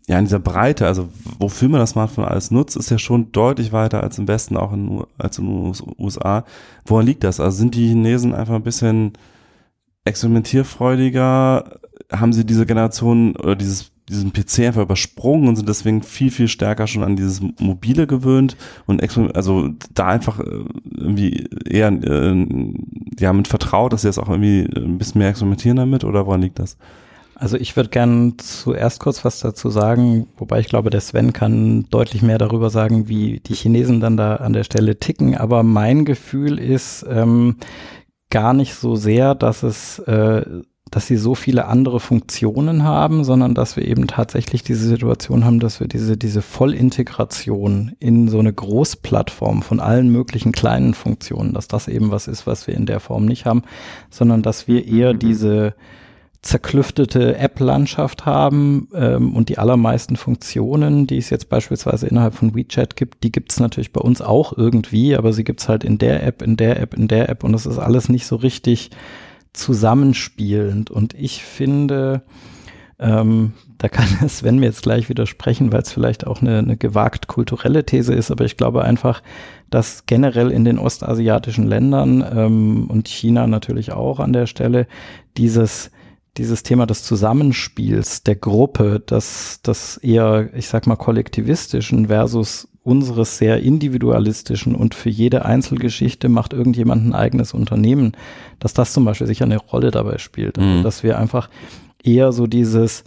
ja, 0.09 0.19
in 0.19 0.25
dieser 0.25 0.41
Breite, 0.41 0.87
also 0.87 1.09
wofür 1.39 1.69
man 1.69 1.81
das 1.81 1.91
Smartphone 1.91 2.25
alles 2.25 2.51
nutzt, 2.51 2.77
ist 2.77 2.91
ja 2.91 2.99
schon 2.99 3.31
deutlich 3.33 3.73
weiter 3.73 4.03
als 4.03 4.19
im 4.19 4.27
Westen, 4.27 4.57
auch 4.57 4.73
in, 4.73 5.05
als 5.17 5.39
in 5.39 5.47
den 5.47 5.75
USA. 5.99 6.45
Woran 6.85 7.07
liegt 7.07 7.23
das? 7.23 7.39
Also 7.39 7.59
sind 7.59 7.77
die 7.77 7.89
Chinesen 7.89 8.35
einfach 8.35 8.55
ein 8.55 8.65
bisschen 8.65 9.13
experimentierfreudiger? 10.05 11.79
Haben 12.11 12.33
sie 12.33 12.45
diese 12.45 12.67
Generation 12.67 13.37
oder 13.37 13.55
dieses, 13.55 13.93
diesen 14.13 14.33
PC 14.33 14.61
einfach 14.61 14.83
übersprungen 14.83 15.49
und 15.49 15.57
sind 15.57 15.69
deswegen 15.69 16.03
viel, 16.03 16.31
viel 16.31 16.49
stärker 16.49 16.87
schon 16.87 17.03
an 17.03 17.17
dieses 17.17 17.41
Mobile 17.59 18.07
gewöhnt 18.07 18.57
und 18.87 19.03
also 19.35 19.71
da 19.95 20.09
einfach 20.09 20.41
äh, 20.41 20.65
irgendwie 20.91 21.49
eher 21.69 21.89
äh, 21.89 22.47
ja, 23.19 23.33
mit 23.33 23.49
vertraut, 23.49 23.93
dass 23.93 24.03
sie 24.03 24.09
das 24.09 24.19
auch 24.19 24.29
irgendwie 24.29 24.69
ein 24.77 24.99
bisschen 24.99 25.19
mehr 25.19 25.29
experimentieren 25.29 25.77
damit 25.77 26.05
oder 26.05 26.27
woran 26.27 26.43
liegt 26.43 26.59
das? 26.59 26.77
Also 27.43 27.57
ich 27.57 27.75
würde 27.75 27.91
gern 27.91 28.35
zuerst 28.39 29.01
kurz 29.01 29.25
was 29.25 29.41
dazu 29.41 29.69
sagen, 29.69 30.29
wobei 30.37 30.61
ich 30.61 30.69
glaube, 30.69 30.91
der 30.91 31.01
Sven 31.01 31.33
kann 31.33 31.87
deutlich 31.91 32.23
mehr 32.23 32.39
darüber 32.39 32.71
sagen, 32.71 33.09
wie 33.09 33.41
die 33.41 33.55
Chinesen 33.55 33.99
dann 33.99 34.17
da 34.17 34.37
an 34.37 34.53
der 34.53 34.63
Stelle 34.63 35.01
ticken. 35.01 35.37
Aber 35.37 35.65
mein 35.65 36.05
Gefühl 36.05 36.61
ist 36.61 37.05
ähm, 37.11 37.57
gar 38.31 38.55
nicht 38.55 38.75
so 38.77 38.95
sehr, 38.95 39.35
dass 39.35 39.65
es, 39.65 39.99
äh, 40.01 40.45
dass 40.93 41.07
sie 41.07 41.17
so 41.17 41.35
viele 41.35 41.65
andere 41.65 42.01
Funktionen 42.01 42.85
haben, 42.85 43.25
sondern 43.25 43.55
dass 43.55 43.77
wir 43.77 43.89
eben 43.89 44.07
tatsächlich 44.07 44.63
diese 44.63 44.87
Situation 44.87 45.47
haben, 45.47 45.59
dass 45.59 45.81
wir 45.81 45.89
diese, 45.89 46.19
diese 46.19 46.43
Vollintegration 46.43 47.97
in 47.99 48.29
so 48.29 48.39
eine 48.39 48.53
Großplattform 48.53 49.63
von 49.63 49.81
allen 49.81 50.11
möglichen 50.11 50.53
kleinen 50.53 50.93
Funktionen, 50.93 51.55
dass 51.55 51.67
das 51.67 51.89
eben 51.89 52.11
was 52.11 52.29
ist, 52.29 52.47
was 52.47 52.67
wir 52.67 52.75
in 52.75 52.85
der 52.85 53.01
Form 53.01 53.25
nicht 53.25 53.47
haben, 53.47 53.63
sondern 54.11 54.43
dass 54.43 54.69
wir 54.69 54.87
eher 54.87 55.15
diese 55.15 55.75
zerklüftete 56.43 57.39
App-Landschaft 57.39 58.27
haben 58.27 58.89
ähm, 58.93 59.35
und 59.35 59.49
die 59.49 59.57
allermeisten 59.57 60.17
Funktionen, 60.17 61.07
die 61.07 61.17
es 61.17 61.31
jetzt 61.31 61.49
beispielsweise 61.49 62.07
innerhalb 62.07 62.35
von 62.35 62.55
WeChat 62.55 62.97
gibt, 62.97 63.25
die 63.25 63.33
gibt 63.33 63.51
es 63.53 63.61
natürlich 63.61 63.95
bei 63.95 64.01
uns 64.03 64.21
auch 64.21 64.55
irgendwie, 64.55 65.17
aber 65.17 65.33
sie 65.33 65.45
gibt 65.45 65.61
es 65.61 65.71
halt 65.71 65.85
in 65.85 65.97
der 65.97 66.23
App, 66.27 66.43
in 66.43 66.59
der 66.59 66.81
App, 66.81 66.93
in 66.93 67.09
der 67.09 67.31
App 67.31 67.45
und 67.45 67.53
das 67.53 67.65
ist 67.65 67.79
alles 67.79 68.11
nicht 68.11 68.27
so 68.27 68.37
richtig 68.37 68.91
zusammenspielend. 69.53 70.91
Und 70.91 71.15
ich 71.15 71.43
finde, 71.43 72.23
Ähm, 72.99 73.55
da 73.79 73.89
kann 73.89 74.07
Sven 74.29 74.61
mir 74.61 74.67
jetzt 74.67 74.83
gleich 74.83 75.09
widersprechen, 75.09 75.73
weil 75.73 75.83
es 75.83 75.91
vielleicht 75.91 76.25
auch 76.25 76.41
eine, 76.41 76.59
eine 76.59 76.77
gewagt 76.77 77.27
kulturelle 77.27 77.85
These 77.85 78.15
ist, 78.15 78.31
aber 78.31 78.45
ich 78.45 78.57
glaube 78.57 78.85
einfach, 78.85 79.23
dass 79.71 80.07
generell 80.07 80.53
in 80.53 80.65
den 80.65 80.79
ostasiatischen 80.79 81.67
Ländern 81.67 82.25
ähm, 82.33 82.87
und 82.89 83.09
China 83.09 83.49
natürlich 83.49 83.93
auch 83.93 84.21
an 84.21 84.33
der 84.33 84.47
Stelle 84.47 84.87
dieses 85.37 85.91
dieses 86.39 86.63
Thema 86.63 86.87
des 86.87 87.03
Zusammenspiels 87.03 88.23
der 88.23 88.37
Gruppe, 88.37 89.03
das, 89.05 89.61
das 89.63 89.99
eher, 89.99 90.49
ich 90.55 90.67
sag 90.67 90.87
mal, 90.87 90.97
kollektivistischen 90.97 92.07
versus 92.07 92.69
unseres 92.85 93.39
sehr 93.39 93.63
individualistischen 93.63 94.75
und 94.75 94.95
für 94.95 95.11
jede 95.11 95.45
Einzelgeschichte 95.45 96.29
macht 96.29 96.53
irgendjemand 96.53 97.07
ein 97.07 97.15
eigenes 97.15 97.55
Unternehmen, 97.55 98.13
dass 98.59 98.75
das 98.75 98.93
zum 98.93 99.05
Beispiel 99.05 99.27
sicher 99.27 99.45
eine 99.45 99.59
Rolle 99.59 99.91
dabei 99.91 100.19
spielt. 100.19 100.59
Also, 100.59 100.69
mhm. 100.69 100.83
dass 100.83 101.03
wir 101.03 101.19
einfach 101.19 101.49
eher 102.03 102.33
so 102.33 102.47
dieses 102.47 103.05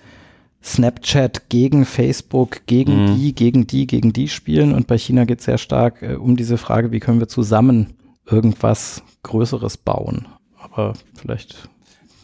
Snapchat 0.64 1.50
gegen 1.50 1.86
Facebook, 1.86 2.62
gegen 2.66 3.04
mhm. 3.04 3.16
die, 3.16 3.36
gegen 3.36 3.68
die, 3.68 3.86
gegen 3.86 4.14
die 4.14 4.30
spielen. 4.30 4.74
Und 4.74 4.88
bei 4.88 4.98
China 4.98 5.26
geht 5.26 5.40
es 5.40 5.46
sehr 5.46 5.58
stark 5.58 6.02
äh, 6.02 6.16
um 6.16 6.38
diese 6.38 6.58
Frage, 6.58 6.92
wie 6.92 7.00
können 7.00 7.20
wir 7.20 7.28
zusammen 7.28 7.94
irgendwas 8.26 9.04
Größeres 9.24 9.78
bauen. 9.78 10.28
Aber 10.58 10.94
vielleicht 11.14 11.70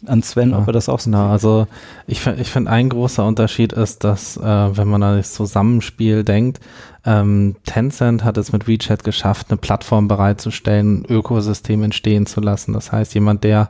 an 0.06 0.24
Sven, 0.24 0.52
ja, 0.52 0.60
ob 0.60 0.68
er 0.68 0.74
das 0.74 0.90
auch 0.90 1.00
so 1.00 1.10
genau, 1.10 1.30
Also 1.30 1.68
ich, 2.08 2.26
ich 2.26 2.50
finde, 2.50 2.72
ein 2.72 2.90
großer 2.90 3.26
Unterschied 3.26 3.74
ist, 3.74 4.04
dass 4.04 4.38
äh, 4.38 4.42
wenn 4.42 4.88
man 4.88 5.04
an 5.04 5.18
das 5.18 5.34
Zusammenspiel 5.34 6.24
denkt, 6.24 6.60
ähm, 7.06 7.56
Tencent 7.66 8.24
hat 8.24 8.38
es 8.38 8.52
mit 8.52 8.68
WeChat 8.68 9.04
geschafft, 9.04 9.48
eine 9.50 9.58
Plattform 9.58 10.08
bereitzustellen, 10.08 11.02
ein 11.02 11.06
Ökosystem 11.06 11.84
entstehen 11.84 12.26
zu 12.26 12.42
lassen. 12.42 12.74
Das 12.74 12.92
heißt, 12.92 13.14
jemand, 13.14 13.44
der 13.44 13.70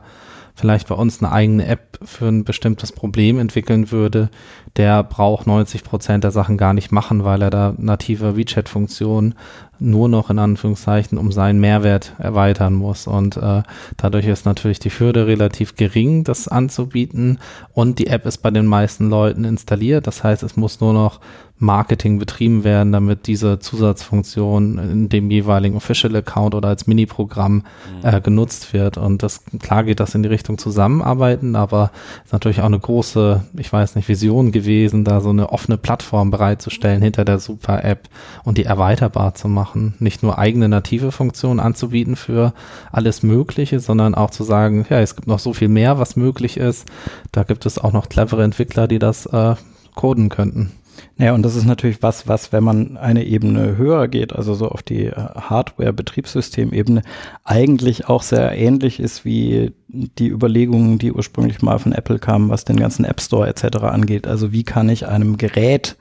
vielleicht 0.54 0.88
bei 0.88 0.94
uns 0.94 1.22
eine 1.22 1.32
eigene 1.32 1.66
App 1.66 1.98
für 2.04 2.28
ein 2.28 2.44
bestimmtes 2.44 2.92
Problem 2.92 3.38
entwickeln 3.38 3.90
würde, 3.90 4.30
der 4.76 5.02
braucht 5.02 5.46
90 5.46 5.84
Prozent 5.84 6.24
der 6.24 6.30
Sachen 6.30 6.56
gar 6.56 6.72
nicht 6.72 6.92
machen, 6.92 7.24
weil 7.24 7.42
er 7.42 7.50
da 7.50 7.74
native 7.76 8.36
WeChat-Funktionen 8.36 9.34
nur 9.82 10.08
noch 10.08 10.30
in 10.30 10.38
Anführungszeichen 10.38 11.18
um 11.18 11.32
seinen 11.32 11.60
Mehrwert 11.60 12.14
erweitern 12.18 12.74
muss. 12.74 13.06
Und 13.06 13.36
äh, 13.36 13.62
dadurch 13.96 14.26
ist 14.26 14.46
natürlich 14.46 14.78
die 14.78 14.90
Hürde 14.90 15.26
relativ 15.26 15.74
gering, 15.74 16.24
das 16.24 16.48
anzubieten. 16.48 17.38
Und 17.72 17.98
die 17.98 18.06
App 18.06 18.24
ist 18.24 18.38
bei 18.38 18.50
den 18.50 18.66
meisten 18.66 19.10
Leuten 19.10 19.44
installiert. 19.44 20.06
Das 20.06 20.24
heißt, 20.24 20.42
es 20.42 20.56
muss 20.56 20.80
nur 20.80 20.92
noch 20.92 21.20
Marketing 21.62 22.18
betrieben 22.18 22.64
werden, 22.64 22.92
damit 22.92 23.28
diese 23.28 23.60
Zusatzfunktion 23.60 24.78
in 24.78 25.08
dem 25.08 25.30
jeweiligen 25.30 25.76
Official 25.76 26.16
Account 26.16 26.56
oder 26.56 26.68
als 26.68 26.88
Mini-Programm 26.88 27.54
mhm. 27.54 27.62
äh, 28.02 28.20
genutzt 28.20 28.72
wird. 28.72 28.98
Und 28.98 29.22
das 29.22 29.44
klar 29.60 29.84
geht 29.84 30.00
das 30.00 30.14
in 30.14 30.24
die 30.24 30.28
Richtung 30.28 30.58
Zusammenarbeiten, 30.58 31.54
aber 31.54 31.92
ist 32.24 32.32
natürlich 32.32 32.60
auch 32.60 32.66
eine 32.66 32.80
große, 32.80 33.44
ich 33.56 33.72
weiß 33.72 33.94
nicht, 33.94 34.08
Vision 34.08 34.50
gewesen, 34.50 34.61
da 35.04 35.20
so 35.20 35.30
eine 35.30 35.50
offene 35.50 35.76
Plattform 35.76 36.30
bereitzustellen 36.30 37.02
hinter 37.02 37.24
der 37.24 37.38
Super-App 37.38 38.08
und 38.44 38.58
die 38.58 38.64
erweiterbar 38.64 39.34
zu 39.34 39.48
machen. 39.48 39.94
Nicht 39.98 40.22
nur 40.22 40.38
eigene 40.38 40.68
native 40.68 41.12
Funktionen 41.12 41.60
anzubieten 41.60 42.16
für 42.16 42.52
alles 42.90 43.22
Mögliche, 43.22 43.80
sondern 43.80 44.14
auch 44.14 44.30
zu 44.30 44.44
sagen, 44.44 44.86
ja, 44.88 45.00
es 45.00 45.16
gibt 45.16 45.28
noch 45.28 45.38
so 45.38 45.52
viel 45.52 45.68
mehr, 45.68 45.98
was 45.98 46.16
möglich 46.16 46.56
ist. 46.56 46.86
Da 47.32 47.42
gibt 47.42 47.66
es 47.66 47.78
auch 47.78 47.92
noch 47.92 48.08
clevere 48.08 48.44
Entwickler, 48.44 48.88
die 48.88 48.98
das 48.98 49.26
äh, 49.26 49.54
coden 49.94 50.28
könnten. 50.28 50.72
Ja, 51.18 51.34
und 51.34 51.42
das 51.42 51.56
ist 51.56 51.66
natürlich 51.66 52.02
was, 52.02 52.26
was, 52.26 52.52
wenn 52.52 52.64
man 52.64 52.96
eine 52.96 53.24
Ebene 53.24 53.76
höher 53.76 54.08
geht, 54.08 54.34
also 54.34 54.54
so 54.54 54.68
auf 54.68 54.82
die 54.82 55.06
äh, 55.06 55.12
Hardware-Betriebssystemebene, 55.14 57.02
eigentlich 57.44 58.08
auch 58.08 58.22
sehr 58.22 58.56
ähnlich 58.56 58.98
ist 58.98 59.24
wie 59.24 59.72
die 59.88 60.28
Überlegungen, 60.28 60.98
die 60.98 61.12
ursprünglich 61.12 61.60
mal 61.60 61.78
von 61.78 61.92
Apple 61.92 62.18
kamen, 62.18 62.48
was 62.48 62.64
den 62.64 62.76
ganzen 62.76 63.04
App 63.04 63.20
Store 63.20 63.46
etc. 63.46 63.78
angeht. 63.82 64.26
Also 64.26 64.52
wie 64.52 64.64
kann 64.64 64.88
ich 64.88 65.06
einem 65.06 65.36
Gerät 65.36 65.96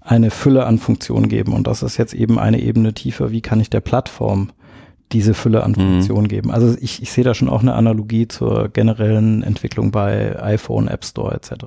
eine 0.00 0.30
Fülle 0.30 0.66
an 0.66 0.78
Funktionen 0.78 1.28
geben? 1.28 1.52
Und 1.52 1.66
das 1.66 1.82
ist 1.82 1.96
jetzt 1.96 2.14
eben 2.14 2.38
eine 2.38 2.60
Ebene 2.60 2.94
tiefer. 2.94 3.32
Wie 3.32 3.42
kann 3.42 3.60
ich 3.60 3.70
der 3.70 3.80
Plattform 3.80 4.52
diese 5.10 5.34
Fülle 5.34 5.64
an 5.64 5.72
mhm. 5.72 5.80
Funktionen 5.80 6.24
mhm. 6.24 6.28
geben? 6.28 6.50
Also 6.52 6.76
ich, 6.80 7.02
ich 7.02 7.10
sehe 7.10 7.24
da 7.24 7.34
schon 7.34 7.48
auch 7.48 7.62
eine 7.62 7.74
Analogie 7.74 8.28
zur 8.28 8.68
generellen 8.68 9.42
Entwicklung 9.42 9.90
bei 9.90 10.40
iPhone, 10.40 10.86
App 10.86 11.04
Store 11.04 11.34
etc. 11.34 11.64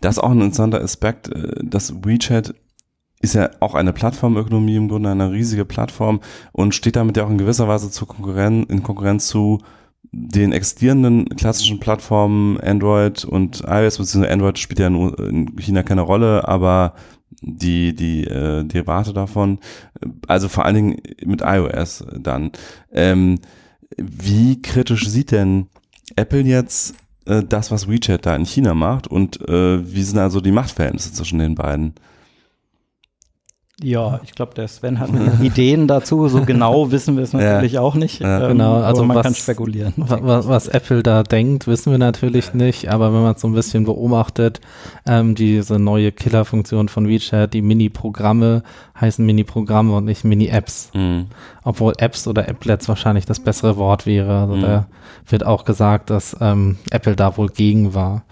Das 0.00 0.16
ist 0.16 0.22
auch 0.22 0.30
ein 0.30 0.40
interessanter 0.40 0.80
Aspekt, 0.80 1.28
äh, 1.28 1.52
dass 1.62 2.04
WeChat 2.04 2.54
ist 3.20 3.34
ja 3.34 3.50
auch 3.60 3.74
eine 3.74 3.92
Plattformökonomie 3.92 4.76
im 4.76 4.88
Grunde, 4.88 5.10
eine 5.10 5.32
riesige 5.32 5.64
Plattform 5.64 6.20
und 6.52 6.74
steht 6.74 6.96
damit 6.96 7.16
ja 7.16 7.24
auch 7.24 7.30
in 7.30 7.38
gewisser 7.38 7.66
Weise 7.66 7.90
zu 7.90 8.04
Konkurrenz, 8.04 8.70
in 8.70 8.82
Konkurrenz 8.82 9.28
zu 9.28 9.60
den 10.12 10.52
existierenden 10.52 11.24
klassischen 11.30 11.80
Plattformen 11.80 12.60
Android 12.60 13.24
und 13.24 13.62
iOS, 13.66 13.98
beziehungsweise 13.98 14.32
Android 14.32 14.58
spielt 14.58 14.78
ja 14.78 14.86
in 14.86 15.56
China 15.58 15.82
keine 15.82 16.02
Rolle, 16.02 16.46
aber 16.46 16.94
die, 17.40 17.94
die 17.94 18.24
äh, 18.24 18.64
Derivate 18.64 19.12
davon, 19.12 19.58
also 20.28 20.48
vor 20.48 20.64
allen 20.64 20.74
Dingen 20.74 20.96
mit 21.24 21.42
iOS 21.42 22.04
dann. 22.18 22.52
Ähm, 22.92 23.40
wie 23.96 24.60
kritisch 24.62 25.08
sieht 25.08 25.30
denn 25.30 25.66
Apple 26.16 26.40
jetzt 26.40 26.94
äh, 27.26 27.42
das, 27.42 27.70
was 27.70 27.88
WeChat 27.88 28.26
da 28.26 28.36
in 28.36 28.46
China 28.46 28.74
macht 28.74 29.06
und 29.06 29.40
äh, 29.48 29.94
wie 29.94 30.02
sind 30.02 30.18
also 30.18 30.40
die 30.40 30.52
Machtverhältnisse 30.52 31.12
zwischen 31.12 31.38
den 31.38 31.54
beiden? 31.54 31.94
Ja, 33.84 34.20
ich 34.24 34.34
glaube, 34.34 34.54
der 34.54 34.66
Sven 34.66 34.98
hat 34.98 35.10
Ideen 35.42 35.86
dazu. 35.86 36.26
So 36.28 36.42
genau 36.44 36.90
wissen 36.90 37.16
wir 37.16 37.22
es 37.22 37.34
natürlich 37.34 37.72
ja. 37.72 37.80
auch 37.82 37.94
nicht. 37.94 38.20
Ja. 38.20 38.44
Ähm, 38.44 38.52
genau, 38.52 38.80
also 38.80 39.04
man 39.04 39.18
was, 39.18 39.24
kann 39.24 39.34
spekulieren. 39.34 39.92
Was, 39.96 40.48
was, 40.48 40.68
Apple 40.68 41.02
da 41.02 41.22
denkt, 41.22 41.66
wissen 41.66 41.90
wir 41.92 41.98
natürlich 41.98 42.54
nicht. 42.54 42.88
Aber 42.88 43.12
wenn 43.12 43.22
man 43.22 43.34
es 43.34 43.42
so 43.42 43.48
ein 43.48 43.52
bisschen 43.52 43.84
beobachtet, 43.84 44.60
ähm, 45.06 45.34
diese 45.34 45.78
neue 45.78 46.12
Killerfunktion 46.12 46.88
von 46.88 47.08
WeChat, 47.08 47.52
die 47.52 47.60
Mini-Programme 47.60 48.62
heißen 48.98 49.24
Mini-Programme 49.24 49.94
und 49.94 50.06
nicht 50.06 50.24
Mini-Apps. 50.24 50.90
Mhm. 50.94 51.26
Obwohl 51.62 51.92
Apps 51.98 52.26
oder 52.26 52.48
Applets 52.48 52.88
wahrscheinlich 52.88 53.26
das 53.26 53.40
bessere 53.40 53.76
Wort 53.76 54.06
wäre. 54.06 54.40
Also 54.40 54.56
mhm. 54.56 54.62
da 54.62 54.86
wird 55.28 55.44
auch 55.44 55.64
gesagt, 55.64 56.08
dass 56.08 56.34
ähm, 56.40 56.78
Apple 56.90 57.16
da 57.16 57.36
wohl 57.36 57.48
gegen 57.48 57.92
war. 57.92 58.24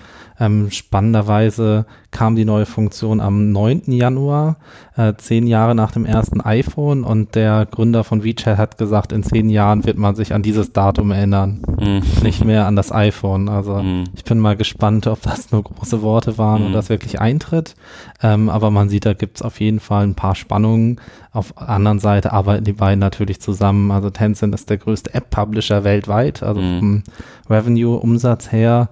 Ähm, 0.43 0.73
spannenderweise 0.73 1.87
kam 2.11 2.35
die 2.35 2.45
neue 2.45 2.67
Funktion 2.67 3.21
am 3.21 3.53
9. 3.53 3.93
Januar, 3.93 4.57
äh, 4.97 5.15
zehn 5.17 5.47
Jahre 5.47 5.77
nach 5.77 5.93
dem 5.93 6.05
ersten 6.05 6.41
iPhone 6.41 7.05
und 7.05 7.37
der 7.37 7.65
Gründer 7.65 8.03
von 8.03 8.25
WeChat 8.25 8.59
hat 8.59 8.77
gesagt, 8.77 9.13
in 9.13 9.23
zehn 9.23 9.49
Jahren 9.49 9.85
wird 9.85 9.99
man 9.99 10.17
sich 10.17 10.35
an 10.35 10.43
dieses 10.43 10.73
Datum 10.73 11.13
erinnern, 11.13 11.63
mhm. 11.79 12.03
nicht 12.25 12.45
mehr 12.45 12.67
an 12.67 12.75
das 12.75 12.91
iPhone. 12.91 13.49
Also 13.49 13.77
mhm. 13.77 14.05
ich 14.17 14.25
bin 14.25 14.41
mal 14.41 14.57
gespannt, 14.57 15.07
ob 15.07 15.23
das 15.23 15.53
nur 15.53 15.63
große 15.63 16.03
Worte 16.03 16.39
waren 16.39 16.63
mhm. 16.63 16.67
und 16.67 16.73
das 16.73 16.89
wirklich 16.89 17.21
eintritt. 17.21 17.77
Ähm, 18.21 18.49
aber 18.49 18.73
man 18.73 18.89
sieht, 18.89 19.07
da 19.07 19.15
gibt 19.15 19.37
es 19.37 19.43
auf 19.43 19.61
jeden 19.61 19.79
Fall 19.79 20.03
ein 20.03 20.17
paar 20.17 20.35
Spannungen. 20.35 21.01
Auf 21.33 21.53
der 21.53 21.69
anderen 21.69 22.01
Seite 22.01 22.33
arbeiten 22.33 22.65
die 22.65 22.73
beiden 22.73 22.99
natürlich 22.99 23.41
zusammen. 23.41 23.93
Also 23.93 24.11
Tencent 24.11 24.57
ist 24.57 24.69
der 24.71 24.79
größte 24.79 25.15
App-Publisher 25.15 25.85
weltweit, 25.85 26.43
also 26.43 26.61
mhm. 26.61 26.79
vom 26.81 27.03
Revenue-Umsatz 27.49 28.51
her 28.51 28.89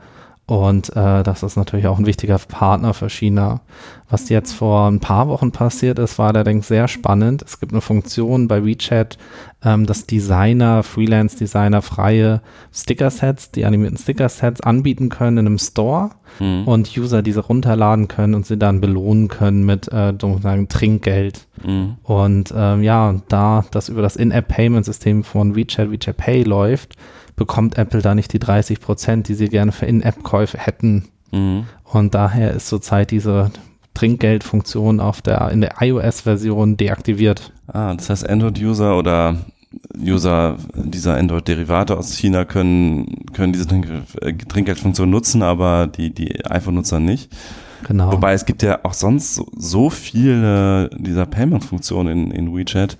und 0.50 0.88
äh, 0.96 1.22
das 1.22 1.44
ist 1.44 1.54
natürlich 1.54 1.86
auch 1.86 2.00
ein 2.00 2.06
wichtiger 2.06 2.36
Partner 2.36 2.92
für 2.92 3.08
China. 3.08 3.60
Was 4.08 4.28
jetzt 4.30 4.52
vor 4.52 4.88
ein 4.88 4.98
paar 4.98 5.28
Wochen 5.28 5.52
passiert 5.52 6.00
ist, 6.00 6.18
war 6.18 6.34
allerdings 6.34 6.66
sehr 6.66 6.88
spannend. 6.88 7.44
Es 7.46 7.60
gibt 7.60 7.70
eine 7.70 7.80
Funktion 7.80 8.48
bei 8.48 8.64
WeChat, 8.64 9.16
ähm, 9.64 9.86
dass 9.86 10.06
Designer, 10.06 10.82
Freelance-Designer 10.82 11.82
freie 11.82 12.40
Sticker-Sets, 12.74 13.52
die 13.52 13.64
animierten 13.64 13.96
Sticker-Sets 13.96 14.62
anbieten 14.62 15.08
können 15.08 15.38
in 15.38 15.46
einem 15.46 15.58
Store 15.58 16.10
mhm. 16.40 16.64
und 16.66 16.98
User 16.98 17.22
diese 17.22 17.42
runterladen 17.42 18.08
können 18.08 18.34
und 18.34 18.44
sie 18.44 18.58
dann 18.58 18.80
belohnen 18.80 19.28
können 19.28 19.64
mit 19.64 19.86
äh, 19.92 20.14
sozusagen 20.20 20.66
Trinkgeld. 20.66 21.46
Mhm. 21.64 21.94
Und 22.02 22.52
ähm, 22.56 22.82
ja, 22.82 23.14
da 23.28 23.64
das 23.70 23.88
über 23.88 24.02
das 24.02 24.16
In-App-Payment-System 24.16 25.22
von 25.22 25.54
WeChat, 25.54 25.92
WeChat 25.92 26.16
Pay 26.16 26.42
läuft, 26.42 26.96
bekommt 27.40 27.78
Apple 27.78 28.02
da 28.02 28.14
nicht 28.14 28.34
die 28.34 28.38
30 28.38 28.80
Prozent, 28.80 29.26
die 29.26 29.34
sie 29.34 29.48
gerne 29.48 29.72
für 29.72 29.86
In-App-Käufe 29.86 30.58
hätten. 30.58 31.08
Mhm. 31.32 31.64
Und 31.84 32.14
daher 32.14 32.52
ist 32.52 32.68
zurzeit 32.68 33.10
diese 33.10 33.50
Trinkgeldfunktion 33.94 35.00
auf 35.00 35.22
der, 35.22 35.50
in 35.50 35.62
der 35.62 35.76
iOS-Version 35.80 36.76
deaktiviert. 36.76 37.50
Ah, 37.66 37.94
das 37.94 38.10
heißt 38.10 38.28
Android-User 38.28 38.94
oder 38.94 39.38
User 39.98 40.58
dieser 40.74 41.16
Android-Derivate 41.16 41.96
aus 41.96 42.14
China 42.14 42.44
können, 42.44 43.24
können 43.32 43.54
diese 43.54 43.66
äh, 44.20 44.34
Trinkgeldfunktion 44.34 45.08
nutzen, 45.08 45.42
aber 45.42 45.86
die, 45.86 46.12
die 46.12 46.44
iPhone-Nutzer 46.44 47.00
nicht. 47.00 47.34
Genau. 47.88 48.12
Wobei 48.12 48.34
es 48.34 48.44
gibt 48.44 48.62
ja 48.62 48.80
auch 48.82 48.92
sonst 48.92 49.34
so, 49.34 49.46
so 49.56 49.88
viele 49.88 50.90
dieser 50.98 51.24
Payment-Funktionen 51.24 52.12
in, 52.12 52.30
in 52.32 52.54
WeChat, 52.54 52.98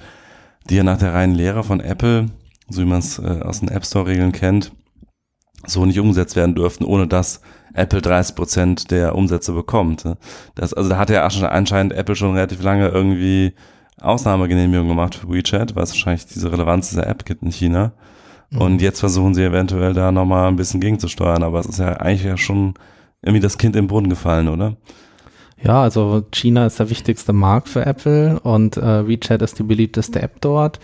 die 0.70 0.76
ja 0.76 0.82
nach 0.82 0.96
der 0.96 1.12
reinen 1.12 1.34
Lehre 1.34 1.62
von 1.62 1.80
Apple 1.80 2.30
so 2.70 2.82
wie 2.82 2.86
man 2.86 3.00
es 3.00 3.18
äh, 3.18 3.40
aus 3.42 3.60
den 3.60 3.68
App 3.68 3.84
Store-Regeln 3.84 4.32
kennt, 4.32 4.72
so 5.66 5.84
nicht 5.84 6.00
umgesetzt 6.00 6.36
werden 6.36 6.54
dürften, 6.54 6.84
ohne 6.84 7.06
dass 7.06 7.42
Apple 7.74 8.00
30 8.00 8.34
Prozent 8.34 8.90
der 8.90 9.14
Umsätze 9.14 9.52
bekommt. 9.52 10.04
Das, 10.54 10.72
also 10.72 10.88
da 10.88 10.98
hat 10.98 11.10
ja 11.10 11.22
anscheinend 11.24 11.92
Apple 11.92 12.16
schon 12.16 12.34
relativ 12.34 12.62
lange 12.62 12.88
irgendwie 12.88 13.52
Ausnahmegenehmigung 14.00 14.88
gemacht 14.88 15.14
für 15.14 15.28
WeChat, 15.28 15.76
weil 15.76 15.84
es 15.84 15.90
wahrscheinlich 15.90 16.26
diese 16.26 16.50
Relevanz 16.50 16.88
dieser 16.88 17.06
App 17.06 17.24
gibt 17.24 17.42
in 17.42 17.52
China. 17.52 17.92
Mhm. 18.50 18.60
Und 18.60 18.82
jetzt 18.82 19.00
versuchen 19.00 19.34
sie 19.34 19.44
eventuell 19.44 19.92
da 19.92 20.10
nochmal 20.10 20.48
ein 20.48 20.56
bisschen 20.56 20.80
gegenzusteuern, 20.80 21.42
aber 21.42 21.60
es 21.60 21.66
ist 21.66 21.78
ja 21.78 21.92
eigentlich 21.94 22.24
ja 22.24 22.36
schon 22.36 22.74
irgendwie 23.22 23.40
das 23.40 23.58
Kind 23.58 23.76
im 23.76 23.86
Brunnen 23.86 24.10
gefallen, 24.10 24.48
oder? 24.48 24.76
Ja, 25.62 25.82
also 25.82 26.22
China 26.32 26.66
ist 26.66 26.78
der 26.78 26.88
wichtigste 26.88 27.34
Markt 27.34 27.68
für 27.68 27.84
Apple 27.84 28.40
und 28.40 28.78
äh, 28.78 29.06
WeChat 29.06 29.42
ist 29.42 29.58
die 29.58 29.62
beliebteste 29.62 30.22
App 30.22 30.40
dort. 30.40 30.80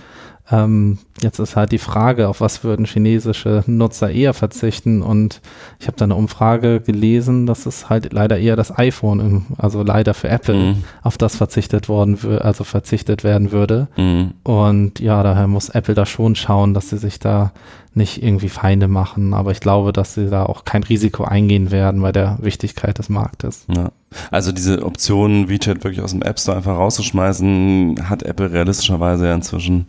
Ähm, 0.50 0.98
jetzt 1.22 1.38
ist 1.40 1.56
halt 1.56 1.72
die 1.72 1.78
Frage, 1.78 2.28
auf 2.28 2.40
was 2.40 2.62
würden 2.62 2.86
chinesische 2.86 3.64
Nutzer 3.66 4.10
eher 4.10 4.32
verzichten? 4.32 5.02
Und 5.02 5.40
ich 5.80 5.88
habe 5.88 5.96
da 5.96 6.04
eine 6.04 6.14
Umfrage 6.14 6.80
gelesen, 6.80 7.46
dass 7.46 7.66
es 7.66 7.88
halt 7.90 8.12
leider 8.12 8.38
eher 8.38 8.54
das 8.54 8.76
iPhone, 8.78 9.20
im, 9.20 9.46
also 9.58 9.82
leider 9.82 10.14
für 10.14 10.28
Apple, 10.28 10.54
Mhm. 10.54 10.84
auf 11.02 11.18
das 11.18 11.36
verzichtet 11.36 11.88
worden, 11.88 12.18
also 12.40 12.64
verzichtet 12.64 13.24
werden 13.24 13.50
würde. 13.50 13.88
Mhm. 13.96 14.32
Und 14.44 15.00
ja, 15.00 15.22
daher 15.22 15.48
muss 15.48 15.68
Apple 15.68 15.94
da 15.94 16.06
schon 16.06 16.36
schauen, 16.36 16.74
dass 16.74 16.90
sie 16.90 16.98
sich 16.98 17.18
da 17.18 17.52
nicht 17.94 18.22
irgendwie 18.22 18.50
Feinde 18.50 18.88
machen. 18.88 19.32
Aber 19.32 19.52
ich 19.52 19.60
glaube, 19.60 19.90
dass 19.92 20.12
sie 20.14 20.28
da 20.28 20.44
auch 20.44 20.64
kein 20.66 20.82
Risiko 20.82 21.24
eingehen 21.24 21.70
werden 21.70 22.02
bei 22.02 22.12
der 22.12 22.36
Wichtigkeit 22.42 22.98
des 22.98 23.08
Marktes. 23.08 23.64
Ja. 23.74 23.90
Also 24.30 24.52
diese 24.52 24.84
Option, 24.84 25.48
WeChat 25.48 25.82
wirklich 25.82 26.02
aus 26.02 26.12
dem 26.12 26.20
App 26.22 26.38
Store 26.38 26.58
einfach 26.58 26.76
rauszuschmeißen, 26.76 28.08
hat 28.08 28.22
Apple 28.22 28.52
realistischerweise 28.52 29.26
ja 29.26 29.34
inzwischen 29.34 29.86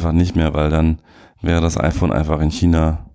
einfach 0.00 0.12
nicht 0.12 0.34
mehr, 0.34 0.54
weil 0.54 0.70
dann 0.70 0.98
wäre 1.42 1.60
das 1.60 1.78
iPhone 1.78 2.10
einfach 2.10 2.40
in 2.40 2.50
China 2.50 3.06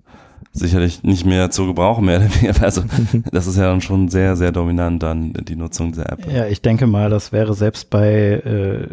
sicherlich 0.52 1.04
nicht 1.04 1.26
mehr 1.26 1.50
zu 1.50 1.66
gebrauchen, 1.66 2.06
mehr. 2.06 2.22
Also 2.62 2.84
das 3.32 3.48
ist 3.48 3.58
ja 3.58 3.64
dann 3.64 3.82
schon 3.82 4.08
sehr, 4.08 4.36
sehr 4.36 4.52
dominant 4.52 5.04
dann 5.04 5.34
die 5.34 5.56
Nutzung 5.56 5.92
dieser 5.92 6.12
App. 6.12 6.32
Ja, 6.32 6.46
ich 6.46 6.62
denke 6.62 6.88
mal, 6.88 7.10
das 7.10 7.32
wäre 7.32 7.56
selbst 7.56 7.90
bei, 7.90 8.08
äh, 8.12 8.88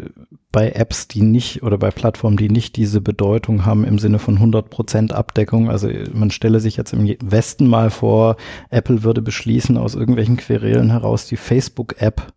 bei 0.51 0.71
Apps, 0.71 1.07
die 1.07 1.21
nicht 1.21 1.63
oder 1.63 1.77
bei 1.77 1.91
Plattformen, 1.91 2.35
die 2.35 2.49
nicht 2.49 2.75
diese 2.75 2.99
Bedeutung 2.99 3.65
haben 3.65 3.85
im 3.85 3.99
Sinne 3.99 4.19
von 4.19 4.39
100% 4.39 5.13
Abdeckung. 5.13 5.69
Also 5.69 5.87
man 6.13 6.31
stelle 6.31 6.59
sich 6.59 6.75
jetzt 6.75 6.93
im 6.93 7.15
Westen 7.23 7.67
mal 7.67 7.91
vor, 7.91 8.37
Apple 8.71 9.03
würde 9.03 9.21
beschließen, 9.21 9.77
aus 9.77 9.95
irgendwelchen 9.95 10.37
Querelen 10.37 10.89
heraus 10.89 11.27
die 11.27 11.37
Facebook-App 11.37 12.33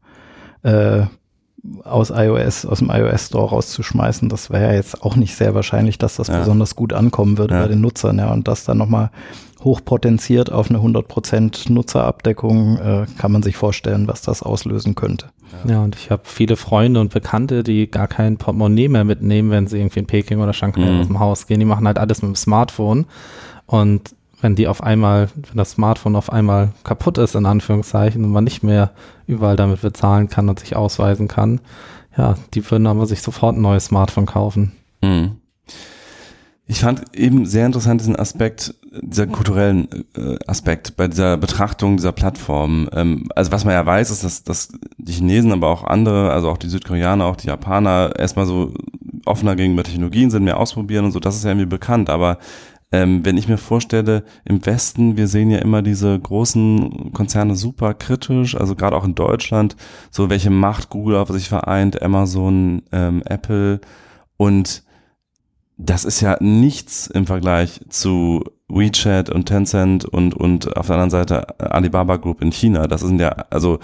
äh, 0.62 1.06
aus 1.84 2.10
iOS, 2.10 2.64
aus 2.66 2.78
dem 2.80 2.90
iOS 2.90 3.26
Store 3.26 3.50
rauszuschmeißen. 3.50 4.28
Das 4.28 4.50
wäre 4.50 4.64
ja 4.68 4.72
jetzt 4.74 5.02
auch 5.02 5.16
nicht 5.16 5.34
sehr 5.36 5.54
wahrscheinlich, 5.54 5.98
dass 5.98 6.16
das 6.16 6.28
Ja. 6.28 6.38
besonders 6.40 6.76
gut 6.76 6.92
ankommen 6.92 7.38
würde 7.38 7.54
Ja. 7.54 7.62
bei 7.62 7.68
den 7.68 7.80
Nutzern. 7.80 8.18
Ja, 8.18 8.32
und 8.32 8.48
das 8.48 8.64
dann 8.64 8.78
nochmal 8.78 9.10
hochpotenziert 9.64 10.52
auf 10.52 10.70
eine 10.70 10.80
100% 10.80 11.70
Nutzerabdeckung, 11.70 12.76
äh, 12.78 13.06
kann 13.18 13.32
man 13.32 13.42
sich 13.42 13.56
vorstellen, 13.56 14.06
was 14.08 14.22
das 14.22 14.42
auslösen 14.42 14.94
könnte. 14.94 15.26
Ja, 15.66 15.82
und 15.82 15.96
ich 15.96 16.10
habe 16.10 16.22
viele 16.24 16.56
Freunde 16.56 17.00
und 17.00 17.12
Bekannte, 17.12 17.62
die 17.62 17.90
gar 17.90 18.08
kein 18.08 18.36
Portemonnaie 18.36 18.88
mehr 18.88 19.04
mitnehmen, 19.04 19.50
wenn 19.50 19.66
sie 19.66 19.78
irgendwie 19.78 20.00
in 20.00 20.06
Peking 20.06 20.40
oder 20.40 20.52
Shanghai 20.52 20.80
Mhm. 20.90 21.00
aus 21.00 21.06
dem 21.06 21.18
Haus 21.20 21.46
gehen. 21.46 21.60
Die 21.60 21.66
machen 21.66 21.86
halt 21.86 21.98
alles 21.98 22.22
mit 22.22 22.28
dem 22.30 22.36
Smartphone. 22.36 23.06
Und 23.66 24.14
wenn 24.40 24.54
die 24.54 24.68
auf 24.68 24.82
einmal, 24.82 25.28
wenn 25.34 25.56
das 25.56 25.72
Smartphone 25.72 26.16
auf 26.16 26.30
einmal 26.30 26.72
kaputt 26.84 27.18
ist, 27.18 27.34
in 27.34 27.46
Anführungszeichen, 27.46 28.24
und 28.24 28.32
man 28.32 28.44
nicht 28.44 28.62
mehr 28.62 28.92
überall 29.26 29.56
damit 29.56 29.80
bezahlen 29.80 30.28
kann 30.28 30.48
und 30.48 30.60
sich 30.60 30.76
ausweisen 30.76 31.28
kann, 31.28 31.60
ja, 32.16 32.36
die 32.54 32.70
würden 32.70 32.86
aber 32.86 33.06
sich 33.06 33.22
sofort 33.22 33.56
ein 33.56 33.62
neues 33.62 33.86
Smartphone 33.86 34.26
kaufen. 34.26 34.72
Mhm. 35.02 35.36
Ich 36.68 36.80
fand 36.80 37.16
eben 37.16 37.46
sehr 37.46 37.64
interessant 37.64 38.00
diesen 38.00 38.16
Aspekt, 38.16 38.74
dieser 39.00 39.28
kulturellen 39.28 39.88
äh, 40.16 40.36
Aspekt 40.48 40.96
bei 40.96 41.06
dieser 41.06 41.36
Betrachtung 41.36 41.96
dieser 41.96 42.10
Plattform. 42.10 42.88
Ähm, 42.92 43.28
also 43.36 43.52
was 43.52 43.64
man 43.64 43.74
ja 43.74 43.86
weiß, 43.86 44.10
ist, 44.10 44.24
dass, 44.24 44.42
dass 44.42 44.72
die 44.98 45.12
Chinesen, 45.12 45.52
aber 45.52 45.68
auch 45.68 45.84
andere, 45.84 46.32
also 46.32 46.50
auch 46.50 46.56
die 46.56 46.68
Südkoreaner, 46.68 47.24
auch 47.24 47.36
die 47.36 47.46
Japaner 47.46 48.14
erstmal 48.18 48.46
so 48.46 48.74
offener 49.26 49.54
gegenüber 49.54 49.84
Technologien 49.84 50.30
sind, 50.30 50.42
mehr 50.42 50.58
ausprobieren 50.58 51.04
und 51.04 51.12
so, 51.12 51.20
das 51.20 51.36
ist 51.36 51.44
ja 51.44 51.50
irgendwie 51.50 51.66
bekannt. 51.66 52.10
Aber 52.10 52.38
ähm, 52.96 53.26
wenn 53.26 53.36
ich 53.36 53.46
mir 53.46 53.58
vorstelle, 53.58 54.24
im 54.46 54.64
Westen, 54.64 55.18
wir 55.18 55.28
sehen 55.28 55.50
ja 55.50 55.58
immer 55.58 55.82
diese 55.82 56.18
großen 56.18 57.12
Konzerne 57.12 57.54
super 57.54 57.92
kritisch, 57.92 58.56
also 58.56 58.74
gerade 58.74 58.96
auch 58.96 59.04
in 59.04 59.14
Deutschland, 59.14 59.76
so 60.10 60.30
welche 60.30 60.48
Macht 60.48 60.88
Google 60.88 61.16
auf 61.16 61.28
sich 61.28 61.46
vereint, 61.46 62.00
Amazon, 62.00 62.82
ähm, 62.92 63.22
Apple 63.26 63.82
und 64.38 64.82
das 65.76 66.06
ist 66.06 66.22
ja 66.22 66.38
nichts 66.40 67.06
im 67.06 67.26
Vergleich 67.26 67.82
zu 67.90 68.42
WeChat 68.68 69.28
und 69.28 69.44
Tencent 69.44 70.06
und, 70.06 70.32
und 70.32 70.74
auf 70.74 70.86
der 70.86 70.94
anderen 70.94 71.10
Seite 71.10 71.60
Alibaba 71.60 72.16
Group 72.16 72.40
in 72.40 72.50
China. 72.50 72.86
Das 72.86 73.02
sind 73.02 73.20
ja, 73.20 73.28
also 73.50 73.78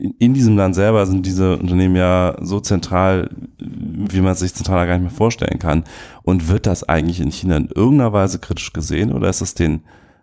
in, 0.00 0.32
diesem 0.32 0.56
Land 0.56 0.74
selber 0.74 1.04
sind 1.04 1.26
diese 1.26 1.58
Unternehmen 1.58 1.96
ja 1.96 2.34
so 2.40 2.58
zentral, 2.60 3.28
wie 3.58 4.20
man 4.20 4.32
es 4.32 4.40
sich 4.40 4.54
zentraler 4.54 4.86
gar 4.86 4.94
nicht 4.94 5.02
mehr 5.02 5.10
vorstellen 5.10 5.58
kann. 5.58 5.84
Und 6.22 6.48
wird 6.48 6.66
das 6.66 6.88
eigentlich 6.88 7.20
in 7.20 7.30
China 7.30 7.58
in 7.58 7.68
irgendeiner 7.68 8.12
Weise 8.12 8.38
kritisch 8.38 8.72
gesehen 8.72 9.12
oder 9.12 9.28
ist 9.28 9.42
es 9.42 9.54
denen 9.54 9.82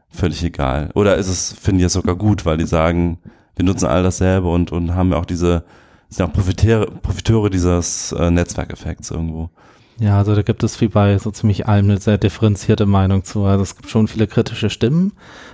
völlig 0.09 0.43
egal? 0.43 0.89
Oder 0.95 1.15
ist 1.17 1.27
es, 1.27 1.53
finde 1.53 1.81
ich 1.81 1.85
es 1.85 1.93
sogar 1.93 2.15
gut, 2.15 2.45
weil 2.45 2.57
die 2.57 2.65
sagen, 2.65 3.19
wir 3.55 3.65
nutzen 3.65 3.85
all 3.85 4.01
dasselbe 4.01 4.49
und, 4.49 4.71
und 4.71 4.95
haben 4.95 5.11
ja 5.11 5.17
auch 5.17 5.25
diese, 5.25 5.63
sind 6.09 6.25
auch 6.25 6.33
Profiteure, 6.33 6.87
Profiteure 6.87 7.49
dieses 7.49 8.11
äh, 8.13 8.31
Netzwerkeffekts 8.31 9.11
irgendwo. 9.11 9.49
Ja, 9.99 10.19
also 10.19 10.35
da 10.35 10.43
gibt 10.43 10.63
es 10.63 10.79
wie 10.79 10.89
bei 10.89 11.17
so 11.17 11.31
ziemlich 11.31 11.67
allem 11.67 11.85
eine 11.85 11.99
sehr 11.99 12.19
differenzierte 12.19 12.85
Meinung 12.85 13.23
zu. 13.23 13.45
Also 13.45 13.63
es 13.63 13.75
gibt 13.75 13.89
schon 13.89 14.07
viele 14.07 14.27
kritische 14.27 14.69
Stimmen, 14.69 15.13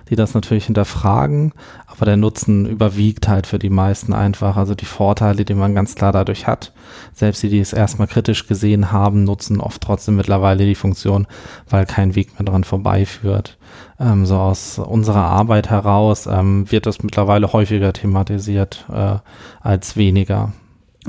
die 0.10 0.18
das 0.18 0.34
natürlich 0.34 0.66
hinterfragen, 0.66 1.54
aber 1.88 2.06
der 2.06 2.18
Nutzen 2.18 2.66
überwiegt 2.66 3.30
halt 3.30 3.48
für 3.48 3.58
die 3.58 3.70
meisten 3.70 4.12
einfach. 4.12 4.58
Also 4.58 4.76
die 4.76 4.84
Vorteile, 4.84 5.46
die 5.46 5.54
man 5.54 5.74
ganz 5.74 5.96
klar 5.96 6.12
dadurch 6.12 6.46
hat. 6.46 6.74
Selbst 7.14 7.42
die, 7.44 7.48
die 7.48 7.62
es 7.62 7.72
erstmal 7.72 8.10
kritisch 8.10 8.46
gesehen 8.46 8.92
haben, 8.92 9.24
nutzen 9.24 9.62
oft 9.62 9.82
trotzdem 9.82 10.18
mittlerweile 10.18 10.66
die 10.66 10.76
Funktion, 10.76 11.26
weil 11.70 11.86
kein 11.86 12.16
Weg 12.16 12.38
mehr 12.38 12.44
dran 12.44 12.66
vorbeiführt. 12.66 13.58
Ähm, 13.98 14.26
so 14.26 14.36
aus 14.36 14.78
unserer 14.78 15.24
Arbeit 15.24 15.70
heraus 15.70 16.28
ähm, 16.28 16.70
wird 16.70 16.86
das 16.86 17.02
mittlerweile 17.02 17.54
häufiger 17.54 17.94
thematisiert 17.94 18.86
äh, 18.92 19.16
als 19.62 19.96
weniger. 19.96 20.52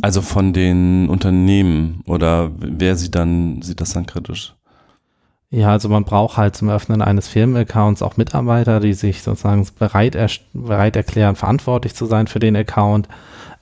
Also 0.02 0.22
von 0.22 0.52
den 0.52 1.08
Unternehmen 1.08 2.02
oder 2.06 2.50
wer 2.58 2.96
sieht 2.96 3.14
dann, 3.14 3.62
sieht 3.62 3.80
das 3.80 3.92
dann 3.92 4.06
kritisch? 4.06 4.54
Ja, 5.50 5.68
also 5.68 5.88
man 5.88 6.04
braucht 6.04 6.36
halt 6.36 6.56
zum 6.56 6.68
Öffnen 6.68 7.00
eines 7.00 7.28
Firmenaccounts 7.28 8.02
auch 8.02 8.16
Mitarbeiter, 8.16 8.80
die 8.80 8.92
sich 8.92 9.22
sozusagen 9.22 9.64
bereit, 9.78 10.16
er, 10.16 10.28
bereit 10.52 10.96
erklären, 10.96 11.36
verantwortlich 11.36 11.94
zu 11.94 12.06
sein 12.06 12.26
für 12.26 12.40
den 12.40 12.56
Account. 12.56 13.08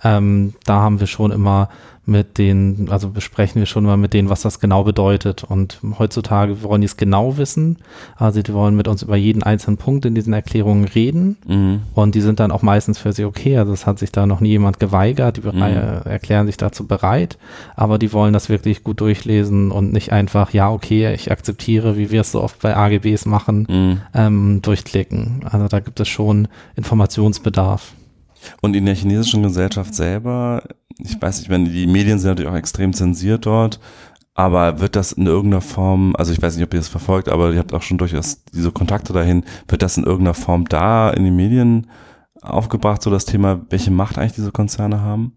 Ähm, 0.03 0.55
da 0.65 0.81
haben 0.81 1.01
wir 1.01 1.07
schon 1.07 1.33
immer 1.33 1.69
mit 2.05 2.37
denen, 2.39 2.89
also 2.91 3.11
besprechen 3.11 3.61
wir 3.61 3.67
schon 3.67 3.85
mal 3.85 3.97
mit 3.97 4.13
denen, 4.13 4.29
was 4.29 4.43
das 4.43 4.59
genau 4.59 4.83
bedeutet. 4.83 5.45
Und 5.45 5.79
heutzutage 6.01 6.63
wollen 6.65 6.81
die 6.81 6.87
es 6.87 6.97
genau 6.97 7.37
wissen. 7.37 7.77
Also 8.17 8.43
die 8.43 8.53
wollen 8.53 8.75
mit 8.75 8.89
uns 8.89 9.03
über 9.05 9.15
jeden 9.17 9.45
einzelnen 9.45 9.77
Punkt 9.77 10.05
in 10.05 10.15
diesen 10.17 10.33
Erklärungen 10.33 10.85
reden. 10.85 11.37
Mhm. 11.47 11.83
Und 11.95 12.17
die 12.17 12.21
sind 12.21 12.41
dann 12.41 12.51
auch 12.51 12.63
meistens 12.63 12.99
für 12.99 13.13
sie 13.13 13.25
okay. 13.25 13.57
Also 13.57 13.73
es 13.73 13.87
hat 13.87 14.01
sich 14.01 14.11
da 14.11 14.27
noch 14.27 14.41
nie 14.41 14.49
jemand 14.49 14.81
geweigert. 14.81 15.37
Die 15.37 15.43
Mhm. 15.47 15.63
erklären 15.63 16.47
sich 16.47 16.57
dazu 16.57 16.89
bereit. 16.89 17.39
Aber 17.77 17.99
die 17.99 18.13
wollen 18.13 18.33
das 18.33 18.49
wirklich 18.49 18.83
gut 18.83 19.01
durchlesen 19.01 19.71
und 19.71 19.93
nicht 19.93 20.11
einfach, 20.11 20.53
ja, 20.53 20.71
okay, 20.73 21.15
ich 21.15 21.31
akzeptiere, 21.31 21.97
wie 21.97 22.11
wir 22.11 22.23
es 22.23 22.33
so 22.33 22.43
oft 22.43 22.61
bei 22.63 22.77
AGBs 22.77 23.27
machen, 23.27 23.67
Mhm. 23.71 24.01
ähm, 24.13 24.63
durchklicken. 24.63 25.43
Also 25.49 25.69
da 25.69 25.79
gibt 25.79 26.01
es 26.01 26.09
schon 26.09 26.49
Informationsbedarf. 26.75 27.93
Und 28.61 28.75
in 28.75 28.87
der 28.87 28.97
chinesischen 28.97 29.43
Gesellschaft 29.45 29.95
selber, 29.95 30.65
ich 30.99 31.21
weiß 31.21 31.39
nicht, 31.39 31.51
wenn 31.51 31.65
die 31.65 31.87
Medien 31.87 32.19
sind 32.19 32.31
natürlich 32.31 32.51
auch 32.51 32.57
extrem 32.57 32.93
zensiert 32.93 33.47
dort, 33.47 33.81
aber 34.35 34.81
wird 34.81 34.97
das 34.97 35.13
in 35.13 35.27
irgendeiner 35.27 35.61
Form, 35.61 36.15
also 36.17 36.33
ich 36.33 36.41
weiß 36.41 36.57
nicht, 36.57 36.65
ob 36.65 36.73
ihr 36.73 36.81
das 36.81 36.89
verfolgt, 36.89 37.29
aber 37.29 37.53
ihr 37.53 37.59
habt 37.59 37.75
auch 37.75 37.83
schon 37.83 37.99
durchaus 37.99 38.45
diese 38.53 38.73
Kontakte 38.73 39.13
dahin, 39.13 39.45
wird 39.69 39.83
das 39.83 39.97
in 39.97 40.05
irgendeiner 40.05 40.35
Form 40.35 40.69
da 40.69 41.11
in 41.11 41.25
den 41.25 41.37
Medien 41.37 41.89
aufgebracht, 42.41 43.03
so 43.03 43.11
das 43.11 43.25
Thema, 43.25 43.61
welche 43.71 43.91
Macht 43.91 44.19
eigentlich 44.19 44.33
diese 44.33 44.53
Konzerne 44.53 45.01
haben? 45.01 45.37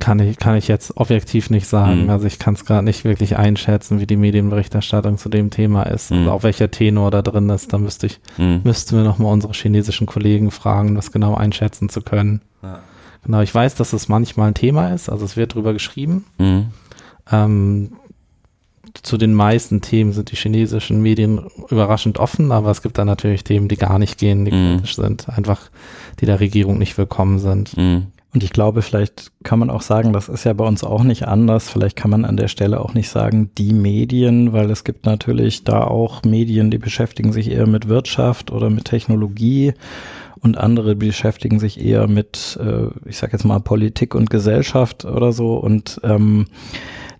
Kann 0.00 0.18
ich, 0.18 0.38
kann 0.38 0.56
ich 0.56 0.68
jetzt 0.68 0.96
objektiv 0.96 1.50
nicht 1.50 1.66
sagen. 1.66 2.04
Mhm. 2.04 2.10
Also 2.10 2.26
ich 2.26 2.38
kann 2.38 2.54
es 2.54 2.64
gerade 2.64 2.84
nicht 2.84 3.04
wirklich 3.04 3.36
einschätzen, 3.36 4.00
wie 4.00 4.06
die 4.06 4.16
Medienberichterstattung 4.16 5.18
zu 5.18 5.28
dem 5.28 5.50
Thema 5.50 5.84
ist. 5.84 6.10
Mhm. 6.10 6.18
Also 6.18 6.30
auch 6.32 6.42
welcher 6.42 6.70
Tenor 6.70 7.10
da 7.10 7.22
drin 7.22 7.48
ist. 7.48 7.72
Da 7.72 7.78
müsste 7.78 8.06
ich, 8.06 8.20
Mhm. 8.36 8.62
müssten 8.64 8.96
wir 8.96 9.04
nochmal 9.04 9.32
unsere 9.32 9.52
chinesischen 9.52 10.06
Kollegen 10.06 10.50
fragen, 10.50 10.90
um 10.90 10.94
das 10.96 11.12
genau 11.12 11.34
einschätzen 11.34 11.88
zu 11.88 12.02
können. 12.02 12.42
Ja. 12.62 12.80
Genau, 13.24 13.40
ich 13.40 13.54
weiß, 13.54 13.74
dass 13.74 13.92
es 13.92 14.08
manchmal 14.08 14.48
ein 14.48 14.54
Thema 14.54 14.92
ist, 14.92 15.08
also 15.08 15.24
es 15.24 15.36
wird 15.36 15.54
drüber 15.54 15.72
geschrieben. 15.72 16.24
Mhm. 16.38 16.66
Ähm, 17.30 17.92
zu 19.02 19.16
den 19.16 19.34
meisten 19.34 19.80
Themen 19.80 20.12
sind 20.12 20.30
die 20.30 20.36
chinesischen 20.36 21.02
Medien 21.02 21.40
überraschend 21.68 22.18
offen, 22.18 22.52
aber 22.52 22.70
es 22.70 22.82
gibt 22.82 22.96
da 22.98 23.04
natürlich 23.04 23.42
Themen, 23.42 23.68
die 23.68 23.76
gar 23.76 23.98
nicht 23.98 24.18
gehen, 24.18 24.44
die 24.44 24.52
Mhm. 24.52 24.76
kritisch 24.76 24.96
sind, 24.96 25.28
einfach 25.28 25.70
die 26.20 26.26
der 26.26 26.40
Regierung 26.40 26.78
nicht 26.78 26.96
willkommen 26.96 27.38
sind. 27.38 27.76
Mhm. 27.76 28.06
Und 28.34 28.42
ich 28.42 28.50
glaube, 28.50 28.82
vielleicht 28.82 29.30
kann 29.44 29.60
man 29.60 29.70
auch 29.70 29.82
sagen, 29.82 30.12
das 30.12 30.28
ist 30.28 30.42
ja 30.44 30.52
bei 30.54 30.66
uns 30.66 30.82
auch 30.82 31.04
nicht 31.04 31.28
anders. 31.28 31.70
Vielleicht 31.70 31.94
kann 31.94 32.10
man 32.10 32.24
an 32.24 32.36
der 32.36 32.48
Stelle 32.48 32.80
auch 32.80 32.92
nicht 32.92 33.08
sagen, 33.08 33.50
die 33.56 33.72
Medien, 33.72 34.52
weil 34.52 34.70
es 34.72 34.82
gibt 34.82 35.06
natürlich 35.06 35.62
da 35.62 35.84
auch 35.84 36.24
Medien, 36.24 36.70
die 36.72 36.78
beschäftigen 36.78 37.32
sich 37.32 37.48
eher 37.50 37.68
mit 37.68 37.88
Wirtschaft 37.88 38.50
oder 38.50 38.70
mit 38.70 38.86
Technologie 38.86 39.74
und 40.44 40.58
andere 40.58 40.94
beschäftigen 40.94 41.58
sich 41.58 41.82
eher 41.82 42.06
mit, 42.06 42.58
äh, 42.62 42.88
ich 43.08 43.16
sag 43.16 43.32
jetzt 43.32 43.44
mal, 43.44 43.60
Politik 43.60 44.14
und 44.14 44.28
Gesellschaft 44.28 45.06
oder 45.06 45.32
so. 45.32 45.54
Und 45.54 46.00
ähm, 46.04 46.46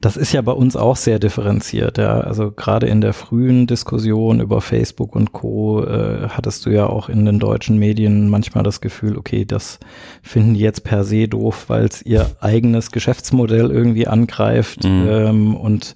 das 0.02 0.18
ist 0.18 0.34
ja 0.34 0.42
bei 0.42 0.52
uns 0.52 0.76
auch 0.76 0.96
sehr 0.96 1.18
differenziert. 1.18 1.96
Ja. 1.96 2.20
Also 2.20 2.50
gerade 2.50 2.86
in 2.86 3.00
der 3.00 3.14
frühen 3.14 3.66
Diskussion 3.66 4.40
über 4.40 4.60
Facebook 4.60 5.16
und 5.16 5.32
Co. 5.32 5.82
Äh, 5.82 6.28
hattest 6.28 6.66
du 6.66 6.70
ja 6.70 6.86
auch 6.86 7.08
in 7.08 7.24
den 7.24 7.38
deutschen 7.38 7.78
Medien 7.78 8.28
manchmal 8.28 8.62
das 8.62 8.82
Gefühl, 8.82 9.16
okay, 9.16 9.46
das 9.46 9.78
finden 10.22 10.52
die 10.52 10.60
jetzt 10.60 10.84
per 10.84 11.04
se 11.04 11.26
doof, 11.26 11.64
weil 11.68 11.86
es 11.86 12.02
ihr 12.02 12.26
eigenes 12.40 12.90
Geschäftsmodell 12.90 13.70
irgendwie 13.70 14.06
angreift. 14.06 14.84
Mhm. 14.84 15.06
Ähm, 15.08 15.56
und 15.56 15.94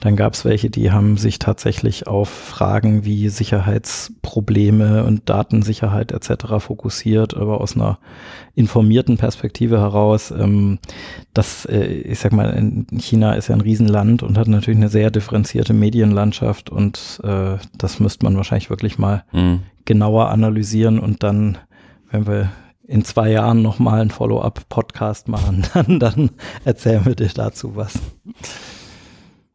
dann 0.00 0.16
gab 0.16 0.32
es 0.32 0.46
welche, 0.46 0.70
die 0.70 0.90
haben 0.90 1.18
sich 1.18 1.38
tatsächlich 1.38 2.06
auf 2.06 2.30
Fragen 2.30 3.04
wie 3.04 3.28
Sicherheitsprobleme 3.28 5.04
und 5.04 5.28
Datensicherheit 5.28 6.10
etc. 6.10 6.58
fokussiert, 6.58 7.36
aber 7.36 7.60
aus 7.60 7.76
einer 7.76 7.98
informierten 8.54 9.18
Perspektive 9.18 9.78
heraus. 9.78 10.30
Ähm, 10.30 10.78
das, 11.34 11.66
äh, 11.66 11.84
ich 11.84 12.18
sag 12.18 12.32
mal, 12.32 12.50
in 12.50 12.86
China 12.98 13.34
ist 13.34 13.48
ja 13.48 13.54
ein 13.54 13.60
Riesenland 13.60 14.22
und 14.22 14.38
hat 14.38 14.48
natürlich 14.48 14.78
eine 14.78 14.88
sehr 14.88 15.10
differenzierte 15.10 15.74
Medienlandschaft 15.74 16.70
und 16.70 17.20
äh, 17.22 17.58
das 17.76 18.00
müsste 18.00 18.24
man 18.24 18.36
wahrscheinlich 18.36 18.70
wirklich 18.70 18.98
mal 18.98 19.24
mhm. 19.32 19.60
genauer 19.84 20.30
analysieren 20.30 20.98
und 20.98 21.22
dann, 21.22 21.58
wenn 22.10 22.26
wir 22.26 22.50
in 22.90 23.04
zwei 23.04 23.30
Jahren 23.30 23.60
nochmal 23.60 24.00
einen 24.00 24.10
Follow-up-Podcast 24.10 25.28
machen, 25.28 25.66
dann, 25.74 26.00
dann 26.00 26.30
erzählen 26.64 27.04
wir 27.04 27.14
dir 27.14 27.28
dazu 27.28 27.76
was. 27.76 27.98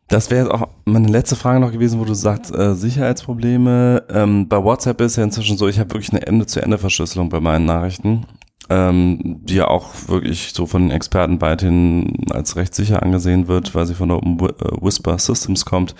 Das 0.08 0.30
wäre 0.30 0.46
jetzt 0.46 0.54
auch 0.54 0.70
meine 0.86 1.08
letzte 1.08 1.36
Frage 1.36 1.60
noch 1.60 1.72
gewesen, 1.72 2.00
wo 2.00 2.06
du 2.06 2.14
sagst, 2.14 2.54
äh, 2.54 2.76
Sicherheitsprobleme. 2.76 4.04
Ähm, 4.10 4.48
bei 4.48 4.64
WhatsApp 4.64 5.02
ist 5.02 5.16
ja 5.16 5.24
inzwischen 5.24 5.58
so, 5.58 5.68
ich 5.68 5.80
habe 5.80 5.92
wirklich 5.92 6.12
eine 6.12 6.26
Ende-zu-Ende-Verschlüsselung 6.26 7.30
bei 7.30 7.40
meinen 7.40 7.66
Nachrichten, 7.66 8.28
ähm, 8.70 9.40
die 9.44 9.56
ja 9.56 9.68
auch 9.68 9.90
wirklich 10.08 10.52
so 10.54 10.68
von 10.68 10.84
den 10.84 10.92
Experten 10.92 11.42
weithin 11.42 12.28
als 12.30 12.56
recht 12.56 12.76
sicher 12.76 13.02
angesehen 13.02 13.48
wird, 13.48 13.74
weil 13.74 13.88
sie 13.88 13.96
von 13.96 14.10
der 14.10 14.18
äh, 14.20 14.82
Whisper 14.82 15.18
Systems 15.18 15.66
kommt. 15.66 15.96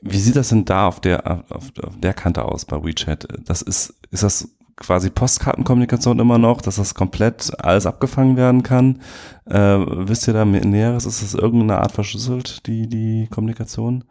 Wie 0.00 0.18
sieht 0.18 0.36
das 0.36 0.48
denn 0.48 0.64
da 0.64 0.86
auf 0.86 1.00
der, 1.00 1.42
auf, 1.50 1.72
auf 1.82 1.98
der 1.98 2.14
Kante 2.14 2.44
aus 2.44 2.64
bei 2.64 2.82
WeChat? 2.82 3.28
Das 3.44 3.60
ist, 3.60 3.94
ist 4.10 4.22
das 4.22 4.48
quasi 4.76 5.10
Postkartenkommunikation 5.10 6.18
immer 6.18 6.38
noch, 6.38 6.60
dass 6.60 6.76
das 6.76 6.94
komplett 6.94 7.52
alles 7.62 7.86
abgefangen 7.86 8.36
werden 8.36 8.62
kann. 8.62 9.00
Äh, 9.46 9.78
wisst 10.08 10.26
ihr 10.26 10.34
da 10.34 10.44
mehr, 10.44 10.64
Näheres? 10.64 11.06
Ist 11.06 11.22
das 11.22 11.34
irgendeine 11.34 11.80
Art 11.80 11.92
verschlüsselt, 11.92 12.66
die, 12.66 12.88
die 12.88 13.28
Kommunikation? 13.30 14.04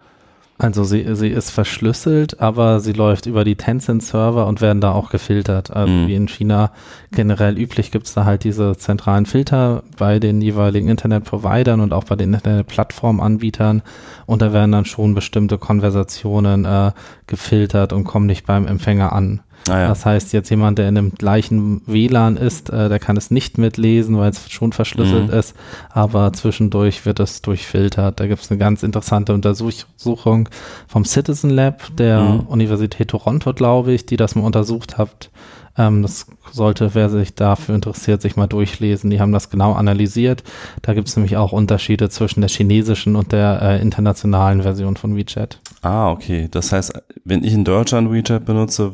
Also 0.60 0.84
sie, 0.84 1.16
sie 1.16 1.30
ist 1.30 1.50
verschlüsselt, 1.50 2.40
aber 2.40 2.80
sie 2.80 2.94
läuft 2.94 3.26
über 3.26 3.44
die 3.44 3.56
Tencent-Server 3.56 4.46
und 4.46 4.62
werden 4.62 4.82
da 4.82 4.92
auch 4.92 5.10
gefiltert. 5.10 5.72
Also 5.72 5.92
mhm. 5.92 6.08
wie 6.08 6.16
in 6.16 6.28
China 6.28 6.72
generell 7.12 7.58
üblich 7.58 7.92
gibt 7.92 8.06
es 8.06 8.14
da 8.14 8.24
halt 8.24 8.44
diese 8.44 8.78
zentralen 8.78 9.26
Filter 9.26 9.84
bei 9.98 10.20
den 10.20 10.42
jeweiligen 10.42 10.90
Internet-Providern 10.90 11.82
und 11.82 11.92
auch 11.92 12.04
bei 12.04 12.16
den 12.16 12.34
Internet-Plattformanbietern 12.34 13.82
und 14.26 14.42
da 14.42 14.54
werden 14.54 14.72
dann 14.72 14.86
schon 14.86 15.16
bestimmte 15.16 15.58
Konversationen 15.58 16.66
äh, 16.66 16.92
gefiltert 17.26 17.92
und 17.92 18.04
kommen 18.04 18.28
nicht 18.28 18.46
beim 18.46 18.68
Empfänger 18.68 19.12
an. 19.12 19.42
Ah, 19.70 19.80
ja. 19.80 19.88
Das 19.88 20.06
heißt, 20.06 20.34
jetzt 20.34 20.50
jemand, 20.50 20.78
der 20.78 20.90
in 20.90 20.96
dem 20.96 21.12
gleichen 21.12 21.82
WLAN 21.86 22.38
ist, 22.38 22.70
äh, 22.70 22.90
der 22.90 23.00
kann 23.00 23.16
es 23.18 23.32
nicht 23.32 23.58
mitlesen, 23.58 24.18
weil 24.18 24.30
es 24.30 24.50
schon 24.52 24.74
verschlüsselt 24.74 25.28
mhm. 25.28 25.34
ist, 25.40 25.56
aber 25.90 26.34
zwischendurch 26.34 27.06
wird 27.06 27.20
es 27.20 27.42
durchfiltert. 27.42 28.20
Da 28.20 28.28
gibt 28.28 28.42
es 28.42 28.52
eine 28.52 28.58
ganz 28.58 28.84
interessante 28.84 29.34
Untersuchung 29.34 30.50
vom 30.88 31.06
Citizen 31.06 31.50
Lab 31.50 31.96
der 31.98 32.20
mhm. 32.20 32.40
Universität 32.42 33.10
Toronto, 33.10 33.54
glaube 33.54 33.94
ich, 33.94 34.06
die 34.06 34.18
das 34.18 34.36
mal 34.36 34.44
untersucht 34.44 34.98
hat. 34.98 35.30
Ähm, 35.78 36.02
das 36.02 36.28
sollte, 36.52 36.94
wer 36.94 37.10
sich 37.10 37.34
dafür 37.34 37.76
interessiert, 37.76 38.22
sich 38.22 38.36
mal 38.36 38.48
durchlesen. 38.48 39.10
Die 39.10 39.20
haben 39.20 39.32
das 39.32 39.50
genau 39.50 39.74
analysiert. 39.74 40.44
Da 40.82 40.94
gibt 40.94 41.08
es 41.08 41.16
nämlich 41.16 41.38
auch 41.38 41.52
Unterschiede 41.52 42.10
zwischen 42.10 42.42
der 42.42 42.50
chinesischen 42.50 43.16
und 43.16 43.32
der 43.32 43.62
äh, 43.62 43.82
internationalen 43.82 44.62
Version 44.62 44.98
von 44.98 45.16
WeChat. 45.16 45.60
Ah, 45.82 46.12
okay. 46.12 46.48
Das 46.52 46.72
heißt, 46.72 46.94
wenn 47.26 47.44
ich 47.44 47.54
in 47.54 47.64
Deutschland 47.64 48.12
WeChat 48.12 48.46
benutze, 48.46 48.94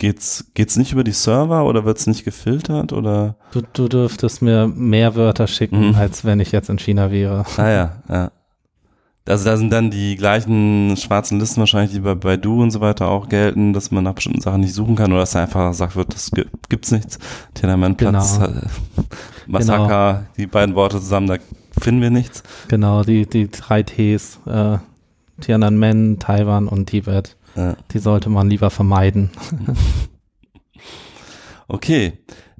Geht's, 0.00 0.46
geht's 0.54 0.78
nicht 0.78 0.92
über 0.92 1.04
die 1.04 1.12
Server 1.12 1.66
oder 1.66 1.84
wird's 1.84 2.06
nicht 2.06 2.24
gefiltert 2.24 2.94
oder? 2.94 3.36
Du, 3.52 3.60
du 3.74 3.86
dürftest 3.86 4.40
mir 4.40 4.66
mehr 4.66 5.14
Wörter 5.14 5.46
schicken, 5.46 5.90
mhm. 5.90 5.94
als 5.94 6.24
wenn 6.24 6.40
ich 6.40 6.52
jetzt 6.52 6.70
in 6.70 6.78
China 6.78 7.10
wäre. 7.10 7.44
Ah 7.58 7.68
ja, 7.68 8.02
ja. 8.08 8.30
Also 9.28 9.44
da 9.44 9.58
sind 9.58 9.70
dann 9.70 9.90
die 9.90 10.16
gleichen 10.16 10.96
schwarzen 10.96 11.38
Listen 11.38 11.60
wahrscheinlich, 11.60 11.92
die 11.92 12.00
bei 12.00 12.14
Baidu 12.14 12.62
und 12.62 12.70
so 12.70 12.80
weiter 12.80 13.08
auch 13.08 13.28
gelten, 13.28 13.74
dass 13.74 13.90
man 13.90 14.02
nach 14.02 14.14
bestimmten 14.14 14.40
Sachen 14.40 14.62
nicht 14.62 14.72
suchen 14.72 14.96
kann 14.96 15.12
oder 15.12 15.20
dass 15.20 15.32
da 15.32 15.42
einfach 15.42 15.68
gesagt 15.68 15.94
wird, 15.96 16.14
das 16.14 16.30
gibt's 16.70 16.90
nichts. 16.90 17.18
Tiananmen-Platz, 17.52 18.38
genau. 18.38 18.48
Äh, 18.48 18.62
Massaker, 19.48 20.12
genau. 20.14 20.26
die 20.38 20.46
beiden 20.46 20.74
Worte 20.76 20.98
zusammen, 20.98 21.26
da 21.26 21.36
finden 21.78 22.00
wir 22.00 22.10
nichts. 22.10 22.42
Genau, 22.68 23.02
die, 23.02 23.26
die 23.26 23.50
drei 23.50 23.82
Ts, 23.82 24.40
äh, 24.46 24.78
Tiananmen, 25.42 26.18
Taiwan 26.18 26.68
und 26.68 26.86
Tibet. 26.86 27.36
Ja. 27.60 27.76
Die 27.92 27.98
sollte 27.98 28.30
man 28.30 28.48
lieber 28.48 28.70
vermeiden. 28.70 29.30
okay, 31.68 32.12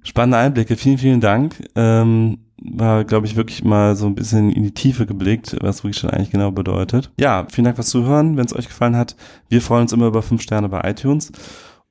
spannende 0.02 0.38
Einblicke. 0.38 0.76
Vielen, 0.76 0.98
vielen 0.98 1.20
Dank. 1.20 1.68
Ähm, 1.74 2.38
war, 2.62 3.04
glaube 3.04 3.26
ich, 3.26 3.36
wirklich 3.36 3.64
mal 3.64 3.96
so 3.96 4.06
ein 4.06 4.14
bisschen 4.14 4.52
in 4.52 4.62
die 4.62 4.74
Tiefe 4.74 5.06
geblickt, 5.06 5.56
was 5.60 5.84
WeChat 5.84 6.12
eigentlich 6.12 6.30
genau 6.30 6.50
bedeutet. 6.50 7.10
Ja, 7.18 7.46
vielen 7.50 7.64
Dank 7.64 7.76
fürs 7.76 7.88
Zuhören. 7.88 8.36
Wenn 8.36 8.44
es 8.44 8.54
euch 8.54 8.66
gefallen 8.66 8.96
hat, 8.96 9.16
wir 9.48 9.62
freuen 9.62 9.82
uns 9.82 9.92
immer 9.92 10.06
über 10.06 10.22
fünf 10.22 10.42
Sterne 10.42 10.68
bei 10.68 10.88
iTunes. 10.88 11.32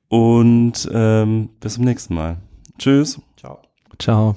Und 0.08 0.88
ähm, 0.92 1.50
bis 1.60 1.74
zum 1.74 1.84
nächsten 1.84 2.14
Mal. 2.14 2.36
Tschüss. 2.78 3.20
Ciao. 3.36 3.58
Ciao. 3.98 4.36